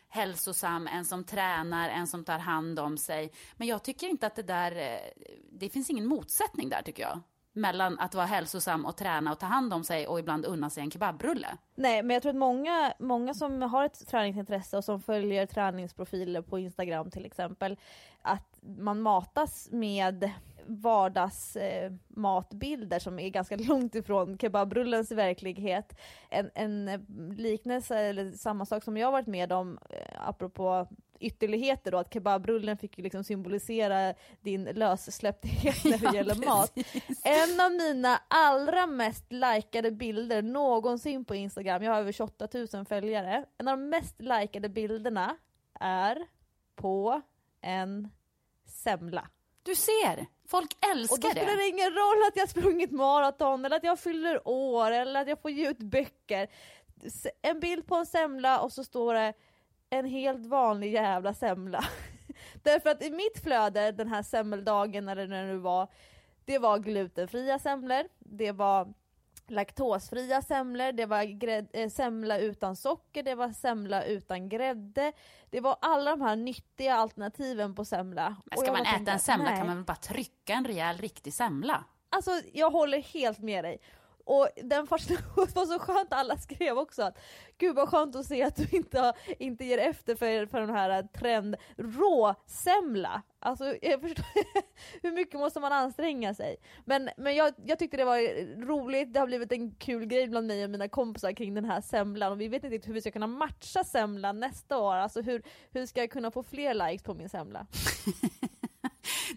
hälsosam, 0.09 0.87
en 0.87 1.05
som 1.05 1.23
tränar, 1.23 1.89
en 1.89 2.07
som 2.07 2.23
tar 2.23 2.39
hand 2.39 2.79
om 2.79 2.97
sig. 2.97 3.31
Men 3.57 3.67
jag 3.67 3.83
tycker 3.83 4.07
inte 4.07 4.27
att 4.27 4.35
det 4.35 4.43
där, 4.43 4.75
eh, 4.75 5.25
det 5.51 5.69
finns 5.69 5.89
ingen 5.89 6.05
motsättning 6.05 6.69
där 6.69 6.81
tycker 6.81 7.03
jag 7.03 7.19
mellan 7.53 7.99
att 7.99 8.15
vara 8.15 8.25
hälsosam 8.25 8.85
och 8.85 8.97
träna 8.97 9.31
och 9.31 9.39
ta 9.39 9.45
hand 9.45 9.73
om 9.73 9.83
sig 9.83 10.07
och 10.07 10.19
ibland 10.19 10.45
unna 10.45 10.69
sig 10.69 10.83
en 10.83 10.91
kebabrulle. 10.91 11.47
Nej 11.75 12.03
men 12.03 12.13
jag 12.13 12.21
tror 12.21 12.29
att 12.29 12.35
många, 12.35 12.93
många 12.99 13.33
som 13.33 13.61
har 13.61 13.85
ett 13.85 14.07
träningsintresse 14.07 14.77
och 14.77 14.83
som 14.83 15.01
följer 15.01 15.45
träningsprofiler 15.45 16.41
på 16.41 16.59
Instagram 16.59 17.11
till 17.11 17.25
exempel, 17.25 17.77
att 18.21 18.59
man 18.61 19.01
matas 19.01 19.69
med 19.71 20.31
vardagsmatbilder 20.65 22.97
eh, 22.97 22.99
som 22.99 23.19
är 23.19 23.29
ganska 23.29 23.55
långt 23.57 23.95
ifrån 23.95 24.37
kebabrullens 24.37 25.11
verklighet. 25.11 25.99
En, 26.29 26.49
en 26.55 26.87
eh, 26.87 26.99
liknelse, 27.37 27.99
eller 27.99 28.31
samma 28.31 28.65
sak 28.65 28.83
som 28.83 28.97
jag 28.97 29.11
varit 29.11 29.27
med 29.27 29.51
om, 29.51 29.79
eh, 29.89 30.27
apropå 30.27 30.87
ytterligheter 31.21 31.91
då, 31.91 31.97
att 31.97 32.13
kebabrullen 32.13 32.77
fick 32.77 32.97
ju 32.97 33.03
liksom 33.03 33.23
symbolisera 33.23 34.13
din 34.41 34.63
lössläppthet 34.63 35.83
när 35.83 35.97
det 35.97 36.03
ja, 36.03 36.13
gäller 36.13 36.35
mat. 36.35 36.73
En 37.23 37.59
av 37.59 37.71
mina 37.71 38.21
allra 38.27 38.87
mest 38.87 39.25
likade 39.31 39.91
bilder 39.91 40.41
någonsin 40.41 41.25
på 41.25 41.35
Instagram, 41.35 41.83
jag 41.83 41.91
har 41.91 41.99
över 41.99 42.11
28 42.11 42.47
000 42.73 42.85
följare, 42.85 43.45
en 43.57 43.67
av 43.67 43.77
de 43.77 43.89
mest 43.89 44.21
likade 44.21 44.69
bilderna 44.69 45.37
är 45.79 46.27
på 46.75 47.21
en 47.61 48.09
semla. 48.65 49.29
Du 49.63 49.75
ser! 49.75 50.25
Folk 50.47 50.77
älskar 50.93 51.17
det! 51.17 51.27
Och 51.27 51.35
då 51.35 51.41
spelar 51.41 51.57
det 51.57 51.67
ingen 51.67 51.91
roll 51.91 52.27
att 52.27 52.35
jag 52.35 52.49
sprungit 52.49 52.91
maraton 52.91 53.65
eller 53.65 53.75
att 53.75 53.83
jag 53.83 53.99
fyller 53.99 54.47
år 54.47 54.91
eller 54.91 55.21
att 55.21 55.27
jag 55.27 55.41
får 55.41 55.51
ge 55.51 55.69
ut 55.69 55.77
böcker. 55.77 56.47
En 57.41 57.59
bild 57.59 57.87
på 57.87 57.95
en 57.95 58.05
semla 58.05 58.59
och 58.59 58.71
så 58.71 58.83
står 58.83 59.13
det 59.13 59.33
en 59.91 60.05
helt 60.05 60.45
vanlig 60.45 60.93
jävla 60.93 61.33
semla. 61.33 61.83
Därför 62.63 62.89
att 62.89 63.03
i 63.03 63.09
mitt 63.11 63.43
flöde 63.43 63.91
den 63.91 64.07
här 64.07 64.23
semmeldagen 64.23 65.09
eller 65.09 65.27
när 65.27 65.45
det 65.45 65.53
nu 65.53 65.57
var, 65.57 65.87
det 66.45 66.59
var 66.59 66.79
glutenfria 66.79 67.59
semlor, 67.59 68.03
det 68.19 68.51
var 68.51 68.93
laktosfria 69.47 70.41
semlor, 70.41 70.91
det 70.91 71.05
var 71.05 71.23
grädd, 71.23 71.67
eh, 71.73 71.89
semla 71.89 72.37
utan 72.37 72.75
socker, 72.75 73.23
det 73.23 73.35
var 73.35 73.49
semla 73.49 74.03
utan 74.03 74.49
grädde. 74.49 75.13
Det 75.49 75.59
var 75.59 75.77
alla 75.81 76.11
de 76.11 76.21
här 76.21 76.35
nyttiga 76.35 76.95
alternativen 76.95 77.75
på 77.75 77.85
semla. 77.85 78.35
Men 78.45 78.59
ska 78.59 78.71
man 78.71 78.81
äta 78.81 78.91
tänkte, 78.91 79.11
en 79.11 79.19
semla 79.19 79.49
nej. 79.49 79.57
kan 79.57 79.67
man 79.67 79.75
väl 79.75 79.85
bara 79.85 79.95
trycka 79.95 80.53
en 80.53 80.65
rejäl 80.65 80.97
riktig 80.97 81.33
semla? 81.33 81.83
Alltså 82.09 82.31
jag 82.53 82.71
håller 82.71 83.01
helt 83.01 83.39
med 83.39 83.63
dig. 83.63 83.81
Och 84.25 84.49
den 84.63 84.87
första 84.87 85.13
var 85.35 85.65
så 85.65 85.79
skönt, 85.79 86.13
alla 86.13 86.37
skrev 86.37 86.77
också 86.77 87.03
att 87.03 87.17
gud 87.57 87.75
vad 87.75 87.89
skönt 87.89 88.15
att 88.15 88.25
se 88.25 88.43
att 88.43 88.55
du 88.55 88.67
inte, 88.77 89.13
inte 89.39 89.65
ger 89.65 89.77
efter 89.77 90.15
för, 90.15 90.45
för 90.45 90.59
den 90.59 90.69
här 90.69 90.89
eh, 90.89 91.05
trend 91.05 91.55
råsemla. 91.77 93.21
Alltså 93.39 93.75
jag 93.81 94.01
förstår, 94.01 94.25
hur 95.01 95.11
mycket 95.11 95.39
måste 95.39 95.59
man 95.59 95.73
anstränga 95.73 96.33
sig? 96.33 96.57
Men, 96.85 97.09
men 97.17 97.35
jag, 97.35 97.53
jag 97.65 97.79
tyckte 97.79 97.97
det 97.97 98.05
var 98.05 98.17
roligt, 98.65 99.13
det 99.13 99.19
har 99.19 99.27
blivit 99.27 99.51
en 99.51 99.71
kul 99.75 100.05
grej 100.05 100.27
bland 100.27 100.47
mig 100.47 100.63
och 100.63 100.69
mina 100.69 100.87
kompisar 100.87 101.31
kring 101.31 101.53
den 101.53 101.65
här 101.65 101.81
semlan 101.81 102.31
och 102.31 102.41
vi 102.41 102.47
vet 102.47 102.63
inte 102.63 102.75
riktigt 102.75 102.89
hur 102.89 102.93
vi 102.93 103.01
ska 103.01 103.11
kunna 103.11 103.27
matcha 103.27 103.83
semlan 103.83 104.39
nästa 104.39 104.77
år, 104.77 104.95
alltså 104.95 105.21
hur, 105.21 105.43
hur 105.71 105.85
ska 105.85 105.99
jag 105.99 106.11
kunna 106.11 106.31
få 106.31 106.43
fler 106.43 106.73
likes 106.73 107.03
på 107.03 107.13
min 107.13 107.29
semla? 107.29 107.67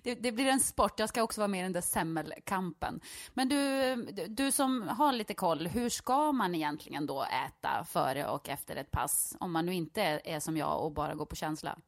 det, 0.05 0.15
det, 0.15 0.33
blir 0.33 0.47
en 0.47 0.61
sport. 0.61 0.99
Jag 0.99 1.09
ska 1.09 1.23
också 1.23 1.41
vara 1.41 1.49
med 1.49 1.61
i 1.61 1.63
den 1.63 1.73
där 1.73 1.81
semmelkampen. 1.81 3.01
Men 3.35 3.49
du, 3.49 3.97
du 4.29 4.53
som 4.53 4.89
har 4.89 5.13
lite 5.13 5.35
koll, 5.35 5.67
hur 5.67 5.89
ska 5.89 6.33
man 6.33 6.55
egentligen 6.55 7.07
då 7.07 7.23
äta 7.23 7.85
före 7.85 8.27
och 8.27 8.49
efter 8.49 8.77
ett 8.77 8.91
pass? 8.91 9.37
Om 9.41 9.53
man 9.53 9.67
nu 9.67 9.75
inte 9.75 10.03
är, 10.03 10.41
som 10.41 10.57
jag 10.57 10.85
och 10.85 10.93
bara 10.93 11.15
går 11.15 11.27
på 11.27 11.37
känsla. 11.37 11.79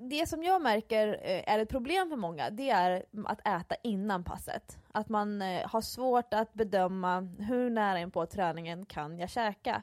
Det 0.00 0.28
som 0.28 0.42
jag 0.42 0.62
märker 0.62 1.08
eh, 1.08 1.52
är 1.52 1.58
ett 1.58 1.68
problem 1.68 2.08
för 2.08 2.16
många, 2.16 2.50
det 2.50 2.70
är 2.70 3.04
att 3.26 3.46
äta 3.46 3.74
innan 3.82 4.24
passet. 4.24 4.78
Att 4.92 5.08
man 5.08 5.42
eh, 5.42 5.68
har 5.68 5.80
svårt 5.80 6.34
att 6.34 6.54
bedöma 6.54 7.20
hur 7.20 7.70
nära 7.70 8.00
in 8.00 8.10
på 8.10 8.26
träningen 8.26 8.86
kan 8.86 9.18
jag 9.18 9.30
käka. 9.30 9.82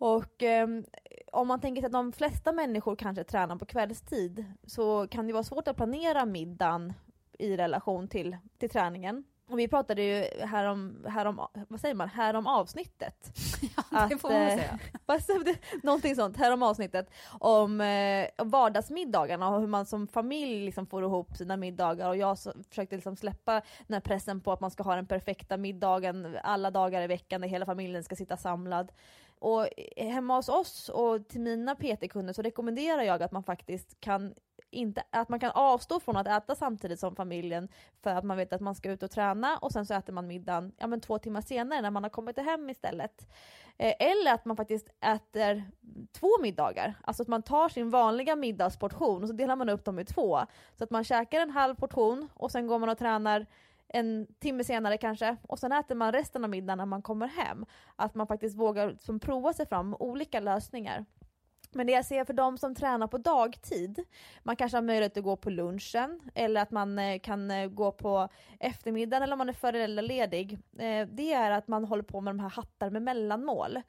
Och 0.00 0.42
eh, 0.42 0.68
om 1.32 1.48
man 1.48 1.60
tänker 1.60 1.82
sig 1.82 1.86
att 1.86 1.92
de 1.92 2.12
flesta 2.12 2.52
människor 2.52 2.96
kanske 2.96 3.24
tränar 3.24 3.56
på 3.56 3.66
kvällstid 3.66 4.44
så 4.66 5.08
kan 5.08 5.26
det 5.26 5.32
vara 5.32 5.42
svårt 5.42 5.68
att 5.68 5.76
planera 5.76 6.24
middagen 6.24 6.92
i 7.38 7.56
relation 7.56 8.08
till, 8.08 8.36
till 8.58 8.70
träningen. 8.70 9.24
Och 9.50 9.58
vi 9.58 9.68
pratade 9.68 10.02
ju 10.02 10.46
här 10.46 10.64
om, 10.64 11.06
här 11.08 11.24
om, 11.26 11.46
vad 11.68 11.80
säger 11.80 11.94
man, 11.94 12.08
här 12.08 12.34
om 12.34 12.46
avsnittet. 12.46 13.32
Ja, 13.92 14.06
det 14.10 14.18
får 14.18 14.30
man 14.30 14.42
att, 15.06 15.24
säga. 15.24 15.54
någonting 15.82 16.16
sånt, 16.16 16.36
här 16.36 16.52
om 16.52 16.62
avsnittet. 16.62 17.10
Om 17.40 17.80
eh, 17.80 18.26
vardagsmiddagarna 18.38 19.48
och 19.48 19.60
hur 19.60 19.66
man 19.66 19.86
som 19.86 20.06
familj 20.06 20.64
liksom 20.64 20.86
får 20.86 21.02
ihop 21.02 21.36
sina 21.36 21.56
middagar. 21.56 22.08
Och 22.08 22.16
jag 22.16 22.38
så, 22.38 22.52
försökte 22.68 22.96
liksom 22.96 23.16
släppa 23.16 23.52
den 23.86 23.94
här 23.94 24.00
pressen 24.00 24.40
på 24.40 24.52
att 24.52 24.60
man 24.60 24.70
ska 24.70 24.82
ha 24.82 24.94
den 24.94 25.06
perfekta 25.06 25.56
middagen 25.56 26.38
alla 26.42 26.70
dagar 26.70 27.02
i 27.02 27.06
veckan 27.06 27.40
där 27.40 27.48
hela 27.48 27.66
familjen 27.66 28.04
ska 28.04 28.16
sitta 28.16 28.36
samlad. 28.36 28.92
Och 29.40 29.68
hemma 29.96 30.36
hos 30.36 30.48
oss 30.48 30.88
och 30.88 31.28
till 31.28 31.40
mina 31.40 31.74
PT-kunder 31.74 32.32
så 32.32 32.42
rekommenderar 32.42 33.02
jag 33.02 33.22
att 33.22 33.32
man 33.32 33.42
faktiskt 33.42 34.00
kan 34.00 34.34
inte, 34.70 35.02
att 35.10 35.28
man 35.28 35.40
kan 35.40 35.50
avstå 35.50 36.00
från 36.00 36.16
att 36.16 36.26
äta 36.26 36.54
samtidigt 36.54 37.00
som 37.00 37.16
familjen 37.16 37.68
för 38.02 38.10
att 38.10 38.24
man 38.24 38.36
vet 38.36 38.52
att 38.52 38.60
man 38.60 38.74
ska 38.74 38.90
ut 38.90 39.02
och 39.02 39.10
träna 39.10 39.58
och 39.58 39.72
sen 39.72 39.86
så 39.86 39.94
äter 39.94 40.12
man 40.12 40.26
middagen 40.26 40.72
ja, 40.76 40.86
men 40.86 41.00
två 41.00 41.18
timmar 41.18 41.40
senare 41.40 41.80
när 41.80 41.90
man 41.90 42.02
har 42.02 42.10
kommit 42.10 42.38
hem 42.38 42.70
istället. 42.70 43.28
Eh, 43.78 43.94
eller 43.98 44.34
att 44.34 44.44
man 44.44 44.56
faktiskt 44.56 44.88
äter 45.00 45.64
två 46.12 46.28
middagar, 46.42 46.94
alltså 47.02 47.22
att 47.22 47.28
man 47.28 47.42
tar 47.42 47.68
sin 47.68 47.90
vanliga 47.90 48.36
middagsportion 48.36 49.22
och 49.22 49.28
så 49.28 49.34
delar 49.34 49.56
man 49.56 49.68
upp 49.68 49.84
dem 49.84 49.98
i 49.98 50.04
två. 50.04 50.40
Så 50.78 50.84
att 50.84 50.90
man 50.90 51.04
käkar 51.04 51.40
en 51.40 51.50
halv 51.50 51.74
portion 51.74 52.28
och 52.34 52.50
sen 52.50 52.66
går 52.66 52.78
man 52.78 52.88
och 52.88 52.98
tränar 52.98 53.46
en 53.92 54.26
timme 54.38 54.64
senare 54.64 54.98
kanske 54.98 55.36
och 55.42 55.58
sen 55.58 55.72
äter 55.72 55.94
man 55.94 56.12
resten 56.12 56.44
av 56.44 56.50
middagen 56.50 56.78
när 56.78 56.86
man 56.86 57.02
kommer 57.02 57.26
hem. 57.26 57.66
Att 57.96 58.14
man 58.14 58.26
faktiskt 58.26 58.56
vågar 58.56 58.90
liksom 58.90 59.20
prova 59.20 59.52
sig 59.52 59.66
fram 59.66 59.90
med 59.90 59.96
olika 60.00 60.40
lösningar. 60.40 61.04
Men 61.72 61.86
det 61.86 61.92
jag 61.92 62.04
ser 62.04 62.24
för 62.24 62.32
de 62.32 62.58
som 62.58 62.74
tränar 62.74 63.06
på 63.06 63.18
dagtid, 63.18 64.04
man 64.42 64.56
kanske 64.56 64.76
har 64.76 64.82
möjlighet 64.82 65.16
att 65.16 65.24
gå 65.24 65.36
på 65.36 65.50
lunchen 65.50 66.20
eller 66.34 66.62
att 66.62 66.70
man 66.70 66.98
eh, 66.98 67.18
kan 67.18 67.50
eh, 67.50 67.68
gå 67.68 67.92
på 67.92 68.28
eftermiddagen 68.60 69.22
eller 69.22 69.34
om 69.34 69.38
man 69.38 69.48
är 69.48 69.52
föräldraledig. 69.52 70.52
Eh, 70.78 71.08
det 71.08 71.32
är 71.32 71.50
att 71.50 71.68
man 71.68 71.84
håller 71.84 72.02
på 72.02 72.20
med 72.20 72.34
de 72.34 72.40
här 72.40 72.50
hattar 72.50 72.90
med 72.90 73.02
mellanmål. 73.02 73.80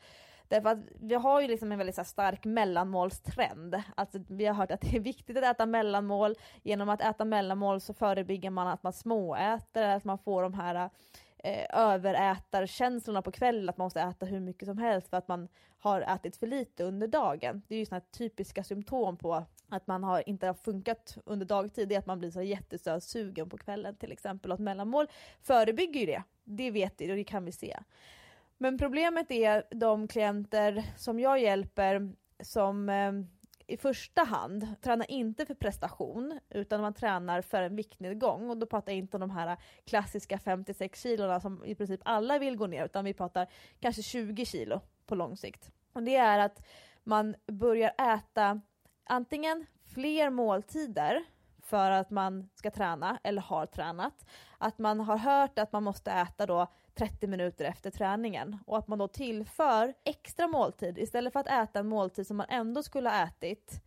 Därför 0.52 0.70
att 0.70 0.80
vi 1.00 1.16
har 1.16 1.42
ju 1.42 1.48
liksom 1.48 1.72
en 1.72 1.78
väldigt 1.78 1.96
så 1.96 2.04
stark 2.04 2.46
mellanmålstrend. 2.46 3.82
Alltså, 3.96 4.20
vi 4.28 4.46
har 4.46 4.54
hört 4.54 4.72
att 4.72 4.82
det 4.82 4.96
är 4.96 5.00
viktigt 5.00 5.38
att 5.38 5.44
äta 5.44 5.66
mellanmål. 5.66 6.36
Genom 6.64 6.90
att 6.90 7.02
äta 7.02 7.26
mellanmål 7.26 7.82
så 7.82 7.94
förebygger 7.94 8.50
man 8.50 8.68
att 8.68 8.84
man 8.84 8.94
småäter, 8.94 9.84
att 9.84 10.04
man 10.04 10.18
får 10.18 10.44
de 10.44 10.54
här 10.54 10.90
eh, 11.38 11.80
överätarkänslorna 11.80 13.22
på 13.22 13.32
kvällen, 13.32 13.70
att 13.70 13.78
man 13.78 13.86
måste 13.86 14.02
äta 14.02 14.26
hur 14.26 14.40
mycket 14.40 14.68
som 14.68 14.78
helst 14.78 15.10
för 15.10 15.18
att 15.18 15.28
man 15.28 15.48
har 15.80 16.02
ätit 16.02 16.36
för 16.36 16.48
lite 16.48 16.84
under 16.84 17.08
dagen. 17.08 17.62
Det 17.68 17.76
är 17.76 17.80
ju 17.80 17.86
sådana 17.86 18.06
typiska 18.12 18.64
symptom 18.64 19.18
på 19.18 19.46
att 19.70 19.88
man 19.88 20.04
har, 20.04 20.30
inte 20.30 20.48
har 20.48 20.54
funkat 20.54 21.18
under 21.26 21.46
dagtid, 21.46 21.90
det 21.90 21.96
är 21.96 22.00
att 22.00 22.06
man 22.06 22.20
blir 22.20 22.32
så 22.32 22.42
jättesugen 22.42 23.50
på 23.50 23.58
kvällen 23.58 23.96
till 23.96 24.12
exempel. 24.12 24.52
Och 24.52 24.56
att 24.56 24.62
mellanmål 24.62 25.08
förebygger 25.42 26.00
ju 26.00 26.06
det. 26.06 26.24
Det 26.44 26.72
vet 26.72 26.94
vi 26.98 27.12
och 27.12 27.16
det 27.16 27.24
kan 27.24 27.46
vi 27.46 27.52
se. 27.52 27.78
Men 28.62 28.78
problemet 28.78 29.32
är 29.32 29.64
de 29.72 30.08
klienter 30.08 30.84
som 30.98 31.20
jag 31.20 31.40
hjälper 31.40 32.16
som 32.44 32.90
eh, 32.90 33.12
i 33.68 33.78
första 33.78 34.24
hand 34.24 34.76
tränar 34.82 35.12
inte 35.12 35.46
för 35.46 35.54
prestation 35.54 36.40
utan 36.50 36.82
man 36.82 36.94
tränar 36.94 37.42
för 37.42 37.62
en 37.62 37.76
viktnedgång 37.76 38.50
och 38.50 38.58
då 38.58 38.66
pratar 38.66 38.92
jag 38.92 39.00
inte 39.00 39.18
om 39.18 39.22
de 39.22 39.32
här 39.32 39.58
klassiska 39.86 40.40
56 40.40 41.02
kilona 41.02 41.40
som 41.40 41.66
i 41.66 41.76
princip 41.76 42.00
alla 42.04 42.40
vill 42.40 42.56
gå 42.56 42.68
ner 42.68 42.86
utan 42.86 43.06
vi 43.06 43.14
pratar 43.14 43.48
kanske 43.80 44.02
20 44.02 44.46
kilo 44.46 44.82
på 45.06 45.16
lång 45.16 45.38
sikt. 45.38 45.72
Och 45.94 46.04
det 46.04 46.16
är 46.16 46.40
att 46.40 46.68
man 47.04 47.36
börjar 47.48 47.92
äta 48.16 48.62
antingen 49.04 49.66
fler 49.94 50.30
måltider 50.30 51.26
för 51.72 51.92
att 51.92 52.10
man 52.10 52.50
ska 52.56 52.72
träna 52.72 53.20
eller 53.24 53.42
har 53.42 53.66
tränat. 53.66 54.26
Att 54.58 54.80
man 54.80 55.00
har 55.00 55.18
hört 55.18 55.60
att 55.60 55.72
man 55.72 55.84
måste 55.84 56.12
äta 56.12 56.46
då 56.46 56.68
30 56.94 57.28
minuter 57.28 57.66
efter 57.66 57.92
träningen 57.92 58.58
och 58.66 58.78
att 58.78 58.88
man 58.88 59.00
då 59.00 59.08
tillför 59.08 59.94
extra 60.04 60.48
måltid 60.48 60.98
istället 60.98 61.34
för 61.34 61.40
att 61.40 61.48
äta 61.48 61.80
en 61.80 61.88
måltid 61.88 62.28
som 62.28 62.38
man 62.38 62.46
ändå 62.50 62.84
skulle 62.84 63.10
ha 63.10 63.24
ätit 63.24 63.84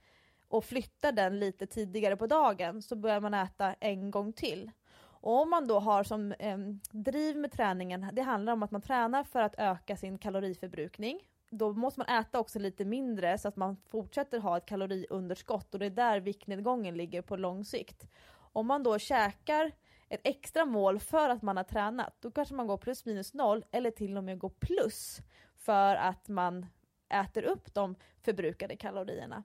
och 0.49 0.65
flyttar 0.65 1.13
den 1.13 1.39
lite 1.39 1.67
tidigare 1.67 2.17
på 2.17 2.27
dagen 2.27 2.83
så 2.83 2.97
börjar 2.97 3.21
man 3.21 3.35
äta 3.35 3.75
en 3.81 4.11
gång 4.11 4.33
till. 4.33 4.71
Och 5.01 5.43
om 5.43 5.51
man 5.51 5.67
då 5.67 5.79
har 5.79 6.05
som 6.05 6.33
eh, 6.33 6.59
driv 6.91 7.37
med 7.37 7.53
träningen, 7.53 8.11
det 8.13 8.23
handlar 8.23 8.53
om 8.53 8.63
att 8.63 8.71
man 8.71 8.83
tränar 8.83 9.25
för 9.25 9.43
att 9.43 9.55
öka 9.59 9.97
sin 9.97 10.19
kaloriförbrukning. 10.19 11.21
Då 11.59 11.73
måste 11.73 12.01
man 12.01 12.09
äta 12.09 12.41
också 12.41 12.59
lite 12.59 12.85
mindre 12.85 13.39
så 13.39 13.49
att 13.49 13.57
man 13.57 13.77
fortsätter 13.77 14.39
ha 14.39 14.57
ett 14.57 14.67
kaloriunderskott 14.67 15.75
och 15.75 15.81
det 15.81 15.87
är 15.87 15.91
där 15.91 16.21
viktnedgången 16.21 16.97
ligger 16.97 17.23
på 17.23 17.37
lång 17.37 17.65
sikt. 17.65 18.07
Om 18.53 18.67
man 18.67 18.83
då 18.83 18.99
käkar 18.99 19.73
ett 20.09 20.21
extra 20.25 20.65
mål 20.65 21.01
för 21.01 21.29
att 21.29 21.43
man 21.43 21.57
har 21.57 21.65
tränat, 21.65 22.17
då 22.21 22.31
kanske 22.31 22.55
man 22.55 22.67
går 22.67 22.77
plus 22.77 23.05
minus 23.05 23.35
noll 23.35 23.65
eller 23.71 23.91
till 23.91 24.17
och 24.17 24.25
med 24.25 24.39
går 24.39 24.53
plus 24.61 25.21
för 25.57 25.97
att 25.97 26.29
man 26.29 26.67
äter 27.09 27.43
upp 27.43 27.75
de 27.75 27.97
förbrukade 28.23 28.77
kalorierna. 28.77 29.45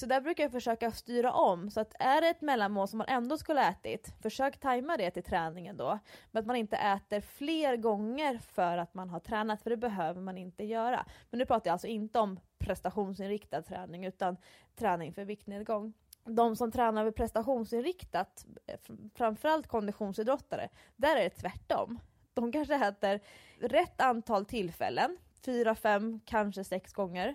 Så 0.00 0.06
där 0.06 0.20
brukar 0.20 0.44
jag 0.44 0.52
försöka 0.52 0.90
styra 0.90 1.32
om, 1.32 1.70
så 1.70 1.80
att 1.80 1.94
är 1.98 2.20
det 2.20 2.28
ett 2.28 2.40
mellanmål 2.40 2.88
som 2.88 2.98
man 2.98 3.06
ändå 3.08 3.38
skulle 3.38 3.60
ha 3.60 3.70
ätit, 3.70 4.12
försök 4.22 4.60
tajma 4.60 4.96
det 4.96 5.10
till 5.10 5.22
träningen 5.22 5.76
då. 5.76 5.98
Men 6.30 6.40
att 6.40 6.46
man 6.46 6.56
inte 6.56 6.76
äter 6.76 7.20
fler 7.20 7.76
gånger 7.76 8.38
för 8.38 8.78
att 8.78 8.94
man 8.94 9.10
har 9.10 9.20
tränat, 9.20 9.62
för 9.62 9.70
det 9.70 9.76
behöver 9.76 10.20
man 10.20 10.38
inte 10.38 10.64
göra. 10.64 11.06
Men 11.30 11.38
nu 11.38 11.46
pratar 11.46 11.68
jag 11.68 11.72
alltså 11.72 11.86
inte 11.86 12.18
om 12.18 12.40
prestationsinriktad 12.58 13.62
träning, 13.62 14.04
utan 14.04 14.36
träning 14.76 15.12
för 15.12 15.24
viktnedgång 15.24 15.92
de 16.24 16.56
som 16.56 16.72
tränar 16.72 17.04
med 17.04 17.16
prestationsinriktat, 17.16 18.46
eh, 18.66 18.78
framförallt 19.14 19.66
konditionsidrottare, 19.66 20.68
där 20.96 21.16
är 21.16 21.22
det 21.22 21.30
tvärtom. 21.30 22.00
De 22.34 22.52
kanske 22.52 22.74
äter 22.74 23.20
rätt 23.60 24.00
antal 24.00 24.44
tillfällen, 24.44 25.18
fyra, 25.44 25.74
fem, 25.74 26.20
kanske 26.24 26.64
sex 26.64 26.92
gånger. 26.92 27.34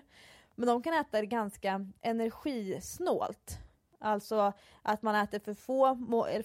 Men 0.56 0.66
de 0.66 0.82
kan 0.82 0.94
äta 0.94 1.20
det 1.20 1.26
ganska 1.26 1.86
energisnålt. 2.00 3.58
Alltså 3.98 4.52
att 4.82 5.02
man 5.02 5.14
äter 5.14 5.38
för, 5.38 5.54
få, 5.54 5.96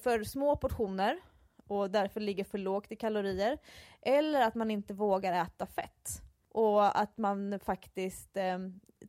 för 0.03 0.23
små 0.23 0.55
portioner 0.55 1.19
och 1.67 1.91
därför 1.91 2.19
ligger 2.19 2.43
för 2.43 2.57
lågt 2.57 2.91
i 2.91 2.95
kalorier. 2.95 3.57
Eller 4.01 4.41
att 4.41 4.55
man 4.55 4.71
inte 4.71 4.93
vågar 4.93 5.33
äta 5.33 5.65
fett 5.65 6.21
och 6.49 6.99
att 7.01 7.17
man 7.17 7.59
faktiskt 7.59 8.37
eh, 8.37 8.57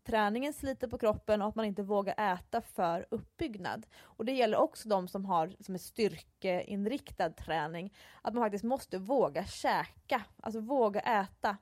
träningen 0.05 0.53
sliter 0.53 0.89
på 0.89 0.99
kroppen 0.99 1.43
och 1.43 1.49
att 1.49 1.55
man 1.55 1.65
inte 1.65 1.83
vågar 1.83 2.35
äta 2.35 2.61
för 2.61 3.07
uppbyggnad. 3.11 3.87
Och 4.01 4.25
det 4.25 4.33
gäller 4.33 4.59
också 4.59 4.89
de 4.89 5.09
som 5.09 5.25
har 5.25 5.53
som 5.61 5.75
är 5.75 5.79
styrkeinriktad 5.79 7.31
träning, 7.31 7.95
att 8.23 8.35
man 8.35 8.45
faktiskt 8.45 8.65
måste 8.65 8.99
våga 8.99 9.45
käka, 9.45 10.23
alltså 10.43 10.61
våga 10.61 11.01
äta. 11.01 11.57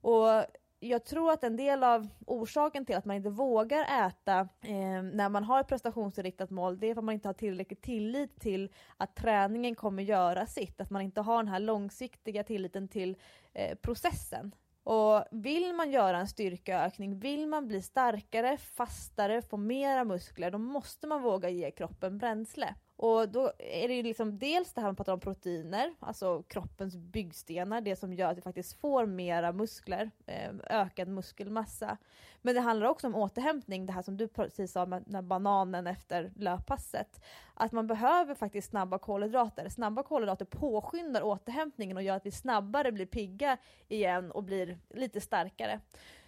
Och 0.00 0.44
jag 0.80 1.04
tror 1.04 1.32
att 1.32 1.44
en 1.44 1.56
del 1.56 1.84
av 1.84 2.08
orsaken 2.26 2.84
till 2.86 2.96
att 2.96 3.04
man 3.04 3.16
inte 3.16 3.30
vågar 3.30 4.06
äta 4.06 4.40
eh, 4.60 5.02
när 5.02 5.28
man 5.28 5.44
har 5.44 5.60
ett 5.60 5.68
prestationsinriktat 5.68 6.50
mål, 6.50 6.78
det 6.78 6.86
är 6.86 6.94
för 6.94 7.00
att 7.00 7.04
man 7.04 7.14
inte 7.14 7.28
har 7.28 7.34
tillräcklig 7.34 7.80
tillit 7.80 8.40
till 8.40 8.72
att 8.96 9.16
träningen 9.16 9.74
kommer 9.74 10.02
göra 10.02 10.46
sitt, 10.46 10.80
att 10.80 10.90
man 10.90 11.02
inte 11.02 11.20
har 11.20 11.36
den 11.36 11.48
här 11.48 11.60
långsiktiga 11.60 12.44
tilliten 12.44 12.88
till 12.88 13.16
eh, 13.52 13.74
processen. 13.74 14.54
Och 14.82 15.24
vill 15.30 15.72
man 15.74 15.90
göra 15.90 16.18
en 16.18 16.28
styrkeökning, 16.28 17.18
vill 17.18 17.46
man 17.46 17.68
bli 17.68 17.82
starkare, 17.82 18.56
fastare, 18.56 19.42
få 19.42 19.56
mera 19.56 20.04
muskler, 20.04 20.50
då 20.50 20.58
måste 20.58 21.06
man 21.06 21.22
våga 21.22 21.48
ge 21.48 21.70
kroppen 21.70 22.18
bränsle. 22.18 22.74
Och 22.98 23.28
då 23.28 23.52
är 23.58 23.88
det 23.88 23.94
ju 23.94 24.02
liksom 24.02 24.38
dels 24.38 24.72
det 24.72 24.80
här 24.80 24.88
man 24.88 24.96
pratar 24.96 25.12
om 25.12 25.20
proteiner, 25.20 25.94
alltså 26.00 26.42
kroppens 26.42 26.96
byggstenar, 26.96 27.80
det 27.80 27.96
som 27.96 28.14
gör 28.14 28.30
att 28.30 28.36
vi 28.36 28.42
faktiskt 28.42 28.80
får 28.80 29.06
mera 29.06 29.52
muskler, 29.52 30.10
eh, 30.26 30.50
ökad 30.64 31.08
muskelmassa. 31.08 31.96
Men 32.42 32.54
det 32.54 32.60
handlar 32.60 32.86
också 32.86 33.06
om 33.06 33.14
återhämtning, 33.14 33.86
det 33.86 33.92
här 33.92 34.02
som 34.02 34.16
du 34.16 34.28
precis 34.28 34.72
sa 34.72 34.86
med 34.86 35.04
den 35.06 35.28
bananen 35.28 35.86
efter 35.86 36.32
löppasset. 36.36 37.24
Att 37.54 37.72
man 37.72 37.86
behöver 37.86 38.34
faktiskt 38.34 38.70
snabba 38.70 38.98
kolhydrater. 38.98 39.68
Snabba 39.68 40.02
kolhydrater 40.02 40.44
påskyndar 40.44 41.22
återhämtningen 41.22 41.96
och 41.96 42.02
gör 42.02 42.16
att 42.16 42.26
vi 42.26 42.30
snabbare 42.30 42.92
blir 42.92 43.06
pigga 43.06 43.56
igen 43.88 44.30
och 44.30 44.44
blir 44.44 44.78
lite 44.94 45.20
starkare. 45.20 45.80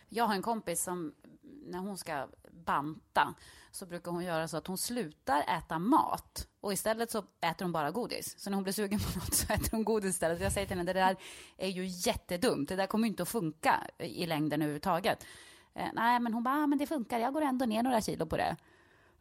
Jag 0.08 0.24
har 0.24 0.34
en 0.34 0.42
kompis 0.42 0.82
som 0.82 1.14
när 1.42 1.78
hon 1.78 1.98
ska 1.98 2.26
banta 2.70 3.34
så 3.70 3.86
brukar 3.86 4.10
hon 4.10 4.24
göra 4.24 4.48
så 4.48 4.56
att 4.56 4.66
hon 4.66 4.78
slutar 4.78 5.58
äta 5.58 5.78
mat 5.78 6.46
och 6.60 6.72
istället 6.72 7.10
så 7.10 7.18
äter 7.18 7.64
hon 7.64 7.72
bara 7.72 7.90
godis. 7.90 8.38
Så 8.38 8.50
när 8.50 8.54
hon 8.54 8.62
blir 8.62 8.72
sugen 8.72 8.98
på 8.98 9.06
något 9.18 9.34
så 9.34 9.52
äter 9.52 9.70
hon 9.72 9.84
godis 9.84 10.10
istället. 10.10 10.40
Jag 10.40 10.52
säger 10.52 10.66
till 10.66 10.76
henne, 10.76 10.92
det 10.92 11.00
där 11.00 11.16
är 11.56 11.68
ju 11.68 11.86
jättedumt. 11.86 12.68
Det 12.68 12.76
där 12.76 12.86
kommer 12.86 13.08
inte 13.08 13.22
att 13.22 13.28
funka 13.28 13.86
i 13.98 14.26
längden 14.26 14.62
överhuvudtaget. 14.62 15.26
Eh, 15.74 15.88
nej, 15.94 16.20
men 16.20 16.34
hon 16.34 16.42
bara, 16.42 16.54
ah, 16.54 16.66
men 16.66 16.78
det 16.78 16.86
funkar. 16.86 17.18
Jag 17.18 17.32
går 17.32 17.42
ändå 17.42 17.66
ner 17.66 17.82
några 17.82 18.00
kilo 18.00 18.26
på 18.26 18.36
det. 18.36 18.56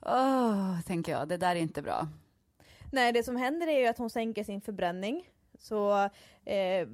Åh, 0.01 0.11
oh, 0.11 0.81
tänker 0.81 1.11
jag, 1.11 1.27
det 1.27 1.37
där 1.37 1.55
är 1.55 1.59
inte 1.59 1.81
bra. 1.81 2.07
Nej, 2.91 3.13
det 3.13 3.23
som 3.23 3.35
händer 3.35 3.67
är 3.67 3.79
ju 3.79 3.87
att 3.87 3.97
hon 3.97 4.09
sänker 4.09 4.43
sin 4.43 4.61
förbränning. 4.61 5.29
Så 5.59 6.09
eh, 6.45 6.87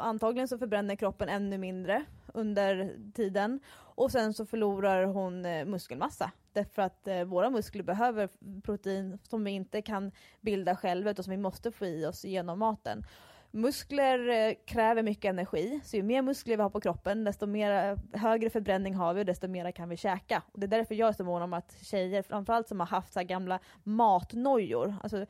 antagligen 0.00 0.48
så 0.48 0.58
förbränner 0.58 0.96
kroppen 0.96 1.28
ännu 1.28 1.58
mindre 1.58 2.04
under 2.34 2.96
tiden 3.14 3.60
och 3.78 4.12
sen 4.12 4.34
så 4.34 4.46
förlorar 4.46 5.04
hon 5.04 5.46
eh, 5.46 5.64
muskelmassa 5.64 6.32
därför 6.56 6.82
att 6.82 7.08
eh, 7.08 7.24
våra 7.24 7.50
muskler 7.50 7.82
behöver 7.82 8.28
protein 8.62 9.18
som 9.22 9.44
vi 9.44 9.50
inte 9.50 9.82
kan 9.82 10.12
bilda 10.40 10.76
själva 10.76 11.10
utan 11.10 11.24
som 11.24 11.30
vi 11.30 11.36
måste 11.36 11.72
få 11.72 11.86
i 11.86 12.06
oss 12.06 12.24
genom 12.24 12.58
maten. 12.58 13.04
Muskler 13.50 14.28
eh, 14.28 14.54
kräver 14.66 15.02
mycket 15.02 15.28
energi, 15.28 15.80
så 15.84 15.96
ju 15.96 16.02
mer 16.02 16.22
muskler 16.22 16.56
vi 16.56 16.62
har 16.62 16.70
på 16.70 16.80
kroppen 16.80 17.24
desto 17.24 17.46
mer, 17.46 17.70
eh, 17.70 18.20
högre 18.20 18.50
förbränning 18.50 18.94
har 18.94 19.14
vi 19.14 19.20
och 19.20 19.26
desto 19.26 19.48
mer 19.48 19.70
kan 19.70 19.88
vi 19.88 19.96
käka. 19.96 20.42
Och 20.52 20.60
det 20.60 20.66
är 20.66 20.78
därför 20.78 20.94
jag 20.94 21.08
är 21.08 21.12
så 21.12 21.24
mån 21.24 21.42
om 21.42 21.52
att 21.52 21.76
tjejer, 21.82 22.22
framförallt 22.22 22.68
som 22.68 22.80
har 22.80 22.86
haft 22.86 23.12
så 23.12 23.22
gamla 23.22 23.58
matnojor, 23.82 24.94
alltså 25.02 25.26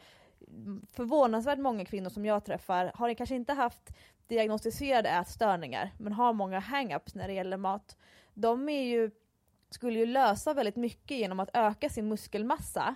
förvånansvärt 0.93 1.59
många 1.59 1.85
kvinnor 1.85 2.11
som 2.11 2.25
jag 2.25 2.45
träffar 2.45 2.93
har 2.95 3.15
kanske 3.15 3.35
inte 3.35 3.53
haft 3.53 3.91
diagnostiserade 4.27 5.09
ätstörningar 5.09 5.91
men 5.99 6.13
har 6.13 6.33
många 6.33 6.61
hang-ups 6.61 7.15
när 7.15 7.29
det 7.29 7.35
gäller 7.35 7.57
mat. 7.57 7.97
De 8.35 8.69
är 8.69 8.83
ju, 8.83 9.11
skulle 9.71 9.99
ju 9.99 10.07
lösa 10.07 10.55
väldigt 10.55 10.77
mycket 10.77 11.19
genom 11.19 11.41
att 11.41 11.51
öka 11.53 11.89
sin 11.89 12.09
muskelmassa 12.09 12.95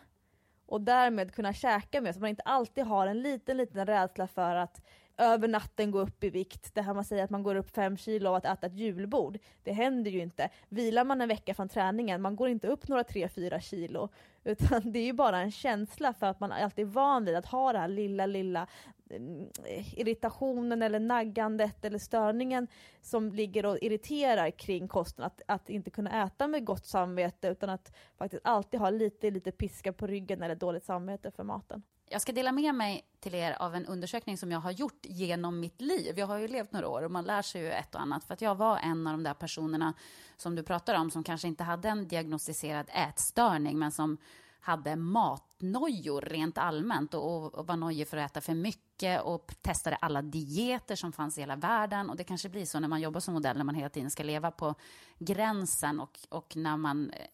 och 0.67 0.81
därmed 0.81 1.35
kunna 1.35 1.53
käka 1.53 2.01
mer 2.01 2.13
så 2.13 2.21
man 2.21 2.31
inte 2.31 2.43
alltid 2.43 2.85
har 2.85 3.07
en 3.07 3.23
liten, 3.23 3.57
liten 3.57 3.87
rädsla 3.87 4.27
för 4.27 4.55
att 4.57 4.83
över 5.21 5.49
natten 5.49 5.91
gå 5.91 5.99
upp 6.01 6.25
i 6.25 6.31
vikt. 6.31 6.75
Det 6.75 6.83
här 6.83 6.95
man 6.95 7.05
säger 7.05 7.25
att 7.25 7.31
man 7.31 7.43
går 7.43 7.55
upp 7.55 7.71
fem 7.71 7.97
kilo 7.97 8.29
av 8.29 8.35
att 8.35 8.45
äta 8.45 8.67
ett 8.67 8.75
julbord. 8.75 9.39
Det 9.63 9.73
händer 9.73 10.11
ju 10.11 10.21
inte. 10.21 10.51
Vilar 10.69 11.05
man 11.05 11.21
en 11.21 11.29
vecka 11.29 11.55
från 11.55 11.69
träningen, 11.69 12.23
man 12.23 12.37
går 12.37 12.49
inte 12.49 12.69
upp 12.69 12.89
några 12.89 13.05
tre 13.05 13.29
fyra 13.29 13.61
kilo. 13.61 14.09
Utan 14.45 14.93
det 14.93 14.99
är 14.99 15.05
ju 15.05 15.13
bara 15.13 15.39
en 15.39 15.51
känsla 15.51 16.13
för 16.13 16.27
att 16.27 16.41
man 16.41 16.53
alltid 16.53 16.87
är 16.87 16.91
van 16.91 17.25
vid 17.25 17.37
att 17.37 17.47
ha 17.47 17.73
det 17.73 17.79
här 17.79 17.89
lilla, 17.89 18.27
lilla 18.27 18.67
mm, 19.11 19.49
irritationen 19.97 20.83
eller 20.83 21.01
naggandet 21.01 21.85
eller 21.85 21.99
störningen 21.99 22.67
som 23.01 23.33
ligger 23.33 23.67
och 23.67 23.79
irriterar 23.83 24.51
kring 24.51 24.89
kosten. 24.89 25.25
Att, 25.25 25.43
att 25.47 25.71
inte 25.71 25.91
kunna 25.91 26.25
äta 26.25 26.49
med 26.49 26.65
gott 26.65 26.87
samvete 26.87 27.49
utan 27.49 27.71
att 27.71 27.97
faktiskt 28.19 28.43
alltid 28.45 28.81
ha 28.81 28.91
lite, 28.91 29.31
lite 29.31 29.53
piska 29.53 29.93
på 29.93 30.07
ryggen 30.07 30.43
eller 30.43 30.55
dåligt 30.55 30.85
samvete 30.85 31.31
för 31.31 31.45
maten. 31.45 31.83
Jag 32.13 32.23
ska 32.23 32.33
dela 32.33 32.53
med 32.53 32.75
mig 32.75 33.05
till 33.21 33.35
er 33.35 33.57
av 33.63 33.75
en 33.75 33.87
undersökning 33.87 34.39
som 34.39 34.53
jag 34.53 34.61
har 34.61 34.71
gjort 34.71 35.01
genom 35.03 35.61
mitt 35.61 35.81
liv. 35.81 36.19
Jag 36.19 36.27
har 36.27 36.39
ju 36.39 36.49
levt 36.49 36.73
några 36.73 36.89
år 36.89 37.03
och 37.03 37.11
man 37.11 37.25
lär 37.25 37.43
sig 37.43 37.63
ju 37.63 37.71
ett 37.71 37.95
och 37.95 38.01
annat. 38.01 38.25
För 38.25 38.35
att 38.35 38.41
jag 38.41 38.55
var 38.55 38.79
en 38.79 39.07
av 39.07 39.13
de 39.13 39.23
där 39.23 39.35
personerna 39.35 39.95
som 40.37 40.55
du 40.55 40.63
pratar 40.63 40.95
om 40.95 41.11
som 41.11 41.25
kanske 41.25 41.49
inte 41.49 41.65
hade 41.65 41.89
en 41.89 42.09
diagnostiserad 42.09 42.91
ätstörning 42.93 43.79
men 43.79 43.93
som 43.93 44.19
hade 44.61 44.97
matnojor 44.97 46.21
rent 46.21 46.59
allmänt 46.59 47.15
och, 47.15 47.55
och 47.55 47.67
var 47.67 47.77
nojig 47.77 48.09
för 48.09 48.17
att 48.17 48.31
äta 48.31 48.41
för 48.41 48.55
mycket 48.55 49.23
och 49.23 49.55
testade 49.63 49.97
alla 49.97 50.23
dieter 50.23 50.97
som 50.97 51.13
fanns 51.13 51.39
i 51.39 51.41
hela 51.41 51.57
världen. 51.57 52.11
Och 52.11 52.17
det 52.17 52.25
kanske 52.25 52.49
blir 52.49 52.65
så 52.67 52.81
när 52.81 52.89
man 52.89 53.01
jobbar 53.01 53.21
som 53.21 53.35
modell, 53.35 53.57
när 53.57 53.65
man 53.65 53.75
hela 53.75 53.89
tiden 53.89 54.11
ska 54.11 54.23
leva 54.23 54.51
på 54.51 54.75
gränsen 55.19 56.01
och, 56.01 56.19
och 56.29 56.57
när 56.57 56.77
man 56.77 57.11
eh, 57.11 57.27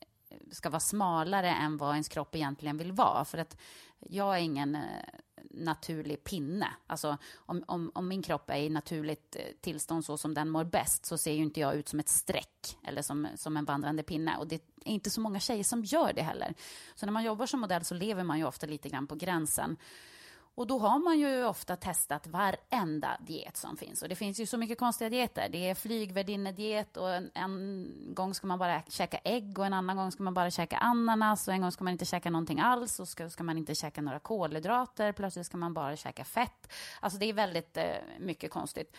ska 0.50 0.70
vara 0.70 0.80
smalare 0.80 1.50
än 1.50 1.76
vad 1.76 1.92
ens 1.92 2.08
kropp 2.08 2.34
egentligen 2.34 2.78
vill 2.78 2.92
vara. 2.92 3.24
För 3.24 3.38
att 3.38 3.56
jag 4.00 4.34
är 4.34 4.40
ingen 4.40 4.74
eh, 4.74 4.82
naturlig 5.50 6.24
pinne. 6.24 6.68
Alltså 6.86 7.18
om, 7.36 7.64
om, 7.66 7.90
om, 7.94 8.08
min 8.08 8.22
kropp 8.22 8.50
är 8.50 8.56
i 8.56 8.70
naturligt 8.70 9.36
eh, 9.36 9.42
tillstånd 9.60 10.04
så 10.04 10.16
som 10.16 10.34
den 10.34 10.48
mår 10.48 10.64
bäst 10.64 11.06
så 11.06 11.18
ser 11.18 11.32
ju 11.32 11.42
inte 11.42 11.60
jag 11.60 11.74
ut 11.74 11.88
som 11.88 12.00
ett 12.00 12.08
streck 12.08 12.78
eller 12.84 13.02
som, 13.02 13.28
som 13.34 13.56
en 13.56 13.64
vandrande 13.64 14.02
pinne. 14.02 14.36
Och 14.36 14.46
det 14.46 14.54
är 14.54 14.92
inte 14.92 15.10
så 15.10 15.20
många 15.20 15.40
tjejer 15.40 15.64
som 15.64 15.84
gör 15.84 16.12
det 16.12 16.22
heller. 16.22 16.54
Så 16.94 17.06
när 17.06 17.12
man 17.12 17.24
jobbar 17.24 17.46
som 17.46 17.60
modell 17.60 17.84
så 17.84 17.94
lever 17.94 18.24
man 18.24 18.38
ju 18.38 18.44
ofta 18.44 18.66
lite 18.66 18.88
grann 18.88 19.06
på 19.06 19.14
gränsen. 19.14 19.76
Och 20.56 20.66
då 20.66 20.78
har 20.78 20.98
man 20.98 21.18
ju 21.18 21.44
ofta 21.44 21.76
testat 21.76 22.26
varenda 22.26 23.16
diet 23.20 23.56
som 23.56 23.76
finns. 23.76 24.02
Och 24.02 24.08
det 24.08 24.14
finns 24.14 24.40
ju 24.40 24.46
så 24.46 24.58
mycket 24.58 24.78
konstiga 24.78 25.10
dieter. 25.10 25.48
Det 25.48 25.68
är 25.68 25.74
flygvärdinnediet 25.74 26.96
och 26.96 27.14
en, 27.14 27.30
en, 27.34 28.14
gång 28.14 28.34
ska 28.34 28.46
man 28.46 28.58
bara 28.58 28.82
käka 28.88 29.18
ägg 29.24 29.58
och 29.58 29.66
en 29.66 29.72
annan 29.72 29.96
gång 29.96 30.12
ska 30.12 30.22
man 30.22 30.34
bara 30.34 30.50
käka 30.50 30.76
ananas 30.76 31.48
och 31.48 31.54
en 31.54 31.60
gång 31.60 31.72
ska 31.72 31.84
man 31.84 31.92
inte 31.92 32.04
käka 32.04 32.30
någonting 32.30 32.60
alls 32.60 33.00
och 33.00 33.08
ska, 33.08 33.30
ska 33.30 33.44
man 33.44 33.58
inte 33.58 33.74
käka 33.74 34.02
några 34.02 34.18
kolhydrater. 34.18 35.12
Plötsligt 35.12 35.46
ska 35.46 35.56
man 35.56 35.74
bara 35.74 35.96
käka 35.96 36.24
fett. 36.24 36.72
Alltså 37.00 37.18
det 37.18 37.26
är 37.26 37.32
väldigt 37.32 37.76
eh, 37.76 37.84
mycket 38.18 38.50
konstigt. 38.50 38.96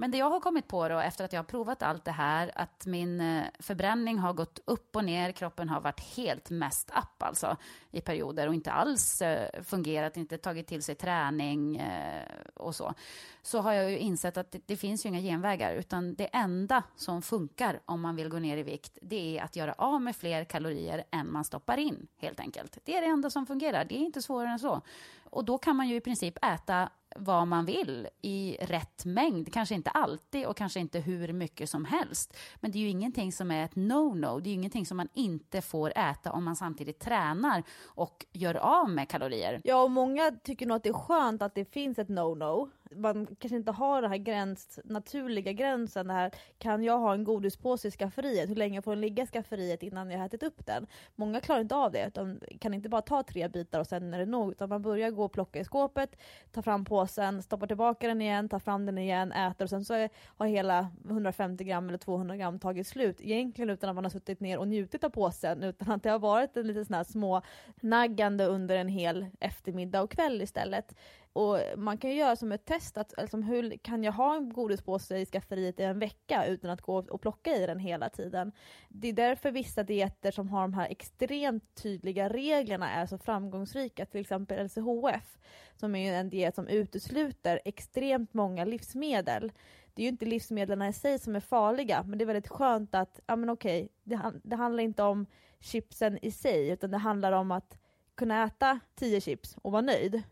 Men 0.00 0.10
det 0.10 0.18
jag 0.18 0.30
har 0.30 0.40
kommit 0.40 0.68
på 0.68 0.88
då, 0.88 0.98
efter 0.98 1.24
att 1.24 1.32
jag 1.32 1.38
har 1.38 1.44
provat 1.44 1.82
allt 1.82 2.04
det 2.04 2.12
här, 2.12 2.50
att 2.54 2.86
min 2.86 3.20
eh, 3.20 3.44
förbränning 3.58 4.18
har 4.18 4.32
gått 4.32 4.60
upp 4.64 4.96
och 4.96 5.04
ner, 5.04 5.32
kroppen 5.32 5.68
har 5.68 5.80
varit 5.80 6.00
helt 6.16 6.50
mest 6.50 6.90
upp 6.90 7.22
alltså 7.22 7.56
i 7.90 8.00
perioder 8.00 8.48
och 8.48 8.54
inte 8.54 8.72
alls 8.72 9.22
eh, 9.22 9.62
fungerat, 9.62 10.16
inte 10.16 10.38
tagit 10.38 10.66
till 10.66 10.82
sig 10.82 10.94
träning 10.94 11.76
eh, 11.76 12.28
och 12.54 12.74
så. 12.74 12.94
Så 13.42 13.60
har 13.60 13.72
jag 13.72 13.90
ju 13.90 13.98
insett 13.98 14.36
att 14.36 14.52
det, 14.52 14.60
det, 14.66 14.76
finns 14.76 15.04
ju 15.04 15.08
inga 15.08 15.20
genvägar, 15.20 15.74
utan 15.74 16.14
det 16.14 16.26
enda 16.26 16.82
som 16.96 17.22
funkar 17.22 17.80
om 17.84 18.00
man 18.00 18.16
vill 18.16 18.28
gå 18.28 18.38
ner 18.38 18.56
i 18.56 18.62
vikt, 18.62 18.98
det 19.02 19.38
är 19.38 19.44
att 19.44 19.56
göra 19.56 19.72
av 19.72 20.02
med 20.02 20.16
fler 20.16 20.44
kalorier 20.44 21.04
än 21.10 21.32
man 21.32 21.44
stoppar 21.44 21.76
in, 21.76 22.06
helt 22.16 22.40
enkelt. 22.40 22.78
Det 22.84 22.96
är 22.96 23.00
det 23.00 23.06
enda 23.06 23.30
som 23.30 23.46
fungerar, 23.46 23.84
det 23.84 23.94
är 23.94 24.04
inte 24.04 24.22
svårare 24.22 24.50
än 24.50 24.58
så. 24.58 24.82
Och 25.30 25.44
då 25.44 25.58
kan 25.58 25.76
man 25.76 25.88
ju 25.88 25.96
i 25.96 26.00
princip 26.00 26.44
äta 26.44 26.88
vad 27.16 27.46
man 27.48 27.64
vill 27.64 28.08
i 28.22 28.56
rätt 28.60 29.04
mängd. 29.04 29.52
Kanske 29.52 29.74
inte 29.74 29.90
alltid 29.90 30.46
och 30.46 30.56
kanske 30.56 30.80
inte 30.80 31.00
hur 31.00 31.32
mycket 31.32 31.70
som 31.70 31.84
helst. 31.84 32.36
Men 32.56 32.70
det 32.70 32.78
är 32.78 32.80
ju 32.80 32.88
ingenting 32.88 33.32
som 33.32 33.50
är 33.50 33.64
ett 33.64 33.74
no-no. 33.74 34.40
Det 34.40 34.48
är 34.48 34.50
ju 34.50 34.54
ingenting 34.54 34.86
som 34.86 34.96
man 34.96 35.08
inte 35.14 35.60
får 35.60 35.98
äta 35.98 36.32
om 36.32 36.44
man 36.44 36.56
samtidigt 36.56 37.00
tränar 37.00 37.62
och 37.84 38.26
gör 38.32 38.54
av 38.54 38.90
med 38.90 39.08
kalorier. 39.08 39.60
Ja, 39.64 39.82
och 39.82 39.90
många 39.90 40.30
tycker 40.44 40.66
nog 40.66 40.76
att 40.76 40.82
det 40.82 40.88
är 40.88 40.92
skönt 40.92 41.42
att 41.42 41.54
det 41.54 41.64
finns 41.64 41.98
ett 41.98 42.08
no-no 42.08 42.70
man 42.96 43.26
kanske 43.26 43.56
inte 43.56 43.72
har 43.72 44.02
den 44.02 44.10
här 44.10 44.18
gräns, 44.18 44.80
naturliga 44.84 45.52
gränsen, 45.52 46.06
det 46.06 46.12
här 46.12 46.30
kan 46.58 46.84
jag 46.84 46.98
ha 46.98 47.14
en 47.14 47.24
godispåse 47.24 47.88
i 47.88 47.90
skafferiet, 47.90 48.50
hur 48.50 48.54
länge 48.54 48.82
får 48.82 48.90
den 48.90 49.00
ligga 49.00 49.22
i 49.22 49.26
skafferiet 49.26 49.82
innan 49.82 50.10
jag 50.10 50.18
har 50.18 50.26
ätit 50.26 50.42
upp 50.42 50.66
den? 50.66 50.86
Många 51.14 51.40
klarar 51.40 51.60
inte 51.60 51.74
av 51.74 51.92
det, 51.92 52.14
de 52.14 52.40
kan 52.60 52.74
inte 52.74 52.88
bara 52.88 53.02
ta 53.02 53.22
tre 53.22 53.48
bitar 53.48 53.80
och 53.80 53.86
sen 53.86 54.14
är 54.14 54.18
det 54.18 54.26
nog, 54.26 54.50
utan 54.50 54.68
man 54.68 54.82
börjar 54.82 55.10
gå 55.10 55.24
och 55.24 55.32
plocka 55.32 55.60
i 55.60 55.64
skåpet, 55.64 56.16
ta 56.52 56.62
fram 56.62 56.84
påsen, 56.84 57.42
stoppa 57.42 57.66
tillbaka 57.66 58.08
den 58.08 58.22
igen, 58.22 58.48
ta 58.48 58.60
fram 58.60 58.86
den 58.86 58.98
igen, 58.98 59.32
äter 59.32 59.64
och 59.64 59.70
sen 59.70 59.84
så 59.84 59.94
är, 59.94 60.10
har 60.24 60.46
hela 60.46 60.90
150 61.08 61.64
gram 61.64 61.88
eller 61.88 61.98
200 61.98 62.36
gram 62.36 62.58
tagit 62.58 62.86
slut, 62.86 63.20
egentligen 63.20 63.70
utan 63.70 63.90
att 63.90 63.94
man 63.94 64.04
har 64.04 64.10
suttit 64.10 64.40
ner 64.40 64.58
och 64.58 64.68
njutit 64.68 65.04
av 65.04 65.10
påsen, 65.10 65.62
utan 65.62 65.90
att 65.90 66.02
det 66.02 66.10
har 66.10 66.18
varit 66.18 66.56
en 66.56 66.66
lite 66.66 66.84
sån 66.84 66.94
här 66.94 67.04
små 67.04 67.42
naggande 67.80 68.46
under 68.46 68.76
en 68.76 68.88
hel 68.88 69.26
eftermiddag 69.40 70.02
och 70.02 70.10
kväll 70.10 70.42
istället. 70.42 70.94
Och 71.38 71.58
man 71.76 71.98
kan 71.98 72.10
ju 72.10 72.16
göra 72.16 72.36
som 72.36 72.52
ett 72.52 72.64
test, 72.64 72.98
att, 72.98 73.18
alltså, 73.18 73.36
hur 73.36 73.76
kan 73.76 74.04
jag 74.04 74.12
ha 74.12 74.36
en 74.36 74.52
godispåse 74.52 75.18
i 75.18 75.26
skafferiet 75.26 75.80
i 75.80 75.82
en 75.82 75.98
vecka 75.98 76.46
utan 76.46 76.70
att 76.70 76.82
gå 76.82 76.96
och 76.96 77.20
plocka 77.20 77.56
i 77.56 77.66
den 77.66 77.78
hela 77.78 78.08
tiden? 78.08 78.52
Det 78.88 79.08
är 79.08 79.12
därför 79.12 79.50
vissa 79.50 79.82
dieter 79.82 80.30
som 80.30 80.48
har 80.48 80.62
de 80.62 80.74
här 80.74 80.88
extremt 80.90 81.74
tydliga 81.74 82.28
reglerna 82.28 82.90
är 82.90 83.06
så 83.06 83.18
framgångsrika, 83.18 84.06
till 84.06 84.20
exempel 84.20 84.64
LCHF, 84.66 85.38
som 85.76 85.94
är 85.94 86.14
en 86.14 86.30
diet 86.30 86.54
som 86.54 86.68
utesluter 86.68 87.60
extremt 87.64 88.34
många 88.34 88.64
livsmedel. 88.64 89.52
Det 89.94 90.02
är 90.02 90.04
ju 90.04 90.10
inte 90.10 90.26
livsmedlen 90.26 90.82
i 90.82 90.92
sig 90.92 91.18
som 91.18 91.36
är 91.36 91.40
farliga, 91.40 92.02
men 92.02 92.18
det 92.18 92.24
är 92.24 92.26
väldigt 92.26 92.48
skönt 92.48 92.94
att, 92.94 93.20
ja 93.26 93.36
men 93.36 93.50
okej, 93.50 93.88
det, 94.04 94.32
det 94.42 94.56
handlar 94.56 94.82
inte 94.82 95.02
om 95.02 95.26
chipsen 95.60 96.18
i 96.22 96.30
sig, 96.30 96.70
utan 96.70 96.90
det 96.90 96.98
handlar 96.98 97.32
om 97.32 97.50
att 97.50 97.78
kunna 98.14 98.44
äta 98.44 98.80
10 98.94 99.20
chips 99.20 99.56
och 99.62 99.72
vara 99.72 99.82
nöjd. 99.82 100.22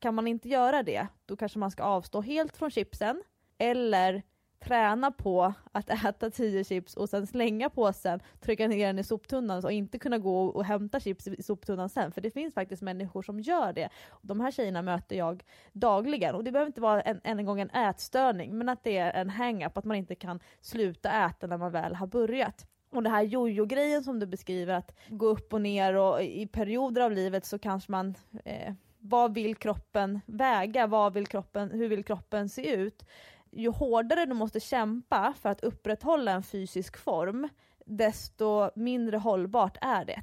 Kan 0.00 0.14
man 0.14 0.26
inte 0.26 0.48
göra 0.48 0.82
det, 0.82 1.06
då 1.26 1.36
kanske 1.36 1.58
man 1.58 1.70
ska 1.70 1.82
avstå 1.82 2.20
helt 2.20 2.56
från 2.56 2.70
chipsen 2.70 3.22
eller 3.58 4.22
träna 4.60 5.10
på 5.10 5.54
att 5.72 5.90
äta 6.04 6.30
10 6.30 6.64
chips 6.64 6.96
och 6.96 7.08
sen 7.08 7.26
slänga 7.26 7.70
påsen, 7.70 8.20
trycka 8.40 8.68
ner 8.68 8.86
den 8.86 8.98
i 8.98 9.04
soptunnan 9.04 9.64
och 9.64 9.72
inte 9.72 9.98
kunna 9.98 10.18
gå 10.18 10.44
och 10.44 10.64
hämta 10.64 11.00
chips 11.00 11.28
i 11.28 11.42
soptunnan 11.42 11.88
sen. 11.88 12.12
För 12.12 12.20
det 12.20 12.30
finns 12.30 12.54
faktiskt 12.54 12.82
människor 12.82 13.22
som 13.22 13.40
gör 13.40 13.72
det. 13.72 13.88
De 14.22 14.40
här 14.40 14.50
tjejerna 14.50 14.82
möter 14.82 15.16
jag 15.16 15.44
dagligen 15.72 16.34
och 16.34 16.44
det 16.44 16.52
behöver 16.52 16.66
inte 16.66 16.80
vara 16.80 17.02
en, 17.02 17.20
en 17.24 17.46
gång 17.46 17.60
en 17.60 17.70
ätstörning 17.70 18.58
men 18.58 18.68
att 18.68 18.84
det 18.84 18.98
är 18.98 19.12
en 19.12 19.30
hang-up, 19.30 19.78
att 19.78 19.84
man 19.84 19.96
inte 19.96 20.14
kan 20.14 20.40
sluta 20.60 21.26
äta 21.26 21.46
när 21.46 21.58
man 21.58 21.72
väl 21.72 21.94
har 21.94 22.06
börjat. 22.06 22.66
Och 22.90 23.02
det 23.02 23.10
här 23.10 23.22
jojo-grejen 23.22 24.04
som 24.04 24.18
du 24.18 24.26
beskriver, 24.26 24.74
att 24.74 24.96
gå 25.08 25.26
upp 25.26 25.52
och 25.52 25.60
ner 25.60 25.94
och 25.94 26.22
i 26.22 26.46
perioder 26.46 27.02
av 27.02 27.12
livet 27.12 27.44
så 27.44 27.58
kanske 27.58 27.92
man 27.92 28.14
eh, 28.44 28.74
vad 29.00 29.34
vill 29.34 29.56
kroppen 29.56 30.20
väga? 30.26 30.86
Vad 30.86 31.12
vill 31.14 31.26
kroppen, 31.26 31.70
hur 31.70 31.88
vill 31.88 32.04
kroppen 32.04 32.48
se 32.48 32.74
ut? 32.74 33.04
Ju 33.50 33.68
hårdare 33.68 34.26
du 34.26 34.34
måste 34.34 34.60
kämpa 34.60 35.34
för 35.40 35.48
att 35.48 35.64
upprätthålla 35.64 36.32
en 36.32 36.42
fysisk 36.42 36.96
form, 36.96 37.48
desto 37.86 38.70
mindre 38.74 39.16
hållbart 39.16 39.78
är 39.80 40.04
det. 40.04 40.22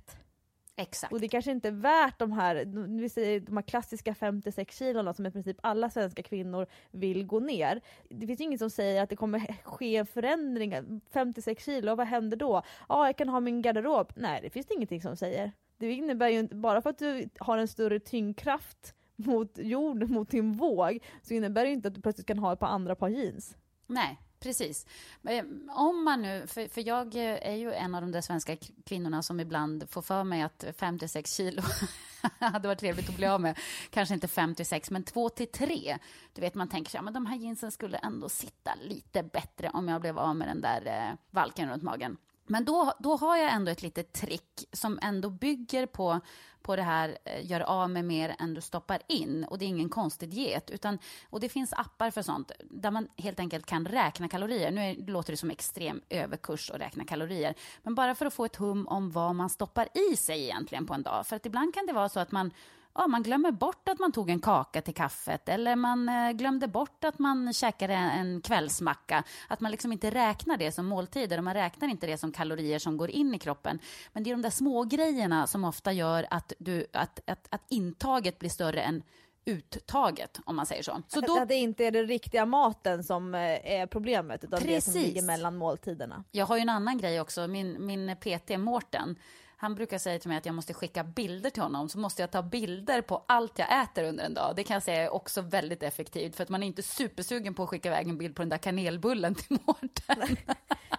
Exakt. 0.80 1.14
Och 1.14 1.20
det 1.20 1.28
kanske 1.28 1.52
inte 1.52 1.68
är 1.68 1.72
värt 1.72 2.20
de 2.20 2.32
här, 2.32 2.64
vi 3.00 3.10
säger, 3.10 3.40
de 3.40 3.58
här 3.58 3.64
klassiska 3.64 4.16
56 4.16 4.78
kilona 4.78 5.14
som 5.14 5.26
i 5.26 5.32
princip 5.32 5.58
alla 5.64 5.90
svenska 5.90 6.24
kvinnor 6.24 6.68
vill 6.92 7.26
gå 7.26 7.40
ner. 7.40 7.82
Det 8.10 8.28
finns 8.28 8.42
inget 8.42 8.60
som 8.60 8.70
säger 8.70 9.04
att 9.04 9.10
det 9.10 9.16
kommer 9.16 9.56
ske 9.64 9.96
en 9.96 10.06
förändring, 10.06 11.02
56 11.14 11.66
kilo, 11.66 11.96
vad 11.96 12.08
händer 12.08 12.38
då? 12.38 12.62
Ja, 12.90 13.06
jag 13.06 13.18
kan 13.18 13.30
ha 13.30 13.40
min 13.40 13.62
garderob. 13.62 14.14
Nej, 14.16 14.40
det 14.42 14.50
finns 14.50 14.66
det 14.66 14.74
ingenting 14.74 15.02
som 15.02 15.16
säger. 15.16 15.52
Det 15.78 15.92
innebär 15.94 16.30
ju 16.30 16.40
inte, 16.40 16.56
bara 16.56 16.82
för 16.82 16.90
att 16.90 16.98
du 16.98 17.30
har 17.40 17.58
en 17.58 17.68
större 17.68 18.00
tyngdkraft 18.00 18.94
mot 19.16 19.58
jorden, 19.58 20.12
mot 20.12 20.30
din 20.30 20.54
våg, 20.54 21.00
så 21.22 21.34
innebär 21.34 21.66
det 21.66 21.72
inte 21.72 21.88
att 21.88 21.96
du 21.96 22.02
plötsligt 22.02 22.28
kan 22.28 22.40
ha 22.40 22.54
ett 22.54 22.60
par 22.60 22.68
andra 22.68 22.96
par 22.96 23.10
jeans. 23.10 23.56
Nej, 23.88 24.22
precis. 24.40 24.86
Eh, 25.28 25.46
om 25.70 26.04
man 26.04 26.22
nu, 26.22 26.48
för, 26.48 26.68
för 26.68 26.88
jag 26.88 27.16
eh, 27.16 27.50
är 27.52 27.56
ju 27.56 27.74
en 27.74 27.96
av 27.96 28.02
de 28.02 28.12
där 28.12 28.22
svenska 28.22 28.58
kvinnorna 28.86 29.24
som 29.24 29.40
ibland 29.40 29.90
får 29.90 30.02
för 30.02 30.24
mig 30.24 30.42
att 30.42 30.66
56 30.78 31.34
kilo 31.34 31.62
hade 32.40 32.68
varit 32.68 32.80
trevligt 32.80 33.10
att 33.10 33.18
bli 33.18 33.28
av 33.28 33.42
med. 33.42 33.58
Kanske 33.90 34.14
inte 34.14 34.28
56, 34.28 34.92
men 34.92 35.04
2 35.04 35.30
till 35.30 35.48
3. 35.48 35.98
Du 36.34 36.42
vet, 36.42 36.56
man 36.56 36.70
tänker 36.70 36.92
sig, 36.92 36.98
ja, 36.98 37.02
men 37.02 37.14
de 37.14 37.26
här 37.26 37.38
jeansen 37.38 37.72
skulle 37.72 37.98
ändå 37.98 38.30
sitta 38.30 38.76
lite 38.82 39.24
bättre 39.24 39.70
om 39.70 39.88
jag 39.88 40.02
blev 40.02 40.20
av 40.20 40.36
med 40.36 40.48
den 40.48 40.62
där 40.62 40.86
eh, 40.86 41.18
valken 41.32 41.70
runt 41.70 41.84
magen. 41.84 42.18
Men 42.48 42.66
då, 42.66 42.94
då 43.00 43.16
har 43.16 43.38
jag 43.38 43.52
ändå 43.52 43.72
ett 43.72 43.82
litet 43.82 44.14
trick 44.14 44.68
som 44.72 45.00
ändå 45.02 45.30
bygger 45.30 45.86
på, 45.86 46.20
på 46.62 46.76
det 46.76 46.82
här 46.82 47.18
eh, 47.26 47.52
gör 47.52 47.60
av 47.60 47.90
med 47.90 48.06
mer 48.06 48.36
än 48.40 48.54
du 48.54 48.62
stoppar 48.62 49.02
in. 49.08 49.44
Och 49.44 49.58
det 49.58 49.66
är 49.66 49.68
ingen 49.68 49.90
konstig 49.90 50.30
diet. 50.30 50.70
Utan, 50.70 51.00
och 51.30 51.40
det 51.40 51.50
finns 51.50 51.74
appar 51.74 52.12
för 52.12 52.22
sånt 52.22 52.52
där 52.64 52.92
man 52.92 53.08
helt 53.18 53.40
enkelt 53.40 53.66
kan 53.66 53.86
räkna 53.86 54.30
kalorier. 54.30 54.72
Nu 54.72 54.82
är, 54.82 54.96
låter 54.96 55.34
det 55.34 55.38
som 55.38 55.52
extrem 55.52 56.02
överkurs 56.10 56.72
att 56.72 56.82
räkna 56.82 57.06
kalorier. 57.06 57.56
Men 57.84 57.96
bara 57.96 58.16
för 58.16 58.26
att 58.26 58.34
få 58.34 58.46
ett 58.46 58.56
hum 58.56 58.88
om 58.88 59.12
vad 59.12 59.36
man 59.36 59.50
stoppar 59.50 59.88
i 60.12 60.16
sig 60.16 60.44
egentligen 60.44 60.86
på 60.86 60.94
en 60.94 61.04
dag. 61.04 61.28
För 61.28 61.36
att 61.36 61.46
ibland 61.46 61.74
kan 61.74 61.86
det 61.86 61.94
vara 61.94 62.10
så 62.10 62.20
att 62.20 62.32
man 62.32 62.52
ja, 62.98 63.08
man 63.08 63.24
glömmer 63.24 63.52
bort 63.52 63.90
att 63.90 64.00
man 64.00 64.12
tog 64.12 64.30
en 64.30 64.40
kaka 64.40 64.82
till 64.82 64.94
kaffet 64.94 65.50
eller 65.50 65.76
man 65.76 66.10
eh, 66.10 66.32
glömde 66.32 66.68
bort 66.68 67.04
att 67.04 67.20
man 67.20 67.54
käkade 67.54 67.94
en 67.94 68.42
kvällsmacka. 68.42 69.24
Att 69.48 69.60
man 69.60 69.72
liksom 69.72 69.92
inte 69.92 70.10
räknar 70.12 70.58
det 70.58 70.72
som 70.72 70.86
måltider 70.86 71.38
och 71.38 71.44
man 71.44 71.54
räknar 71.54 71.88
inte 71.88 72.08
det 72.08 72.18
som 72.18 72.32
kalorier 72.32 72.80
som 72.80 72.98
går 72.98 73.10
in 73.10 73.36
i 73.36 73.40
kroppen. 73.40 73.80
Men 74.14 74.24
det 74.24 74.30
är 74.30 74.32
de 74.32 74.42
där 74.42 74.50
små 74.50 74.84
grejerna 74.84 75.48
som 75.48 75.64
ofta 75.64 75.92
gör 75.92 76.28
att, 76.30 76.54
du, 76.60 76.86
att, 76.94 77.20
att, 77.26 77.48
att 77.50 77.62
intaget 77.70 78.40
blir 78.40 78.50
större 78.50 78.82
än 78.82 79.04
uttaget 79.46 80.40
om 80.46 80.56
man 80.56 80.66
säger 80.66 80.84
så. 80.84 81.02
så 81.08 81.22
då... 81.22 81.42
Att 81.42 81.48
det 81.48 81.56
inte 81.56 81.86
är 81.86 81.92
den 81.92 82.08
riktiga 82.08 82.46
maten 82.46 83.04
som 83.04 83.36
eh, 83.36 83.42
är 83.42 83.88
problemet 83.88 84.44
utan 84.44 84.60
Precis. 84.60 84.86
det 84.86 84.92
som 84.92 85.02
ligger 85.02 85.22
mellan 85.22 85.58
måltiderna. 85.58 86.24
Jag 86.32 86.46
har 86.46 86.56
ju 86.56 86.62
en 86.62 86.70
annan 86.70 86.98
grej 86.98 87.22
också, 87.22 87.48
min, 87.48 87.86
min 87.86 88.16
PT 88.16 88.58
Mårten 88.58 89.16
han 89.60 89.76
brukar 89.76 89.98
säga 89.98 90.20
till 90.20 90.30
mig 90.30 90.38
att 90.38 90.46
jag 90.46 90.56
måste 90.56 90.74
skicka 90.74 91.04
bilder 91.04 91.50
till 91.50 91.64
honom, 91.64 91.90
så 91.90 92.00
måste 92.00 92.22
jag 92.22 92.32
ta 92.32 92.42
bilder 92.42 93.02
på 93.02 93.24
allt 93.28 93.60
jag 93.60 93.84
äter 93.84 94.04
under 94.04 94.26
en 94.26 94.34
dag. 94.34 94.54
Det 94.56 94.64
kan 94.64 94.74
jag 94.74 94.84
säga 94.84 95.04
är 95.04 95.14
också 95.14 95.42
väldigt 95.42 95.84
effektivt, 95.84 96.36
för 96.36 96.44
att 96.44 96.50
man 96.50 96.64
är 96.64 96.68
inte 96.68 96.84
supersugen 96.84 97.54
på 97.54 97.64
att 97.64 97.70
skicka 97.70 97.90
iväg 97.90 98.08
en 98.08 98.18
bild 98.18 98.36
på 98.36 98.42
den 98.42 98.50
där 98.50 98.58
kanelbullen 98.58 99.36
till 99.36 99.58
Mårten. 99.66 100.38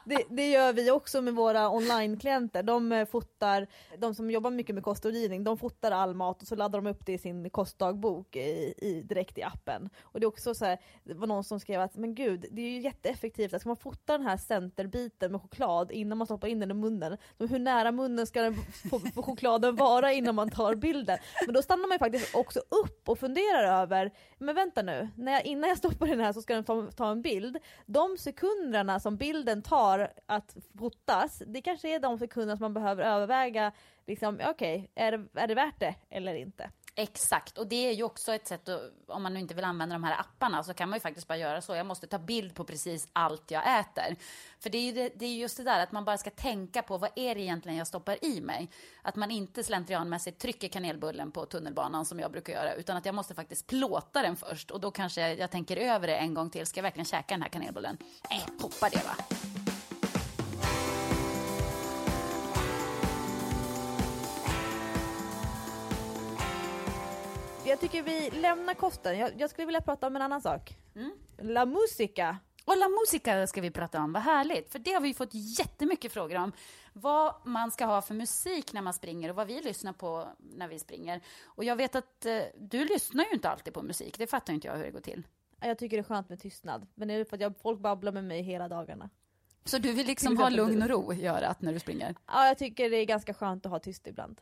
Det, 0.05 0.25
det, 0.29 0.51
gör 0.51 0.73
vi 0.73 0.91
också 0.91 1.23
med 1.23 1.35
våra 1.35 1.71
online-klienter. 1.71 2.63
De 2.63 2.93
eh, 2.93 3.05
fotar, 3.05 3.67
de 3.99 4.15
som 4.15 4.31
jobbar 4.31 4.51
mycket 4.51 4.75
med 4.75 4.85
kostrådgivning, 4.85 5.45
de 5.45 5.59
fotar 5.59 5.91
all 5.91 6.15
mat 6.15 6.43
och 6.43 6.49
så 6.49 6.57
laddar 6.57 6.81
de 6.81 6.91
upp 6.91 7.07
det 7.07 7.13
i 7.13 7.19
sin 7.19 7.51
kostdagbok 7.51 8.37
i, 8.37 8.75
i, 8.79 9.03
direkt 9.03 9.39
i 9.39 9.43
appen. 9.43 9.91
Och 10.03 10.21
det 10.21 10.25
är 10.25 10.29
också 10.29 10.55
så 10.55 10.65
här, 10.65 10.79
det 11.05 11.15
var 11.15 11.27
någon 11.27 11.45
som 11.45 11.61
skrev 11.61 11.81
att 11.81 11.97
men 11.97 12.15
gud, 12.15 12.47
det 12.51 12.63
är 12.63 12.71
ju 12.71 12.81
jätteeffektivt, 12.81 13.55
att 13.55 13.61
ska 13.61 13.69
man 13.69 13.77
fota 13.77 14.19
den 14.19 14.27
här 14.27 14.37
centerbiten 14.37 15.33
med 15.33 15.43
choklad 15.43 15.93
innan 15.93 16.19
man 16.19 16.27
stoppar 16.27 16.49
in 16.49 16.61
den 16.61 16.71
i 16.71 16.75
munnen, 16.75 17.17
hur 17.39 17.59
nära 17.59 17.93
munnen 17.93 18.27
ska 18.27 18.43
den 18.43 18.48
få, 18.91 19.01
få 19.01 19.23
chokladen 19.23 19.77
vara 19.77 20.13
innan 20.13 20.35
man 20.35 20.51
tar 20.51 20.75
bilden? 20.75 21.19
Men 21.47 21.55
då 21.55 21.63
stannar 21.63 21.89
man 21.89 21.95
ju 21.95 21.99
faktiskt 21.99 22.35
också 22.35 22.61
upp 22.61 23.09
och 23.09 23.19
funderar 23.19 23.83
över, 23.83 24.11
men 24.39 24.55
vänta 24.55 24.83
nu, 24.83 25.09
när 25.17 25.33
jag, 25.33 25.45
innan 25.45 25.69
jag 25.69 25.79
stoppar 25.79 26.07
den 26.07 26.21
här 26.21 26.33
så 26.33 26.43
ska 26.43 26.55
den 26.55 26.65
ta, 26.65 26.91
ta 26.91 27.11
en 27.11 27.23
bild. 27.23 27.59
De 27.87 28.17
sekunderna 28.19 29.01
som 29.01 29.17
bilden 29.17 29.63
tar 29.63 30.13
att 30.27 30.57
fotas, 30.79 31.43
det 31.47 31.63
kanske 31.63 31.95
är 31.95 32.01
de 32.01 32.19
sekunderna 32.19 32.57
som 32.57 32.65
man 32.65 32.75
behöver 32.75 33.05
överväga, 33.05 33.73
liksom, 34.07 34.35
okej, 34.35 34.51
okay, 34.51 35.07
är, 35.07 35.13
det, 35.13 35.41
är 35.41 35.47
det 35.47 35.55
värt 35.55 35.81
det 35.81 35.95
eller 36.11 36.35
inte? 36.35 36.71
Exakt, 37.01 37.59
och 37.59 37.67
det 37.67 37.89
är 37.89 37.93
ju 37.93 38.03
också 38.03 38.35
ett 38.35 38.47
sätt, 38.47 38.69
att, 38.69 38.81
om 39.07 39.23
man 39.23 39.35
nu 39.35 39.41
inte 39.41 39.55
vill 39.55 39.65
använda 39.65 39.95
de 39.95 40.05
här 40.05 40.21
apparna, 40.21 40.65
så 40.65 40.75
kan 40.75 40.89
man 40.89 40.97
ju 40.97 41.01
faktiskt 41.01 41.29
bara 41.29 41.39
göra 41.39 41.61
så. 41.61 41.75
Jag 41.75 41.87
måste 41.87 42.07
ta 42.07 42.19
bild 42.19 42.55
på 42.55 42.65
precis 42.65 43.09
allt 43.13 43.51
jag 43.51 43.81
äter. 43.81 44.17
För 44.61 44.71
det 44.71 44.79
är 44.79 44.83
ju 44.83 44.93
det, 44.93 45.13
det 45.17 45.27
är 45.27 45.37
just 45.37 45.57
det 45.57 45.63
där 45.63 45.83
att 45.83 45.93
man 45.93 46.05
bara 46.05 46.19
ska 46.19 46.31
tänka 46.31 46.83
på 46.83 46.99
vad 46.99 47.11
är 47.15 47.35
det 47.35 47.41
egentligen 47.41 47.79
jag 47.79 47.87
stoppar 47.87 48.25
i 48.25 48.41
mig? 48.41 48.71
Att 49.03 49.17
man 49.17 49.31
inte 49.31 49.65
slentrianmässigt 49.65 50.39
trycker 50.39 50.69
kanelbullen 50.69 51.31
på 51.31 51.47
tunnelbanan 51.47 52.05
som 52.05 52.19
jag 52.19 52.33
brukar 52.33 52.53
göra, 52.53 52.75
utan 52.75 52.97
att 52.97 53.07
jag 53.07 53.15
måste 53.15 53.35
faktiskt 53.35 53.67
plåta 53.67 54.23
den 54.23 54.37
först. 54.37 54.71
Och 54.71 54.81
då 54.81 54.91
kanske 54.91 55.35
jag 55.35 55.51
tänker 55.51 55.77
över 55.77 56.07
det 56.07 56.17
en 56.17 56.35
gång 56.35 56.51
till. 56.51 56.67
Ska 56.67 56.79
jag 56.79 56.83
verkligen 56.83 57.07
käka 57.07 57.35
den 57.35 57.43
här 57.43 57.49
kanelbullen? 57.49 57.99
Nej, 58.31 58.45
äh, 58.47 58.63
hoppa 58.63 58.89
det 58.89 59.05
va. 59.05 59.68
Jag 67.69 67.81
tycker 67.81 68.03
vi 68.03 68.31
lämnar 68.31 68.75
kosten. 68.75 69.19
Jag, 69.19 69.41
jag 69.41 69.51
skulle 69.51 69.67
vilja 69.67 69.81
prata 69.81 70.07
om 70.07 70.17
en 70.17 70.23
annan 70.23 70.41
sak. 70.41 70.77
Mm. 70.95 71.13
La 71.39 71.67
musica. 71.67 72.39
Och 72.65 72.77
La 72.77 72.89
Musica 72.89 73.47
ska 73.47 73.61
vi 73.61 73.71
prata 73.71 74.01
om, 74.01 74.13
vad 74.13 74.23
härligt. 74.23 74.73
För 74.73 74.79
det 74.79 74.93
har 74.93 75.01
vi 75.01 75.15
fått 75.15 75.31
jättemycket 75.33 76.13
frågor 76.13 76.37
om. 76.37 76.53
Vad 76.93 77.35
man 77.45 77.71
ska 77.71 77.87
ha 77.87 78.03
för 78.03 78.15
musik 78.15 78.73
när 78.73 78.83
man 78.83 78.95
springer 78.95 79.31
och 79.31 79.37
vad 79.37 79.47
vi 79.47 79.61
lyssnar 79.63 79.93
på 79.93 80.29
när 80.39 80.69
vi 80.69 80.79
springer. 80.79 81.21
Och 81.45 81.65
jag 81.65 81.77
vet 81.77 81.95
att 81.95 82.27
eh, 82.27 82.41
du 82.59 82.85
lyssnar 82.85 83.25
ju 83.25 83.31
inte 83.31 83.51
alltid 83.51 83.75
på 83.75 83.83
musik, 83.83 84.19
det 84.19 84.27
fattar 84.27 84.53
inte 84.53 84.67
jag 84.67 84.77
hur 84.77 84.85
det 84.85 84.91
går 84.91 85.01
till. 85.01 85.27
Jag 85.61 85.79
tycker 85.79 85.97
det 85.97 86.01
är 86.01 86.05
skönt 86.05 86.29
med 86.29 86.41
tystnad, 86.41 86.87
men 86.95 87.09
det 87.09 87.15
är 87.15 87.25
för 87.25 87.37
att 87.37 87.41
jag, 87.41 87.55
folk 87.63 87.81
babblar 87.81 88.13
med 88.13 88.25
mig 88.25 88.43
hela 88.43 88.69
dagarna. 88.69 89.11
Så 89.65 89.79
du 89.79 89.93
vill 89.93 90.07
liksom 90.07 90.37
ha 90.37 90.49
lugn 90.49 90.83
och 90.83 90.89
ro 90.89 91.13
i 91.13 91.27
örat 91.27 91.63
när 91.63 91.73
du 91.73 91.79
springer? 91.79 92.15
Ja, 92.27 92.47
jag 92.47 92.59
tycker 92.59 92.91
det 92.91 92.97
är 92.97 93.05
ganska 93.05 93.35
skönt 93.35 93.67
att 93.67 93.73
ha 93.73 93.79
tyst 93.79 94.07
ibland. 94.07 94.41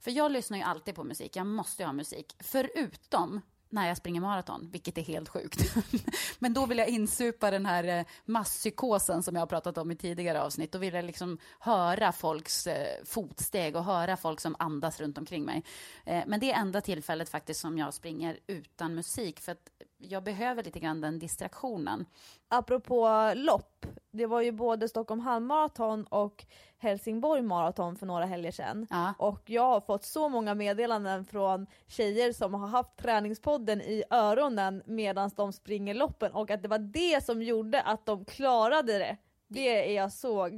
För 0.00 0.10
jag 0.10 0.32
lyssnar 0.32 0.58
ju 0.58 0.64
alltid 0.64 0.94
på 0.94 1.04
musik, 1.04 1.36
jag 1.36 1.46
måste 1.46 1.84
ha 1.84 1.92
musik. 1.92 2.36
Förutom 2.38 3.40
när 3.68 3.88
jag 3.88 3.96
springer 3.96 4.20
maraton, 4.20 4.68
vilket 4.72 4.98
är 4.98 5.02
helt 5.02 5.28
sjukt. 5.28 5.74
Men 6.38 6.54
då 6.54 6.66
vill 6.66 6.78
jag 6.78 6.88
insupa 6.88 7.50
den 7.50 7.66
här 7.66 7.84
eh, 7.84 8.04
masspsykosen 8.24 9.22
som 9.22 9.34
jag 9.34 9.42
har 9.42 9.46
pratat 9.46 9.78
om 9.78 9.90
i 9.90 9.96
tidigare 9.96 10.42
avsnitt. 10.42 10.72
Då 10.72 10.78
vill 10.78 10.94
jag 10.94 11.04
liksom 11.04 11.38
höra 11.58 12.12
folks 12.12 12.66
eh, 12.66 13.04
fotsteg 13.04 13.76
och 13.76 13.84
höra 13.84 14.16
folk 14.16 14.40
som 14.40 14.56
andas 14.58 15.00
runt 15.00 15.18
omkring 15.18 15.44
mig. 15.44 15.64
Eh, 16.04 16.24
men 16.26 16.40
det 16.40 16.52
är 16.52 16.60
enda 16.60 16.80
tillfället 16.80 17.28
faktiskt 17.28 17.60
som 17.60 17.78
jag 17.78 17.94
springer 17.94 18.38
utan 18.46 18.94
musik, 18.94 19.40
för 19.40 19.52
att 19.52 19.70
jag 19.98 20.24
behöver 20.24 20.64
lite 20.64 20.80
grann 20.80 21.00
den 21.00 21.18
distraktionen. 21.18 22.06
Apropå 22.48 23.32
lopp, 23.36 23.86
det 24.16 24.26
var 24.26 24.40
ju 24.40 24.52
både 24.52 24.88
Stockholm 24.88 25.20
halvmaraton 25.20 26.04
och 26.04 26.44
Helsingborg 26.78 27.42
maraton 27.42 27.96
för 27.96 28.06
några 28.06 28.26
helger 28.26 28.52
sedan. 28.52 28.86
Ja. 28.90 29.14
Och 29.18 29.50
jag 29.50 29.62
har 29.62 29.80
fått 29.80 30.04
så 30.04 30.28
många 30.28 30.54
meddelanden 30.54 31.24
från 31.24 31.66
tjejer 31.86 32.32
som 32.32 32.54
har 32.54 32.66
haft 32.68 32.96
träningspodden 32.96 33.80
i 33.80 34.02
öronen 34.10 34.82
medan 34.86 35.30
de 35.36 35.52
springer 35.52 35.94
loppen 35.94 36.32
och 36.32 36.50
att 36.50 36.62
det 36.62 36.68
var 36.68 36.78
det 36.78 37.24
som 37.24 37.42
gjorde 37.42 37.82
att 37.82 38.06
de 38.06 38.24
klarade 38.24 38.98
det. 38.98 39.16
Det 39.48 39.88
är 39.90 39.96
jag 39.96 40.12
så, 40.12 40.50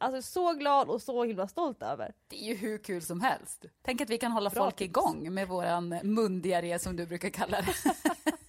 alltså 0.00 0.22
så 0.22 0.52
glad 0.52 0.88
och 0.88 1.02
så 1.02 1.24
himla 1.24 1.48
stolt 1.48 1.82
över. 1.82 2.12
Det 2.28 2.36
är 2.36 2.44
ju 2.48 2.54
hur 2.54 2.78
kul 2.78 3.02
som 3.02 3.20
helst. 3.20 3.64
Tänk 3.82 4.00
att 4.00 4.10
vi 4.10 4.18
kan 4.18 4.32
hålla 4.32 4.50
Bra 4.50 4.62
folk 4.64 4.76
tips. 4.76 4.88
igång 4.88 5.34
med 5.34 5.48
våran 5.48 5.88
mundiaré 6.02 6.78
som 6.78 6.96
du 6.96 7.06
brukar 7.06 7.28
kalla 7.30 7.60
det. 7.60 7.74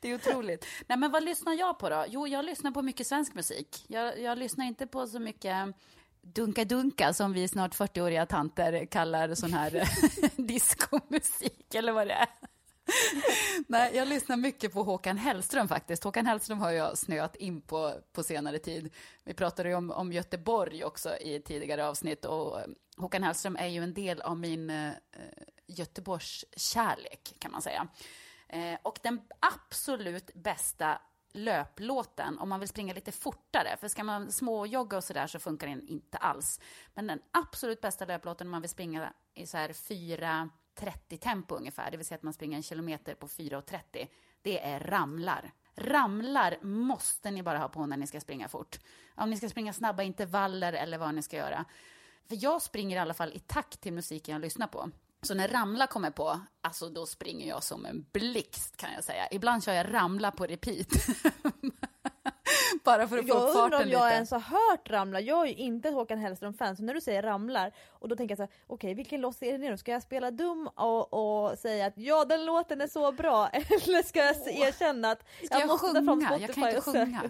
det 0.00 0.10
är 0.10 0.14
otroligt. 0.14 0.66
Nej, 0.86 0.98
men 0.98 1.10
vad 1.10 1.24
lyssnar 1.24 1.54
jag 1.54 1.78
på 1.78 1.88
då? 1.88 2.04
Jo, 2.08 2.26
jag 2.26 2.44
lyssnar 2.44 2.70
på 2.70 2.82
mycket 2.82 3.06
svensk 3.06 3.34
musik. 3.34 3.84
Jag, 3.88 4.20
jag 4.20 4.38
lyssnar 4.38 4.64
inte 4.64 4.86
på 4.86 5.06
så 5.06 5.18
mycket 5.20 5.74
dunka-dunka 6.22 7.12
som 7.12 7.32
vi 7.32 7.48
snart 7.48 7.74
40-åriga 7.74 8.26
tanter 8.26 8.86
kallar 8.86 9.34
sån 9.34 9.52
här 9.52 9.88
diskomusik 10.36 11.74
eller 11.74 11.92
vad 11.92 12.06
det 12.06 12.14
är. 12.14 12.28
Nej, 13.68 13.96
jag 13.96 14.08
lyssnar 14.08 14.36
mycket 14.36 14.72
på 14.72 14.82
Håkan 14.82 15.18
Hellström 15.18 15.68
faktiskt. 15.68 16.04
Håkan 16.04 16.26
Hellström 16.26 16.58
har 16.58 16.70
jag 16.70 16.98
snöat 16.98 17.36
in 17.36 17.60
på 17.60 17.94
på 18.12 18.22
senare 18.22 18.58
tid. 18.58 18.94
Vi 19.24 19.34
pratade 19.34 19.68
ju 19.68 19.74
om, 19.74 19.90
om 19.90 20.12
Göteborg 20.12 20.84
också 20.84 21.16
i 21.16 21.40
tidigare 21.40 21.88
avsnitt 21.88 22.24
och 22.24 22.60
Håkan 22.96 23.22
Hellström 23.22 23.56
är 23.56 23.66
ju 23.66 23.82
en 23.82 23.94
del 23.94 24.20
av 24.20 24.36
min 24.36 24.70
eh, 24.70 24.92
Göteborgs 25.66 26.44
kärlek 26.56 27.34
kan 27.38 27.52
man 27.52 27.62
säga. 27.62 27.88
Eh, 28.52 28.78
och 28.82 28.98
den 29.02 29.20
absolut 29.40 30.30
bästa 30.34 31.00
löplåten 31.32 32.38
om 32.38 32.48
man 32.48 32.60
vill 32.60 32.68
springa 32.68 32.94
lite 32.94 33.12
fortare. 33.12 33.76
För 33.80 33.88
ska 33.88 34.04
man 34.04 34.32
småjogga 34.32 34.96
och 34.96 35.04
sådär 35.04 35.26
så 35.26 35.38
funkar 35.38 35.66
den 35.66 35.88
inte 35.88 36.18
alls. 36.18 36.60
Men 36.94 37.06
den 37.06 37.20
absolut 37.30 37.80
bästa 37.80 38.04
löplåten 38.04 38.46
om 38.46 38.50
man 38.50 38.62
vill 38.62 38.70
springa 38.70 39.12
i 39.34 39.46
så 39.46 39.56
här 39.56 39.68
4.30 39.68 41.16
tempo 41.16 41.54
ungefär, 41.54 41.90
det 41.90 41.96
vill 41.96 42.06
säga 42.06 42.16
att 42.16 42.22
man 42.22 42.32
springer 42.32 42.56
en 42.56 42.62
kilometer 42.62 43.14
på 43.14 43.26
4.30, 43.26 44.08
det 44.42 44.64
är 44.64 44.80
ramlar. 44.80 45.52
Ramlar 45.74 46.58
måste 46.62 47.30
ni 47.30 47.42
bara 47.42 47.58
ha 47.58 47.68
på 47.68 47.86
när 47.86 47.96
ni 47.96 48.06
ska 48.06 48.20
springa 48.20 48.48
fort. 48.48 48.78
Om 49.14 49.30
ni 49.30 49.36
ska 49.36 49.48
springa 49.48 49.72
snabba 49.72 50.02
intervaller 50.02 50.72
eller 50.72 50.98
vad 50.98 51.14
ni 51.14 51.22
ska 51.22 51.36
göra. 51.36 51.64
För 52.28 52.44
jag 52.44 52.62
springer 52.62 52.96
i 52.96 53.00
alla 53.00 53.14
fall 53.14 53.32
i 53.32 53.38
takt 53.38 53.80
till 53.80 53.92
musiken 53.92 54.32
jag 54.32 54.42
lyssnar 54.42 54.66
på. 54.66 54.90
Så 55.22 55.34
när 55.34 55.48
Ramla 55.48 55.86
kommer 55.86 56.10
på, 56.10 56.40
alltså 56.60 56.88
då 56.88 57.06
springer 57.06 57.48
jag 57.48 57.62
som 57.62 57.86
en 57.86 58.06
blixt 58.12 58.76
kan 58.76 58.92
jag 58.92 59.04
säga. 59.04 59.28
Ibland 59.30 59.64
kör 59.64 59.72
jag 59.72 59.94
Ramla 59.94 60.30
på 60.30 60.46
repeat. 60.46 60.88
Bara 62.84 63.08
för 63.08 63.18
att 63.18 63.26
jag 63.26 63.36
få 63.36 63.48
upp 63.48 63.54
farten 63.54 63.78
lite. 63.78 63.90
Jag 63.90 63.94
undrar 63.94 63.98
om 64.00 64.06
jag 64.06 64.12
ens 64.12 64.30
har 64.30 64.40
hört 64.40 64.90
Ramla. 64.90 65.20
Jag 65.20 65.42
är 65.42 65.46
ju 65.46 65.54
inte 65.54 65.88
ett 65.88 65.94
Håkan 65.94 66.18
Hellström-fan, 66.18 66.76
så 66.76 66.82
när 66.82 66.94
du 66.94 67.00
säger 67.00 67.22
Ramlar, 67.22 67.72
och 67.88 68.08
då 68.08 68.16
tänker 68.16 68.32
jag 68.32 68.38
så 68.38 68.42
här, 68.42 68.50
okej 68.66 68.74
okay, 68.74 68.94
vilken 68.94 69.20
låt 69.20 69.42
är 69.42 69.52
det 69.52 69.58
nu? 69.58 69.78
Ska 69.78 69.92
jag 69.92 70.02
spela 70.02 70.30
dum 70.30 70.68
och, 70.74 71.12
och, 71.12 71.58
säga 71.58 71.86
att 71.86 71.92
ja 71.96 72.24
den 72.24 72.44
låten 72.44 72.80
är 72.80 72.86
så 72.86 73.12
bra, 73.12 73.48
eller 73.52 74.02
ska 74.02 74.18
jag 74.18 74.36
erkänna 74.46 75.10
att 75.10 75.20
ska 75.20 75.54
jag, 75.54 75.60
jag 75.60 75.68
måste 75.68 75.86
sjunga? 75.86 76.04
fram 76.04 76.20
Spotify 76.20 76.46
jag 76.46 76.54
kan 76.54 76.68
inte 76.68 76.80
sjunga. 76.80 77.22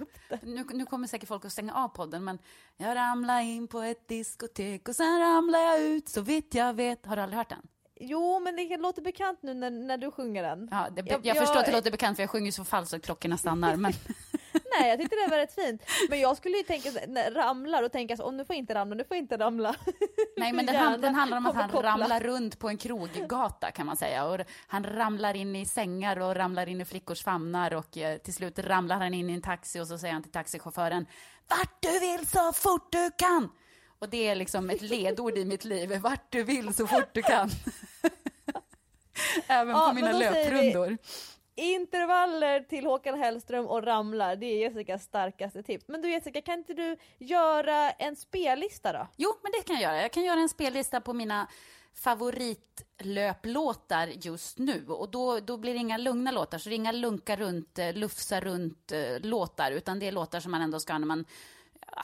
Nu, 0.43 0.65
nu 0.73 0.87
kommer 0.87 1.07
säkert 1.07 1.29
folk 1.29 1.45
att 1.45 1.53
stänga 1.53 1.75
av 1.75 1.89
podden, 1.89 2.25
men 2.25 2.39
jag 2.77 2.97
ramlar 2.97 3.41
in 3.41 3.69
på 3.69 3.81
ett 3.81 4.09
diskotek 4.09 4.89
och 4.89 4.97
sen 4.97 5.21
ramlar 5.21 5.59
jag 5.59 5.83
ut 5.83 6.09
så 6.09 6.21
vitt 6.21 6.55
jag 6.55 6.75
vet. 6.75 7.07
Har 7.07 7.17
du 7.17 7.23
aldrig 7.23 7.39
hört 7.39 7.49
den? 7.49 7.69
Jo, 8.03 8.41
men 8.41 8.57
det 8.57 8.77
låter 8.77 9.03
bekant 9.03 9.43
nu 9.43 9.55
när, 9.55 9.71
när 9.71 9.99
du 9.99 10.11
sjunger 10.11 10.43
den. 10.43 10.69
Ja, 10.71 10.89
det, 10.93 11.11
jag, 11.11 11.27
jag, 11.27 11.37
förstår 11.37 11.61
att 11.61 11.67
det 11.67 11.73
låter 11.73 11.91
bekant 11.91 12.17
för 12.17 12.23
jag 12.23 12.31
sjunger 12.31 12.53
så 12.53 12.65
falskt 12.65 12.95
att 12.95 13.03
klockorna 13.03 13.39
stannar. 13.39 13.77
Men... 13.77 13.93
Nej, 14.79 14.89
jag 14.89 14.99
tyckte 14.99 15.17
det 15.17 15.31
var 15.31 15.37
rätt 15.37 15.55
fint. 15.55 15.83
Men 16.09 16.21
jag 16.21 16.37
skulle 16.37 16.57
ju 16.57 16.63
tänka, 16.63 16.91
när 17.09 17.31
ramlar 17.31 17.83
och 17.83 17.93
tänka 17.93 18.17
så, 18.17 18.23
oh, 18.23 18.33
nu 18.33 18.45
får 18.45 18.57
inte 18.57 18.75
ramla, 18.75 18.95
nu 18.95 19.05
får 19.05 19.17
inte 19.17 19.37
ramla. 19.37 19.75
Nej, 20.37 20.53
men 20.53 20.67
den, 20.67 21.01
den 21.01 21.15
handlar 21.15 21.39
om 21.39 21.47
att 21.47 21.55
han 21.55 21.71
ramlar 21.71 22.21
runt 22.21 22.59
på 22.59 22.69
en 22.69 22.79
kroggata 22.79 23.71
kan 23.71 23.87
man 23.87 23.97
säga. 23.97 24.25
Och 24.25 24.41
han 24.67 24.85
ramlar 24.85 25.37
in 25.37 25.57
i 25.57 25.67
sängar 25.67 26.21
och 26.21 26.37
ramlar 26.37 26.69
in 26.69 26.81
i 26.81 26.85
flickors 26.85 27.23
famnar 27.23 27.75
och 27.75 27.99
eh, 27.99 28.19
till 28.19 28.35
slut 28.35 28.59
ramlar 28.59 28.97
han 28.97 29.15
in 29.15 29.31
i 29.31 29.33
en 29.33 29.43
taxi 29.43 29.81
och 29.81 29.87
så 29.87 29.99
säger 29.99 30.15
han 30.15 30.23
till 30.23 30.33
taxichauffören, 30.33 31.07
vart 31.49 31.83
du 31.83 31.99
vill 31.99 32.27
så 32.27 32.53
fort 32.53 32.93
du 32.93 33.11
kan. 33.17 33.51
Och 33.99 34.09
det 34.09 34.29
är 34.29 34.35
liksom 34.35 34.71
ett 34.71 34.83
ledord 34.83 35.39
i 35.39 35.45
mitt 35.45 35.65
liv, 35.65 35.99
vart 35.99 36.33
du 36.33 36.43
vill 36.43 36.75
så 36.75 36.87
fort 36.87 37.09
du 37.13 37.23
kan. 37.23 37.51
Även 39.47 39.77
ja, 39.77 39.89
på 39.89 39.95
mina 39.95 40.13
löprundor. 40.13 40.99
Intervaller 41.55 42.61
till 42.61 42.87
Håkan 42.87 43.19
Hellström 43.19 43.67
och 43.67 43.85
ramlar, 43.85 44.37
det 44.37 44.47
är 44.47 44.59
Jessicas 44.59 45.03
starkaste 45.03 45.63
tips. 45.63 45.89
Men 45.89 46.03
du 46.03 46.11
Jessica, 46.11 46.43
kan 46.43 46.59
inte 46.59 46.75
du 46.75 46.97
göra 47.19 47.91
en 47.91 48.17
spellista 48.17 48.93
då? 48.93 49.09
Jo, 49.17 49.31
men 49.43 49.53
det 49.53 49.63
kan 49.67 49.77
jag 49.77 49.83
göra. 49.83 50.03
Jag 50.03 50.13
kan 50.13 50.25
göra 50.25 50.41
en 50.41 50.49
spellista 50.49 51.01
på 51.01 51.13
mina 51.13 51.49
favoritlöplåtar 51.95 54.07
just 54.07 54.59
nu. 54.59 54.87
Och 54.89 55.11
då, 55.11 55.41
då 55.41 55.57
blir 55.57 55.75
det 55.75 55.79
inga 55.79 55.99
lugna 55.99 56.31
låtar, 56.31 56.59
så 56.59 56.69
det 56.69 56.75
är 56.75 56.77
inga 56.77 56.93
lunka 56.93 57.37
runt, 57.37 57.79
eh, 57.79 57.95
lufsa 57.95 58.41
runt 58.41 58.93
eh, 58.93 59.21
låtar, 59.21 59.73
utan 59.73 59.99
det 59.99 60.09
är 60.09 60.13
låtar 60.13 60.41
som 60.41 60.53
man 60.53 60.63
ändå 60.63 60.81
ska 60.81 60.99
när 60.99 61.07
man 61.07 61.25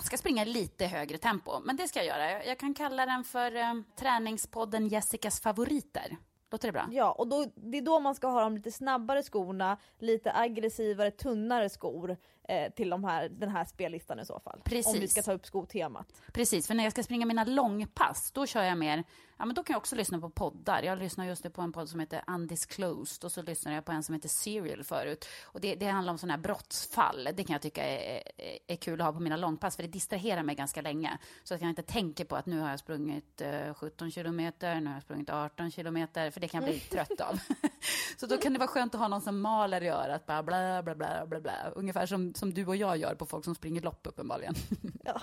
ska 0.02 0.16
springa 0.16 0.44
lite 0.44 0.86
högre 0.86 1.18
tempo. 1.18 1.60
Men 1.64 1.76
det 1.76 1.88
ska 1.88 1.98
jag 1.98 2.06
göra. 2.06 2.44
Jag 2.44 2.58
kan 2.58 2.74
kalla 2.74 3.06
den 3.06 3.24
för 3.24 3.56
eh, 3.56 3.74
träningspodden 3.98 4.88
Jessicas 4.88 5.40
favoriter. 5.40 6.16
Låter 6.50 6.68
det 6.68 6.72
bra? 6.72 6.88
Ja, 6.92 7.12
och 7.12 7.28
då, 7.28 7.46
det 7.54 7.78
är 7.78 7.82
då 7.82 8.00
man 8.00 8.14
ska 8.14 8.26
ha 8.26 8.40
de 8.40 8.56
lite 8.56 8.72
snabbare 8.72 9.22
skorna, 9.22 9.76
lite 9.98 10.32
aggressivare, 10.32 11.10
tunnare 11.10 11.68
skor 11.68 12.16
eh, 12.48 12.72
till 12.72 12.90
de 12.90 13.04
här, 13.04 13.28
den 13.28 13.48
här 13.48 13.64
spellistan 13.64 14.20
i 14.20 14.24
så 14.24 14.40
fall. 14.40 14.60
Precis. 14.64 14.94
Om 14.94 15.00
vi 15.00 15.08
ska 15.08 15.22
ta 15.22 15.32
upp 15.32 15.46
skotemat. 15.46 16.22
Precis, 16.32 16.66
för 16.66 16.74
när 16.74 16.84
jag 16.84 16.92
ska 16.92 17.02
springa 17.02 17.26
mina 17.26 17.44
långpass, 17.44 18.32
då 18.32 18.46
kör 18.46 18.62
jag 18.62 18.78
mer, 18.78 19.04
ja 19.38 19.44
men 19.44 19.54
då 19.54 19.62
kan 19.62 19.74
jag 19.74 19.78
också 19.78 19.96
lyssna 19.96 20.20
på 20.20 20.30
poddar. 20.30 20.82
Jag 20.82 20.98
lyssnar 20.98 21.24
just 21.24 21.44
nu 21.44 21.50
på 21.50 21.62
en 21.62 21.72
podd 21.72 21.88
som 21.88 22.00
heter 22.00 22.22
Undisclosed 22.26 23.24
och 23.24 23.32
så 23.32 23.42
lyssnar 23.42 23.72
jag 23.72 23.84
på 23.84 23.92
en 23.92 24.02
som 24.02 24.14
heter 24.14 24.28
Serial 24.28 24.84
förut. 24.84 25.28
Och 25.44 25.60
det, 25.60 25.74
det 25.74 25.86
handlar 25.86 26.12
om 26.12 26.18
sådana 26.18 26.34
här 26.34 26.42
brottsfall. 26.42 27.28
Det 27.34 27.44
kan 27.44 27.52
jag 27.52 27.62
tycka 27.62 27.84
är, 27.84 28.22
är, 28.36 28.58
är, 28.66 28.76
kul 28.76 29.00
att 29.00 29.06
ha 29.06 29.12
på 29.12 29.20
mina 29.20 29.36
långpass, 29.36 29.76
för 29.76 29.82
det 29.82 29.88
distraherar 29.88 30.42
mig 30.42 30.54
ganska 30.54 30.82
länge. 30.82 31.18
Så 31.44 31.54
att 31.54 31.60
jag 31.60 31.70
inte 31.70 31.82
tänker 31.82 32.24
på 32.24 32.36
att 32.36 32.46
nu 32.46 32.60
har 32.60 32.70
jag 32.70 32.78
sprungit 32.78 33.40
eh, 33.40 33.74
17 33.74 34.10
kilometer, 34.10 34.80
nu 34.80 34.86
har 34.86 34.94
jag 34.94 35.02
sprungit 35.02 35.30
18 35.30 35.70
kilometer, 35.70 36.30
för 36.30 36.40
det 36.40 36.48
kan 36.48 36.62
jag 36.62 36.70
bli 36.70 36.80
trött 36.90 37.20
av. 37.20 37.40
så 38.16 38.26
då 38.26 38.36
kan 38.36 38.52
det 38.52 38.58
vara 38.58 38.68
skönt 38.68 38.94
att 38.94 39.00
ha 39.00 39.08
någon 39.08 39.20
som 39.20 39.40
maler 39.40 39.82
i 39.82 39.88
örat, 39.88 40.26
bara 40.26 40.42
bla 40.42 40.82
bla 40.82 40.94
bla 40.94 41.26
bla 41.26 41.40
bla. 41.40 41.70
Ungefär 41.74 42.06
som, 42.06 42.34
som 42.34 42.54
du 42.54 42.66
och 42.66 42.76
jag 42.76 42.96
gör 42.96 43.14
på 43.14 43.26
folk 43.26 43.44
som 43.44 43.54
springer 43.54 43.82
lopp 43.82 44.06
uppenbarligen. 44.06 44.54
ja, 45.04 45.20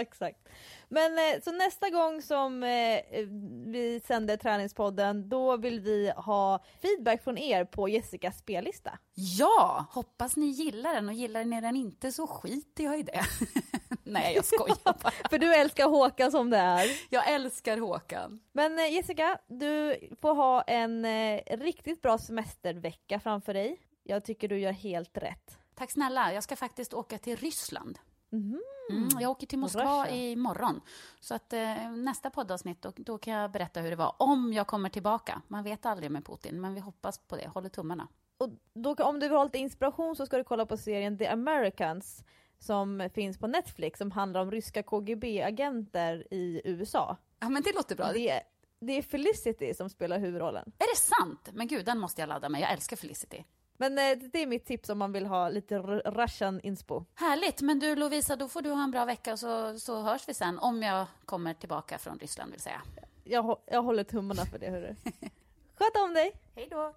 exakt. 0.00 0.48
Men 0.88 1.18
eh, 1.18 1.42
så 1.44 1.52
nästa 1.52 1.90
gång 1.90 2.22
som 2.22 2.62
eh, 2.62 3.26
vi 3.66 4.00
sänder 4.04 4.36
träningspodden, 4.36 5.28
då 5.28 5.56
vill 5.56 5.80
vi 5.80 6.12
ha 6.16 6.64
feedback 6.82 7.24
från 7.24 7.38
er 7.38 7.64
på 7.64 7.88
Jessicas 7.88 8.38
spellista. 8.38 8.98
Ja, 9.14 9.86
hoppas 9.90 10.36
ni 10.36 10.46
gillar 10.46 10.94
den 10.94 11.08
och 11.08 11.14
gillar 11.14 11.44
ni 11.44 11.60
den 11.60 11.76
inte 11.76 12.12
så 12.12 12.26
skiter 12.26 12.84
jag 12.84 12.98
i 12.98 13.02
det. 13.02 13.24
Nej, 14.04 14.34
jag 14.34 14.44
skojar 14.44 14.76
bara. 14.84 15.10
För 15.30 15.38
du 15.38 15.54
älskar 15.54 15.88
Håkan 15.88 16.30
som 16.30 16.50
det 16.50 16.58
är. 16.58 16.86
Jag 17.10 17.30
älskar 17.30 17.78
Håkan. 17.78 18.40
Men 18.52 18.78
eh, 18.78 18.92
Jessica, 18.92 19.38
du 19.46 19.98
får 20.20 20.34
ha 20.34 20.62
en 20.62 21.06
riktigt 21.46 22.02
bra 22.02 22.18
semestervecka 22.18 23.20
framför 23.20 23.54
dig. 23.54 23.80
Jag 24.02 24.24
tycker 24.24 24.48
du 24.48 24.58
gör 24.58 24.72
helt 24.72 25.18
rätt. 25.18 25.58
Tack 25.74 25.90
snälla. 25.90 26.32
Jag 26.32 26.42
ska 26.42 26.56
faktiskt 26.56 26.94
åka 26.94 27.18
till 27.18 27.36
Ryssland. 27.36 27.98
Mm. 28.34 28.60
Mm, 28.90 29.08
jag 29.20 29.30
åker 29.30 29.46
till 29.46 29.58
Moskva 29.58 30.08
imorgon. 30.08 30.80
Så 31.20 31.34
att 31.34 31.52
eh, 31.52 31.90
nästa 31.90 32.30
poddavsnitt, 32.30 32.82
då, 32.82 32.92
då, 32.96 33.18
kan 33.18 33.32
jag 33.32 33.50
berätta 33.50 33.80
hur 33.80 33.90
det 33.90 33.96
var. 33.96 34.14
Om 34.18 34.52
jag 34.52 34.66
kommer 34.66 34.88
tillbaka. 34.88 35.42
Man 35.48 35.64
vet 35.64 35.86
aldrig 35.86 36.10
med 36.10 36.26
Putin, 36.26 36.60
men 36.60 36.74
vi 36.74 36.80
hoppas 36.80 37.18
på 37.18 37.36
det. 37.36 37.48
Håller 37.48 37.68
tummarna. 37.68 38.08
Och 38.38 38.50
då, 38.74 38.94
om 38.94 39.20
du 39.20 39.28
vill 39.28 39.36
ha 39.36 39.44
lite 39.44 39.58
inspiration 39.58 40.16
så 40.16 40.26
ska 40.26 40.36
du 40.36 40.44
kolla 40.44 40.66
på 40.66 40.76
serien 40.76 41.18
The 41.18 41.26
Americans 41.26 42.24
som 42.58 43.10
finns 43.14 43.38
på 43.38 43.46
Netflix 43.46 43.98
som 43.98 44.10
handlar 44.10 44.40
om 44.40 44.50
ryska 44.50 44.82
KGB-agenter 44.82 46.26
i 46.30 46.60
USA. 46.64 47.16
Ja 47.40 47.48
men 47.48 47.62
det 47.62 47.72
låter 47.74 47.96
bra. 47.96 48.12
Det, 48.12 48.42
det 48.80 48.92
är 48.92 49.02
Felicity 49.02 49.74
som 49.74 49.90
spelar 49.90 50.18
huvudrollen. 50.18 50.72
Är 50.78 50.94
det 50.94 51.00
sant? 51.00 51.48
Men 51.52 51.66
gud, 51.66 51.84
den 51.84 51.98
måste 51.98 52.22
jag 52.22 52.28
ladda 52.28 52.48
med. 52.48 52.60
Jag 52.60 52.72
älskar 52.72 52.96
Felicity. 52.96 53.44
Men 53.76 53.98
eh, 53.98 54.18
det 54.32 54.42
är 54.42 54.46
mitt 54.46 54.66
tips 54.66 54.88
om 54.88 54.98
man 54.98 55.12
vill 55.12 55.26
ha 55.26 55.48
lite 55.48 55.78
Russian 55.78 56.60
inspo. 56.60 57.04
Härligt, 57.14 57.60
men 57.62 57.78
du 57.78 57.96
Lovisa, 57.96 58.36
då 58.36 58.48
får 58.48 58.62
du 58.62 58.70
ha 58.70 58.84
en 58.84 58.90
bra 58.90 59.04
vecka 59.04 59.36
så, 59.36 59.78
så 59.78 60.02
hörs 60.02 60.28
vi 60.28 60.34
sen. 60.34 60.58
Om 60.58 60.82
jag 60.82 61.06
kommer 61.24 61.54
tillbaka 61.54 61.98
från 61.98 62.18
Ryssland 62.18 62.50
vill 62.50 62.60
säga. 62.60 62.82
Jag, 63.24 63.58
jag 63.66 63.82
håller 63.82 64.04
tummarna 64.04 64.44
för 64.44 64.58
det 64.58 64.70
hörru. 64.70 64.94
Sköt 65.78 65.96
om 66.04 66.14
dig! 66.14 66.32
Hej 66.54 66.68
då! 66.70 66.94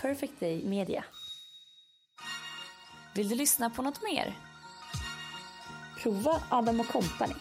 Perfect 0.00 0.40
Day 0.40 0.64
Media. 0.64 1.04
Vill 3.14 3.28
du 3.28 3.34
lyssna 3.34 3.70
på 3.70 3.82
något 3.82 4.02
mer? 4.02 4.38
Prova 6.02 6.42
Adam 6.48 6.84
Company. 6.84 7.34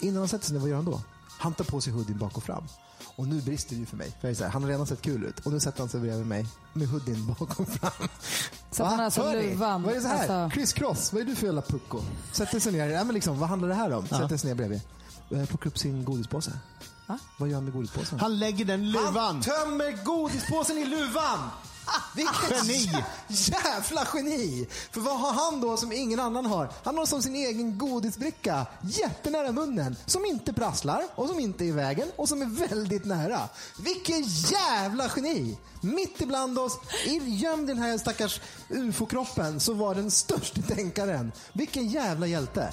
Innan 0.00 0.16
han 0.16 0.28
sätter 0.28 0.44
sig 0.44 0.54
ner, 0.54 0.60
vad 0.60 0.68
gör 0.68 0.76
han 0.76 0.84
då? 0.84 1.00
Han 1.38 1.54
tar 1.54 1.64
på 1.64 1.80
sig 1.80 1.92
hoodien 1.92 2.18
bak 2.18 2.36
och 2.36 2.42
fram. 2.42 2.64
Och 3.16 3.28
nu 3.28 3.40
brister 3.40 3.74
det 3.74 3.80
ju 3.80 3.86
för 3.86 3.96
mig. 3.96 4.16
För 4.20 4.34
här, 4.34 4.48
han 4.48 4.62
har 4.62 4.70
redan 4.70 4.86
sett 4.86 5.02
kul 5.02 5.24
ut 5.24 5.46
och 5.46 5.52
nu 5.52 5.60
sätter 5.60 5.78
han 5.78 5.88
sig 5.88 6.00
bredvid 6.00 6.26
mig 6.26 6.46
med 6.72 6.88
hoodien 6.88 7.26
bak 7.26 7.60
och 7.60 7.68
fram. 7.68 8.08
Så 8.70 8.84
han 8.84 9.00
alltså 9.00 9.32
luvan. 9.32 9.82
Vad 9.82 9.92
är 9.92 9.96
det 9.96 10.02
så 10.02 10.08
här? 10.08 10.18
Alltså... 10.18 10.54
Chris 10.54 10.72
Cross, 10.72 11.12
vad 11.12 11.22
är 11.22 11.26
du 11.26 11.36
för 11.36 11.46
jävla 11.46 11.62
pucko? 11.62 12.00
Sätter 12.32 12.60
sig 12.60 12.72
ner, 12.72 12.86
ja, 12.86 13.04
men 13.04 13.14
liksom, 13.14 13.38
vad 13.38 13.48
handlar 13.48 13.68
det 13.68 13.74
här 13.74 13.92
om? 13.92 14.06
Ja. 14.10 14.18
Sätter 14.18 14.36
sig 14.36 14.48
ner 14.48 14.54
bredvid. 14.54 14.80
Eh, 15.30 15.46
plockar 15.46 15.66
upp 15.66 15.78
sin 15.78 16.04
godispåse. 16.04 16.52
Va? 17.10 17.18
Vad 17.36 17.48
gör 17.48 17.54
han 17.54 17.64
med 17.64 17.72
godispåsen? 17.72 18.20
Han 18.20 18.38
lägger 18.38 18.64
den 18.64 18.82
i 18.82 18.86
luvan. 18.86 19.14
Han 19.14 19.42
tömmer 19.42 20.04
godispåsen 20.04 20.78
i 20.78 20.84
luvan! 20.84 21.50
Vilket 22.16 22.50
geni! 22.50 23.04
Jävla 23.28 24.06
geni! 24.14 24.68
För 24.90 25.00
vad 25.00 25.20
har 25.20 25.32
han 25.32 25.60
då 25.60 25.76
som 25.76 25.92
ingen 25.92 26.20
annan 26.20 26.46
har? 26.46 26.70
Han 26.84 26.98
har 26.98 27.06
som 27.06 27.22
sin 27.22 27.34
egen 27.34 27.78
godisbricka 27.78 28.66
jättenära 28.82 29.52
munnen 29.52 29.96
som 30.06 30.24
inte 30.24 30.52
prasslar 30.52 31.02
och 31.14 31.28
som 31.28 31.40
inte 31.40 31.64
är 31.64 31.66
i 31.66 31.72
vägen 31.72 32.08
och 32.16 32.28
som 32.28 32.42
är 32.42 32.68
väldigt 32.68 33.04
nära. 33.04 33.48
Vilken 33.78 34.22
jävla 34.22 35.10
geni! 35.16 35.58
Mitt 35.80 36.20
ibland 36.20 36.58
oss, 36.58 36.78
gömd 37.26 37.70
i 37.70 37.72
den 37.72 37.82
här 37.82 37.98
stackars 37.98 38.40
ufo-kroppen, 38.68 39.60
så 39.60 39.74
var 39.74 39.94
den 39.94 40.10
största 40.10 40.62
tänkaren. 40.62 41.32
Vilken 41.52 41.88
jävla 41.88 42.26
hjälte! 42.26 42.72